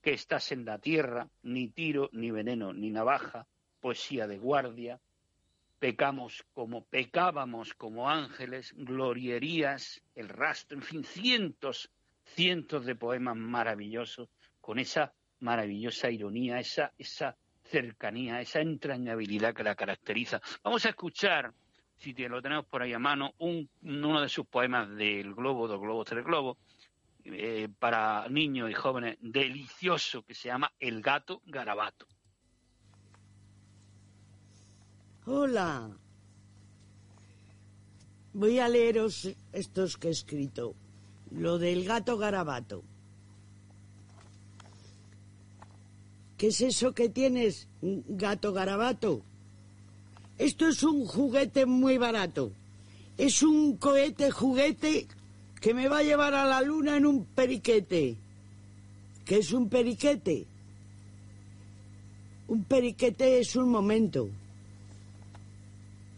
que 0.00 0.12
estás 0.12 0.52
en 0.52 0.64
la 0.64 0.78
tierra, 0.78 1.28
ni 1.42 1.68
tiro, 1.68 2.08
ni 2.12 2.30
veneno, 2.30 2.72
ni 2.72 2.90
navaja, 2.90 3.46
poesía 3.80 4.26
de 4.26 4.38
guardia, 4.38 5.00
pecamos 5.78 6.44
como 6.52 6.84
pecábamos 6.84 7.74
como 7.74 8.08
ángeles, 8.08 8.72
glorierías, 8.76 10.02
el 10.14 10.28
rastro, 10.28 10.78
en 10.78 10.82
fin, 10.82 11.04
cientos, 11.04 11.90
cientos 12.24 12.86
de 12.86 12.94
poemas 12.94 13.36
maravillosos 13.36 14.28
con 14.60 14.78
esa 14.78 15.12
maravillosa 15.40 16.10
ironía, 16.10 16.58
esa, 16.58 16.92
esa 16.98 17.36
cercanía, 17.62 18.40
esa 18.40 18.60
entrañabilidad 18.60 19.54
que 19.54 19.64
la 19.64 19.74
caracteriza. 19.74 20.40
Vamos 20.62 20.86
a 20.86 20.90
escuchar, 20.90 21.52
si 21.98 22.14
te 22.14 22.28
lo 22.28 22.42
tenemos 22.42 22.66
por 22.66 22.82
ahí 22.82 22.92
a 22.92 22.98
mano, 22.98 23.34
un, 23.38 23.68
uno 23.82 24.20
de 24.20 24.28
sus 24.28 24.46
poemas 24.46 24.88
del 24.96 25.34
Globo, 25.34 25.66
dos 25.66 25.80
globos, 25.80 26.06
tres 26.06 26.24
globos, 26.24 26.58
eh, 27.24 27.68
para 27.78 28.28
niños 28.28 28.70
y 28.70 28.74
jóvenes, 28.74 29.16
delicioso, 29.20 30.22
que 30.22 30.34
se 30.34 30.48
llama 30.48 30.72
El 30.78 31.02
gato 31.02 31.42
garabato. 31.46 32.06
Hola. 35.24 35.90
Voy 38.32 38.58
a 38.60 38.68
leeros 38.68 39.28
estos 39.52 39.96
que 39.96 40.08
he 40.08 40.10
escrito. 40.12 40.74
Lo 41.32 41.58
del 41.58 41.84
gato 41.84 42.16
garabato. 42.16 42.84
¿Qué 46.36 46.48
es 46.48 46.60
eso 46.60 46.92
que 46.92 47.08
tienes, 47.08 47.66
gato 47.80 48.52
garabato? 48.52 49.22
Esto 50.38 50.68
es 50.68 50.82
un 50.82 51.06
juguete 51.06 51.64
muy 51.66 51.98
barato. 51.98 52.52
Es 53.16 53.42
un 53.42 53.76
cohete 53.76 54.30
juguete 54.30 55.06
que 55.60 55.72
me 55.72 55.88
va 55.88 55.98
a 55.98 56.02
llevar 56.02 56.34
a 56.34 56.44
la 56.44 56.60
luna 56.60 56.96
en 56.96 57.06
un 57.06 57.24
periquete. 57.24 58.16
¿Qué 59.24 59.38
es 59.38 59.52
un 59.52 59.68
periquete? 59.68 60.46
Un 62.48 62.64
periquete 62.64 63.40
es 63.40 63.56
un 63.56 63.70
momento. 63.70 64.28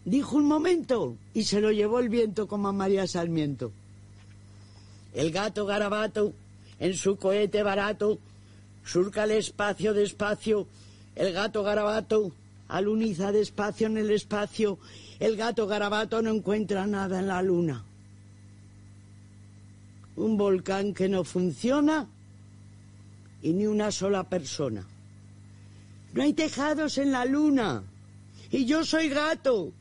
Dijo 0.03 0.35
un 0.35 0.45
momento 0.45 1.15
y 1.33 1.43
se 1.43 1.61
lo 1.61 1.71
llevó 1.71 1.99
el 1.99 2.09
viento 2.09 2.47
como 2.47 2.67
a 2.67 2.73
María 2.73 3.07
Sarmiento. 3.07 3.71
El 5.13 5.31
gato 5.31 5.65
garabato, 5.65 6.33
en 6.79 6.95
su 6.95 7.17
cohete 7.17 7.63
barato, 7.63 8.19
surca 8.83 9.23
el 9.23 9.31
espacio 9.31 9.93
despacio. 9.93 10.67
El 11.15 11.33
gato 11.33 11.63
garabato 11.63 12.31
aluniza 12.69 13.33
despacio 13.33 13.87
en 13.87 13.97
el 13.97 14.11
espacio. 14.11 14.79
El 15.19 15.35
gato 15.35 15.67
garabato 15.67 16.21
no 16.21 16.29
encuentra 16.29 16.87
nada 16.87 17.19
en 17.19 17.27
la 17.27 17.41
luna. 17.41 17.83
Un 20.15 20.37
volcán 20.37 20.93
que 20.93 21.09
no 21.09 21.23
funciona 21.23 22.07
y 23.41 23.51
ni 23.51 23.65
una 23.65 23.91
sola 23.91 24.23
persona. 24.23 24.85
No 26.13 26.23
hay 26.23 26.33
tejados 26.33 26.97
en 26.97 27.11
la 27.11 27.25
luna 27.25 27.83
y 28.51 28.65
yo 28.65 28.85
soy 28.85 29.09
gato. 29.09 29.71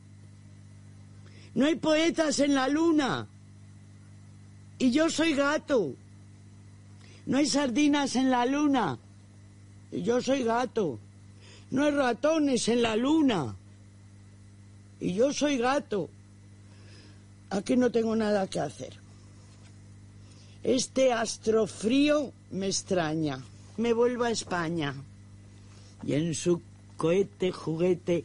No 1.54 1.66
hay 1.66 1.76
poetas 1.76 2.38
en 2.40 2.54
la 2.54 2.68
luna. 2.68 3.26
Y 4.78 4.90
yo 4.92 5.10
soy 5.10 5.34
gato. 5.34 5.94
No 7.26 7.38
hay 7.38 7.46
sardinas 7.46 8.14
en 8.16 8.30
la 8.30 8.46
luna. 8.46 8.98
Y 9.90 10.02
yo 10.02 10.20
soy 10.20 10.44
gato. 10.44 11.00
No 11.70 11.84
hay 11.84 11.90
ratones 11.90 12.68
en 12.68 12.82
la 12.82 12.96
luna. 12.96 13.54
Y 15.00 15.14
yo 15.14 15.32
soy 15.32 15.58
gato. 15.58 16.08
Aquí 17.50 17.76
no 17.76 17.90
tengo 17.90 18.16
nada 18.16 18.46
que 18.46 18.60
hacer. 18.60 18.94
Este 20.62 21.12
astro 21.12 21.66
frío 21.66 22.32
me 22.50 22.66
extraña. 22.66 23.40
Me 23.76 23.92
vuelvo 23.92 24.24
a 24.24 24.30
España. 24.30 24.94
Y 26.02 26.14
en 26.14 26.34
su 26.34 26.60
cohete 26.96 27.52
juguete 27.52 28.24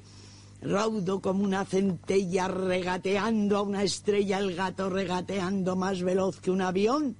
raudo 0.62 1.20
como 1.20 1.44
una 1.44 1.66
centella 1.66 2.48
regateando 2.48 3.58
a 3.58 3.62
una 3.62 3.84
estrella, 3.84 4.39
el 4.39 4.56
gato 4.56 4.89
regateando 4.89 5.76
más 5.76 6.02
veloz 6.02 6.39
que 6.39 6.52
un 6.52 6.62
avión, 6.62 7.16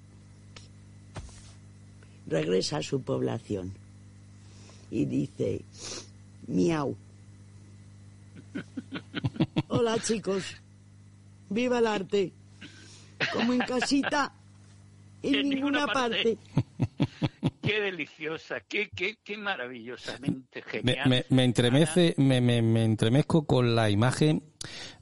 regresa 2.28 2.78
a 2.78 2.84
su 2.84 3.02
población 3.02 3.74
y 4.90 5.06
dice, 5.06 5.62
miau. 6.48 6.96
Hola 9.68 9.98
chicos, 10.00 10.56
viva 11.50 11.80
el 11.80 11.88
arte, 11.88 12.34
como 13.34 13.54
en 13.54 13.60
casita, 13.60 14.34
en, 15.22 15.36
En 15.36 15.50
ninguna 15.50 15.80
ninguna 15.86 15.94
parte. 15.94 16.38
Qué 17.62 17.80
deliciosa, 17.82 18.60
qué, 18.68 18.90
qué, 18.94 19.18
qué 19.24 19.38
maravillosamente 19.38 20.62
Me, 20.66 20.72
genial. 20.94 21.10
me, 21.10 21.26
me 21.30 21.44
entremece, 21.46 22.14
me, 22.18 22.42
me, 22.42 22.62
me 22.62 22.84
entremezco 22.84 23.46
con 23.46 23.74
la 23.74 23.90
imagen. 23.90 24.44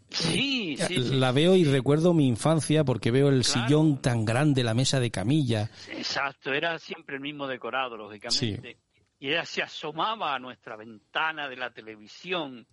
Sí, 0.09 0.75
sí, 0.77 0.95
sí. 0.95 1.15
La 1.15 1.31
veo 1.31 1.55
y 1.55 1.63
recuerdo 1.63 2.13
mi 2.13 2.27
infancia 2.27 2.83
porque 2.83 3.11
veo 3.11 3.29
el 3.29 3.43
Claro. 3.43 3.67
sillón 3.67 4.01
tan 4.01 4.25
grande, 4.25 4.63
la 4.63 4.73
mesa 4.73 4.99
de 4.99 5.09
camilla. 5.09 5.71
Exacto, 5.89 6.53
era 6.53 6.77
siempre 6.79 7.15
el 7.15 7.21
mismo 7.21 7.47
decorado, 7.47 7.97
lógicamente. 7.97 8.77
Y 9.21 9.29
ella 9.29 9.45
se 9.45 9.61
asomaba 9.61 10.33
a 10.33 10.39
nuestra 10.39 10.75
ventana 10.75 11.47
de 11.47 11.55
la 11.55 11.69
televisión, 11.69 12.65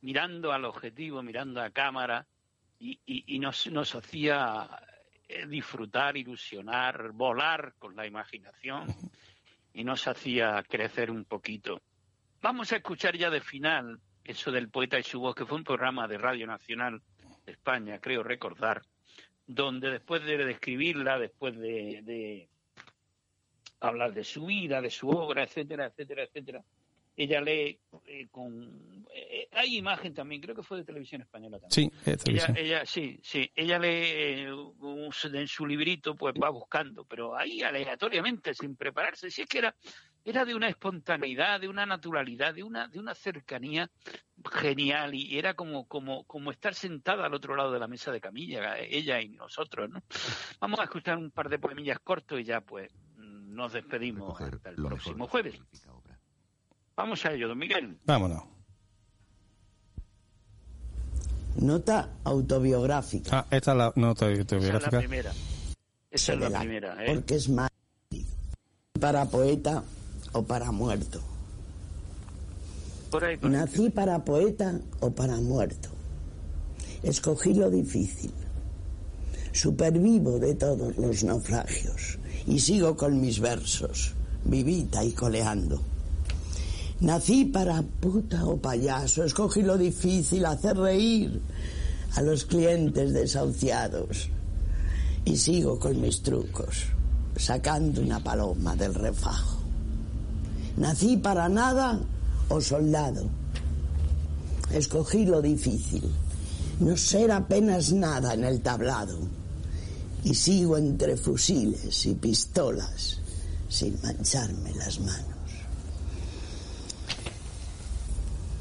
mirando 0.00 0.50
al 0.50 0.64
objetivo, 0.64 1.22
mirando 1.22 1.62
a 1.62 1.70
cámara, 1.70 2.26
y, 2.80 3.38
nos, 3.38 3.94
hacía 3.94 4.68
eh, 5.28 5.46
disfrutar, 5.46 6.16
ilusionar, 6.16 7.12
volar 7.12 7.74
con 7.78 7.94
la 7.94 8.04
imaginación, 8.04 8.88
y 9.72 9.84
nos 9.84 10.08
hacía 10.08 10.64
crecer 10.68 11.08
un 11.08 11.24
poquito. 11.24 11.80
Vamos 12.40 12.72
a 12.72 12.78
escuchar 12.78 13.16
ya 13.16 13.30
de 13.30 13.40
final 13.40 14.00
eso 14.24 14.50
del 14.50 14.70
poeta 14.70 14.98
y 14.98 15.04
su 15.04 15.20
voz, 15.20 15.36
que 15.36 15.46
fue 15.46 15.58
un 15.58 15.64
programa 15.64 16.08
de 16.08 16.18
Radio 16.18 16.48
Nacional 16.48 17.00
de 17.46 17.52
España, 17.52 18.00
creo 18.00 18.24
recordar, 18.24 18.82
donde 19.46 19.88
después 19.92 20.24
de 20.24 20.36
describirla, 20.36 21.20
después 21.20 21.56
de, 21.56 22.00
de 22.02 22.48
hablar 23.88 24.12
de 24.14 24.24
su 24.24 24.46
vida, 24.46 24.80
de 24.80 24.90
su 24.90 25.08
obra, 25.08 25.42
etcétera, 25.44 25.86
etcétera, 25.86 26.22
etcétera, 26.24 26.62
ella 27.16 27.40
lee 27.42 27.78
eh, 28.06 28.28
con... 28.30 29.04
eh, 29.14 29.46
hay 29.52 29.76
imagen 29.76 30.14
también, 30.14 30.40
creo 30.40 30.54
que 30.56 30.62
fue 30.62 30.78
de 30.78 30.84
televisión 30.84 31.20
española 31.20 31.58
también. 31.58 31.90
Sí, 31.90 32.10
es 32.10 32.26
Ella, 32.26 32.46
televisión. 32.46 32.56
ella, 32.56 32.86
sí, 32.86 33.20
sí, 33.22 33.50
ella 33.54 33.78
lee 33.78 33.88
eh, 33.92 34.52
un- 34.52 35.10
en 35.34 35.48
su 35.48 35.66
librito, 35.66 36.14
pues 36.16 36.34
va 36.42 36.48
buscando, 36.48 37.04
pero 37.04 37.36
ahí 37.36 37.62
aleatoriamente, 37.62 38.54
sin 38.54 38.76
prepararse, 38.76 39.30
si 39.30 39.42
es 39.42 39.48
que 39.48 39.58
era, 39.58 39.74
era 40.24 40.44
de 40.46 40.54
una 40.54 40.68
espontaneidad, 40.68 41.60
de 41.60 41.68
una 41.68 41.84
naturalidad, 41.84 42.54
de 42.54 42.62
una, 42.62 42.88
de 42.88 42.98
una 42.98 43.14
cercanía 43.14 43.90
genial 44.50 45.14
y 45.14 45.38
era 45.38 45.54
como, 45.54 45.86
como, 45.86 46.24
como 46.24 46.50
estar 46.50 46.74
sentada 46.74 47.26
al 47.26 47.34
otro 47.34 47.54
lado 47.56 47.72
de 47.72 47.78
la 47.78 47.88
mesa 47.88 48.10
de 48.10 48.20
camilla, 48.20 48.78
ella 48.78 49.20
y 49.20 49.28
nosotros, 49.28 49.90
¿no? 49.90 50.02
Vamos 50.60 50.80
a 50.80 50.84
escuchar 50.84 51.18
un 51.18 51.30
par 51.30 51.48
de 51.48 51.58
poemillas 51.58 51.98
cortos 52.00 52.40
y 52.40 52.44
ya 52.44 52.60
pues 52.60 52.90
nos 53.52 53.72
despedimos 53.72 54.40
hasta 54.40 54.70
el 54.70 54.76
próximo 54.76 55.28
jueves. 55.28 55.60
Vamos 56.96 57.24
a 57.24 57.32
ello, 57.32 57.48
don 57.48 57.58
Miguel. 57.58 57.98
Vámonos. 58.04 58.42
Nota 61.56 62.10
autobiográfica. 62.24 63.40
Ah, 63.40 63.46
esta 63.50 63.72
es 63.72 63.76
la 63.78 63.92
nota 63.96 64.26
Esa 64.26 64.32
es 64.32 64.36
la 64.36 64.40
autobiográfica. 64.40 64.98
primera. 64.98 65.32
Esa 66.10 66.32
es 66.32 66.40
la 66.40 66.58
primera, 66.58 67.04
¿eh? 67.04 67.14
Porque 67.14 67.34
es 67.34 67.48
más 67.48 67.70
para 68.98 69.24
poeta 69.26 69.82
o 70.32 70.42
para 70.44 70.70
muerto. 70.72 71.20
Por 73.10 73.24
ahí, 73.24 73.36
por 73.36 73.50
ahí. 73.50 73.56
Nací 73.56 73.90
para 73.90 74.24
poeta 74.24 74.80
o 75.00 75.10
para 75.10 75.36
muerto. 75.36 75.90
Escogí 77.02 77.54
lo 77.54 77.70
difícil. 77.70 78.32
Supervivo 79.52 80.38
de 80.38 80.54
todos 80.54 80.96
los 80.96 81.24
naufragios 81.24 82.18
y 82.46 82.58
sigo 82.58 82.96
con 82.96 83.20
mis 83.20 83.40
versos, 83.40 84.12
vivita 84.44 85.04
y 85.04 85.12
coleando. 85.12 85.80
Nací 87.00 87.46
para 87.46 87.82
puta 87.82 88.44
o 88.46 88.56
payaso, 88.56 89.24
escogí 89.24 89.62
lo 89.62 89.76
difícil, 89.76 90.46
hacer 90.46 90.76
reír 90.76 91.40
a 92.14 92.22
los 92.22 92.44
clientes 92.44 93.12
desahuciados 93.12 94.28
y 95.24 95.36
sigo 95.36 95.78
con 95.78 96.00
mis 96.00 96.22
trucos, 96.22 96.84
sacando 97.36 98.00
una 98.00 98.22
paloma 98.22 98.76
del 98.76 98.94
refajo. 98.94 99.58
Nací 100.76 101.16
para 101.16 101.48
nada 101.48 101.98
o 102.48 102.60
soldado. 102.60 103.28
Escogí 104.72 105.26
lo 105.26 105.42
difícil, 105.42 106.02
no 106.80 106.96
ser 106.96 107.30
apenas 107.30 107.92
nada 107.92 108.34
en 108.34 108.44
el 108.44 108.60
tablado. 108.60 109.18
Y 110.24 110.34
sigo 110.34 110.76
entre 110.76 111.16
fusiles 111.16 112.06
y 112.06 112.14
pistolas 112.14 113.18
sin 113.68 113.98
mancharme 114.02 114.74
las 114.74 115.00
manos. 115.00 115.26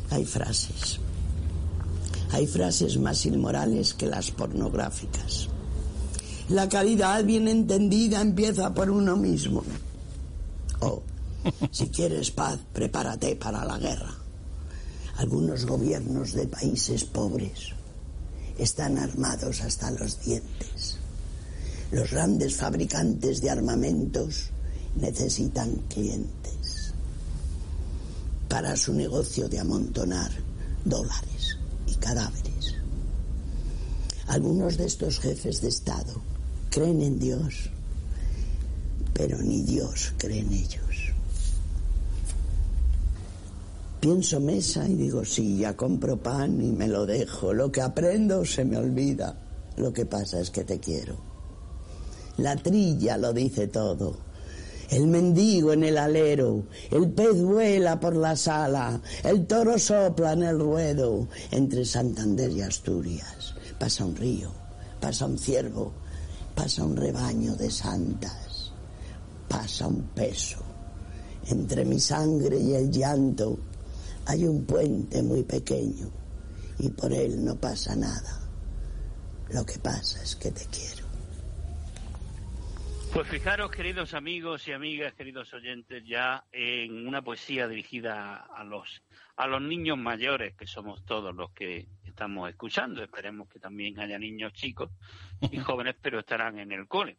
Hay 0.09 0.25
frases. 0.25 0.99
Hay 2.31 2.47
frases 2.47 2.97
más 2.97 3.25
inmorales 3.25 3.93
que 3.93 4.07
las 4.07 4.31
pornográficas. 4.31 5.47
La 6.49 6.67
caridad 6.67 7.23
bien 7.23 7.47
entendida 7.47 8.21
empieza 8.21 8.73
por 8.73 8.89
uno 8.89 9.15
mismo. 9.15 9.63
Oh, 10.79 11.01
si 11.71 11.87
quieres 11.87 12.31
paz, 12.31 12.59
prepárate 12.73 13.35
para 13.35 13.63
la 13.65 13.77
guerra. 13.77 14.15
Algunos 15.17 15.65
gobiernos 15.65 16.33
de 16.33 16.47
países 16.47 17.03
pobres 17.03 17.69
están 18.57 18.97
armados 18.97 19.61
hasta 19.61 19.91
los 19.91 20.19
dientes. 20.21 21.00
Los 21.91 22.11
grandes 22.11 22.55
fabricantes 22.55 23.41
de 23.41 23.49
armamentos 23.49 24.49
necesitan 24.95 25.75
clientes 25.89 26.93
para 28.47 28.77
su 28.77 28.93
negocio 28.93 29.49
de 29.49 29.59
amontonar 29.59 30.31
dólares 30.85 31.57
y 31.87 31.95
cadáveres. 31.95 32.75
Algunos 34.27 34.77
de 34.77 34.85
estos 34.85 35.19
jefes 35.19 35.61
de 35.61 35.67
Estado 35.67 36.21
creen 36.69 37.01
en 37.01 37.19
Dios, 37.19 37.69
pero 39.13 39.41
ni 39.41 39.61
Dios 39.63 40.13
cree 40.17 40.39
en 40.39 40.53
ellos. 40.53 41.11
Pienso 43.99 44.39
mesa 44.39 44.87
y 44.87 44.95
digo, 44.95 45.25
sí, 45.25 45.57
ya 45.57 45.75
compro 45.75 46.17
pan 46.17 46.61
y 46.61 46.71
me 46.71 46.87
lo 46.87 47.05
dejo. 47.05 47.53
Lo 47.53 47.71
que 47.71 47.81
aprendo 47.81 48.45
se 48.45 48.63
me 48.63 48.77
olvida. 48.77 49.37
Lo 49.77 49.93
que 49.93 50.05
pasa 50.05 50.39
es 50.39 50.49
que 50.49 50.63
te 50.63 50.79
quiero. 50.79 51.30
La 52.41 52.55
trilla 52.55 53.19
lo 53.19 53.33
dice 53.33 53.67
todo. 53.67 54.17
El 54.89 55.05
mendigo 55.05 55.73
en 55.73 55.83
el 55.83 55.95
alero, 55.95 56.63
el 56.89 57.11
pez 57.11 57.39
vuela 57.39 57.99
por 57.99 58.15
la 58.15 58.35
sala, 58.35 58.99
el 59.23 59.45
toro 59.45 59.77
sopla 59.77 60.33
en 60.33 60.41
el 60.41 60.59
ruedo. 60.59 61.27
Entre 61.51 61.85
Santander 61.85 62.49
y 62.49 62.61
Asturias 62.61 63.53
pasa 63.77 64.05
un 64.05 64.15
río, 64.15 64.51
pasa 64.99 65.27
un 65.27 65.37
ciervo, 65.37 65.93
pasa 66.55 66.83
un 66.83 66.97
rebaño 66.97 67.55
de 67.55 67.69
santas, 67.69 68.73
pasa 69.47 69.85
un 69.85 70.01
peso. 70.15 70.57
Entre 71.45 71.85
mi 71.85 71.99
sangre 71.99 72.57
y 72.57 72.73
el 72.73 72.89
llanto 72.89 73.59
hay 74.25 74.45
un 74.45 74.65
puente 74.65 75.21
muy 75.21 75.43
pequeño 75.43 76.09
y 76.79 76.89
por 76.89 77.13
él 77.13 77.45
no 77.45 77.55
pasa 77.55 77.95
nada. 77.95 78.39
Lo 79.51 79.63
que 79.63 79.77
pasa 79.77 80.23
es 80.23 80.35
que 80.35 80.49
te 80.49 80.65
quiero. 80.65 81.00
Pues 83.13 83.27
fijaros, 83.27 83.71
queridos 83.71 84.13
amigos 84.13 84.65
y 84.69 84.71
amigas, 84.71 85.13
queridos 85.13 85.53
oyentes, 85.53 86.01
ya 86.05 86.45
en 86.49 87.05
una 87.05 87.21
poesía 87.21 87.67
dirigida 87.67 88.37
a 88.37 88.63
los 88.63 89.03
a 89.35 89.47
los 89.47 89.61
niños 89.61 89.97
mayores, 89.97 90.55
que 90.55 90.65
somos 90.65 91.03
todos 91.03 91.35
los 91.35 91.51
que 91.51 91.87
estamos 92.05 92.49
escuchando. 92.49 93.03
Esperemos 93.03 93.49
que 93.49 93.59
también 93.59 93.99
haya 93.99 94.17
niños 94.17 94.53
chicos 94.53 94.91
y 95.51 95.57
jóvenes, 95.59 95.95
pero 96.01 96.19
estarán 96.19 96.59
en 96.59 96.71
el 96.71 96.87
cole. 96.87 97.17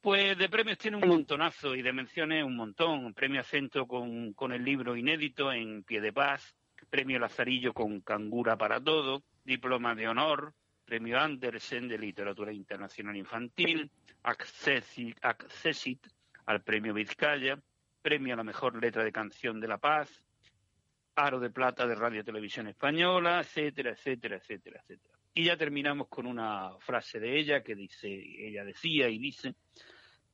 Pues 0.00 0.38
de 0.38 0.48
premios 0.48 0.78
tiene 0.78 0.96
un 0.96 1.06
montonazo 1.06 1.74
y 1.74 1.82
de 1.82 1.92
menciones 1.92 2.42
un 2.42 2.56
montón. 2.56 3.12
Premio 3.12 3.42
Acento 3.42 3.86
con, 3.86 4.32
con 4.32 4.52
el 4.52 4.64
libro 4.64 4.96
inédito 4.96 5.52
en 5.52 5.82
Pie 5.82 6.00
de 6.00 6.14
Paz, 6.14 6.56
Premio 6.88 7.18
Lazarillo 7.18 7.74
con 7.74 8.00
Cangura 8.00 8.56
para 8.56 8.80
Todo, 8.82 9.22
Diploma 9.44 9.94
de 9.94 10.08
Honor, 10.08 10.54
Premio 10.84 11.20
Andersen 11.20 11.88
de 11.88 11.98
Literatura 11.98 12.52
Internacional 12.52 13.16
Infantil, 13.16 13.90
Accessit, 14.24 16.06
al 16.46 16.62
Premio 16.62 16.94
Vizcaya, 16.94 17.58
Premio 18.00 18.34
a 18.34 18.36
la 18.38 18.44
Mejor 18.44 18.80
Letra 18.80 19.04
de 19.04 19.12
Canción 19.12 19.60
de 19.60 19.68
la 19.68 19.78
Paz, 19.78 20.24
Aro 21.14 21.38
de 21.40 21.50
Plata 21.50 21.86
de 21.86 21.94
Radio 21.94 22.24
Televisión 22.24 22.66
Española, 22.66 23.40
etcétera, 23.40 23.90
etcétera, 23.90 24.36
etcétera, 24.36 24.80
etcétera. 24.80 25.14
Y 25.34 25.44
ya 25.44 25.56
terminamos 25.56 26.08
con 26.08 26.26
una 26.26 26.70
frase 26.80 27.20
de 27.20 27.38
ella 27.38 27.62
que 27.62 27.74
dice, 27.74 28.08
ella 28.08 28.64
decía 28.64 29.08
y 29.08 29.18
dice, 29.18 29.54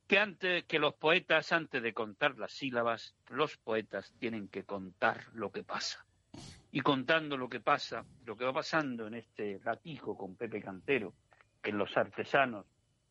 que 0.07 0.19
antes 0.19 0.65
que 0.65 0.79
los 0.79 0.95
poetas, 0.95 1.53
antes 1.53 1.83
de 1.83 1.93
contar 1.93 2.39
las 2.39 2.53
sílabas, 2.53 3.15
los 3.29 3.57
poetas 3.57 4.13
tienen 4.19 4.49
que 4.49 4.65
contar 4.65 5.25
lo 5.35 5.51
que 5.51 5.65
pasa. 5.65 6.05
Y 6.71 6.81
contando 6.81 7.37
lo 7.37 7.49
que 7.49 7.61
pasa, 7.61 8.05
lo 8.25 8.37
que 8.37 8.45
va 8.45 8.53
pasando 8.53 9.09
en 9.09 9.15
este 9.15 9.61
ratijo 9.65 10.17
con 10.17 10.37
Pepe 10.37 10.61
Cantero, 10.61 11.15
en 11.63 11.77
los 11.77 11.97
artesanos 11.97 12.67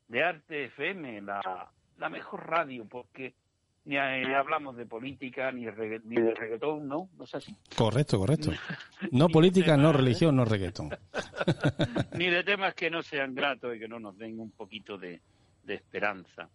de 0.10 0.24
Arte 0.24 0.66
FM, 0.66 1.22
la, 1.22 1.70
la 1.98 2.10
mejor 2.10 2.46
radio, 2.48 2.86
porque 2.86 3.34
ni 3.86 3.96
eh, 3.96 4.36
hablamos 4.36 4.76
de 4.76 4.86
política, 4.86 5.52
ni, 5.52 5.66
regga- 5.66 6.02
ni 6.04 6.18
de 6.18 6.36
reggaetón, 6.36 6.88
¿no? 6.88 7.10
No 7.18 7.24
es 7.24 7.34
así. 7.36 7.56
Correcto, 7.76 8.20
correcto. 8.20 8.52
No 9.12 9.30
política, 9.30 9.78
no 9.78 9.94
religión, 9.94 10.36
no 10.36 10.44
reggaetón. 10.46 10.90
ni 12.18 12.28
de 12.30 12.44
temas 12.44 12.74
que 12.76 12.90
no 12.90 13.02
sean 13.02 13.34
gratos 13.34 13.76
y 13.76 13.80
que 13.80 13.88
no 13.88 14.00
nos 14.00 14.18
den 14.18 14.40
un 14.40 14.52
poquito 14.52 14.98
de, 14.98 15.22
de 15.64 15.74
esperanza. 15.76 16.50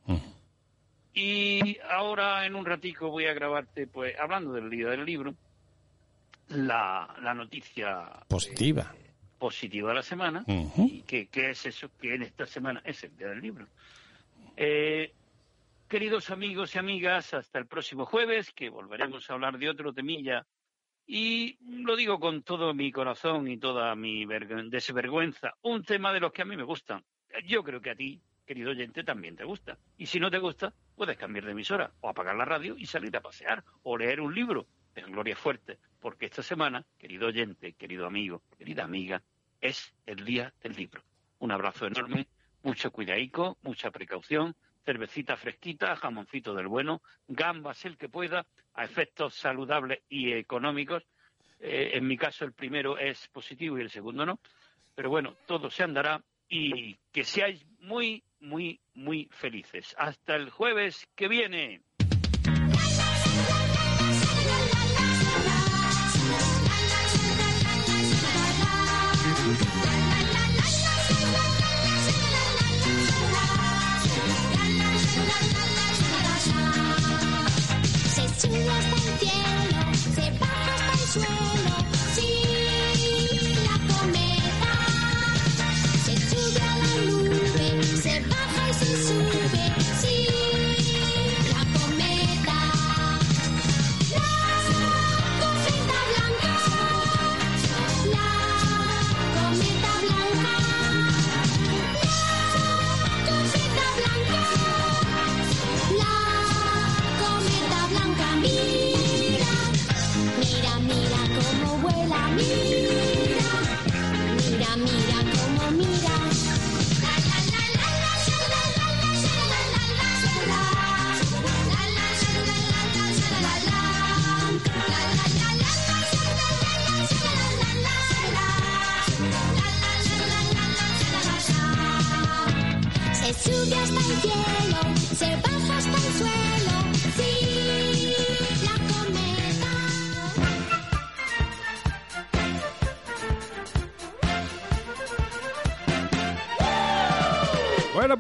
Y 1.14 1.78
ahora 1.90 2.44
en 2.44 2.56
un 2.56 2.66
ratico 2.66 3.08
voy 3.10 3.26
a 3.26 3.32
grabarte, 3.34 3.86
pues, 3.86 4.18
hablando 4.18 4.52
del 4.52 4.68
día 4.68 4.88
del 4.88 5.04
libro, 5.04 5.34
la, 6.48 7.14
la 7.22 7.34
noticia 7.34 8.04
Positiva. 8.28 8.92
Positiva 9.38 9.88
de 9.90 9.94
la 9.94 10.02
semana. 10.02 10.44
¿Y 10.90 11.02
qué, 11.02 11.26
qué 11.28 11.50
es 11.50 11.66
eso? 11.66 11.90
Que 12.00 12.14
en 12.14 12.22
esta 12.22 12.46
semana 12.46 12.82
es 12.84 13.02
el 13.04 13.16
día 13.16 13.28
del 13.28 13.40
libro. 13.40 13.66
Eh, 14.56 15.12
queridos 15.88 16.30
amigos 16.30 16.74
y 16.74 16.78
amigas, 16.78 17.34
hasta 17.34 17.58
el 17.58 17.66
próximo 17.66 18.06
jueves, 18.06 18.52
que 18.52 18.68
volveremos 18.70 19.28
a 19.28 19.34
hablar 19.34 19.58
de 19.58 19.68
otro 19.68 19.92
temilla. 19.92 20.46
Y 21.06 21.58
lo 21.82 21.96
digo 21.96 22.18
con 22.18 22.42
todo 22.42 22.72
mi 22.72 22.90
corazón 22.90 23.46
y 23.48 23.58
toda 23.58 23.94
mi 23.94 24.24
verg- 24.24 24.70
desvergüenza, 24.70 25.52
un 25.62 25.82
tema 25.84 26.12
de 26.12 26.20
los 26.20 26.32
que 26.32 26.42
a 26.42 26.46
mí 26.46 26.56
me 26.56 26.62
gustan. 26.62 27.04
Yo 27.46 27.62
creo 27.62 27.80
que 27.80 27.90
a 27.90 27.94
ti, 27.94 28.20
querido 28.46 28.70
oyente, 28.70 29.04
también 29.04 29.36
te 29.36 29.44
gusta. 29.44 29.76
Y 29.98 30.06
si 30.06 30.18
no 30.18 30.30
te 30.30 30.38
gusta, 30.38 30.72
puedes 30.96 31.18
cambiar 31.18 31.44
de 31.44 31.50
emisora 31.52 31.90
o 32.00 32.08
apagar 32.08 32.34
la 32.36 32.44
radio 32.46 32.76
y 32.78 32.86
salir 32.86 33.14
a 33.16 33.20
pasear 33.20 33.62
o 33.82 33.98
leer 33.98 34.20
un 34.20 34.34
libro. 34.34 34.66
Pero 34.94 35.08
Gloria 35.08 35.36
Fuerte, 35.36 35.78
porque 36.00 36.26
esta 36.26 36.42
semana, 36.42 36.84
querido 36.98 37.26
oyente, 37.26 37.72
querido 37.72 38.06
amigo, 38.06 38.42
querida 38.56 38.84
amiga, 38.84 39.22
es 39.60 39.92
el 40.06 40.24
día 40.24 40.54
del 40.62 40.74
libro. 40.74 41.02
Un 41.40 41.50
abrazo 41.50 41.86
enorme, 41.86 42.28
mucho 42.62 42.90
cuidaico, 42.90 43.58
mucha 43.62 43.90
precaución, 43.90 44.54
cervecita 44.84 45.36
fresquita, 45.36 45.96
jamoncito 45.96 46.54
del 46.54 46.68
bueno, 46.68 47.02
gambas 47.26 47.84
el 47.84 47.96
que 47.96 48.08
pueda, 48.08 48.46
a 48.74 48.84
efectos 48.84 49.34
saludables 49.34 50.00
y 50.08 50.32
económicos. 50.32 51.02
Eh, 51.60 51.92
en 51.94 52.06
mi 52.06 52.16
caso 52.16 52.44
el 52.44 52.52
primero 52.52 52.98
es 52.98 53.28
positivo 53.28 53.78
y 53.78 53.82
el 53.82 53.90
segundo 53.90 54.24
no. 54.24 54.38
Pero 54.94 55.10
bueno, 55.10 55.36
todo 55.46 55.70
se 55.70 55.82
andará 55.82 56.22
y 56.48 56.94
que 57.10 57.24
seáis 57.24 57.64
muy, 57.80 58.22
muy, 58.40 58.80
muy 58.94 59.28
felices. 59.32 59.94
Hasta 59.98 60.36
el 60.36 60.50
jueves 60.50 61.08
que 61.16 61.28
viene. 61.28 61.82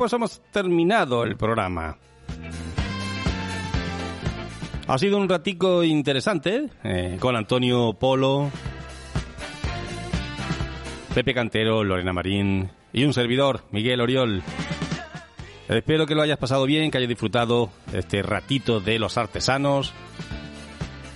Pues 0.04 0.12
hemos 0.12 0.42
terminado 0.52 1.24
el 1.24 1.34
programa. 1.34 1.96
Ha 4.86 4.98
sido 4.98 5.16
un 5.16 5.30
ratico 5.30 5.82
interesante 5.82 6.68
eh, 6.82 7.16
con 7.18 7.34
Antonio 7.36 7.94
Polo, 7.94 8.50
Pepe 11.14 11.32
Cantero, 11.32 11.82
Lorena 11.84 12.12
Marín 12.12 12.68
y 12.92 13.04
un 13.04 13.14
servidor, 13.14 13.62
Miguel 13.70 14.02
Oriol. 14.02 14.42
Espero 15.70 16.04
que 16.04 16.14
lo 16.14 16.20
hayas 16.20 16.36
pasado 16.36 16.66
bien, 16.66 16.90
que 16.90 16.98
hayas 16.98 17.08
disfrutado 17.08 17.70
este 17.94 18.22
ratito 18.22 18.80
de 18.80 18.98
los 18.98 19.16
artesanos. 19.16 19.94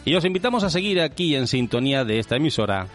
Y 0.07 0.15
os 0.15 0.25
invitamos 0.25 0.65
a 0.65 0.71
seguir 0.71 1.03
aquí 1.03 1.37
en 1.37 1.47
sintonía 1.47 2.07
de 2.07 2.21
esta 2.21 2.37
emisora, 2.37 2.87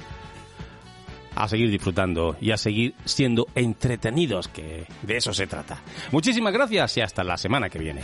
a 1.36 1.48
seguir 1.48 1.70
disfrutando 1.70 2.36
y 2.40 2.52
a 2.52 2.58
seguir 2.58 2.94
siendo 3.06 3.48
entretenidos, 3.56 4.48
que 4.48 4.86
de 5.02 5.18
eso 5.18 5.34
se 5.34 5.48
trata. 5.48 5.82
Muchísimas 6.12 6.54
gracias 6.54 6.98
y 6.98 7.02
hasta 7.02 7.24
la 7.24 7.38
semana 7.38 7.70
que 7.70 7.80
viene. 7.80 8.02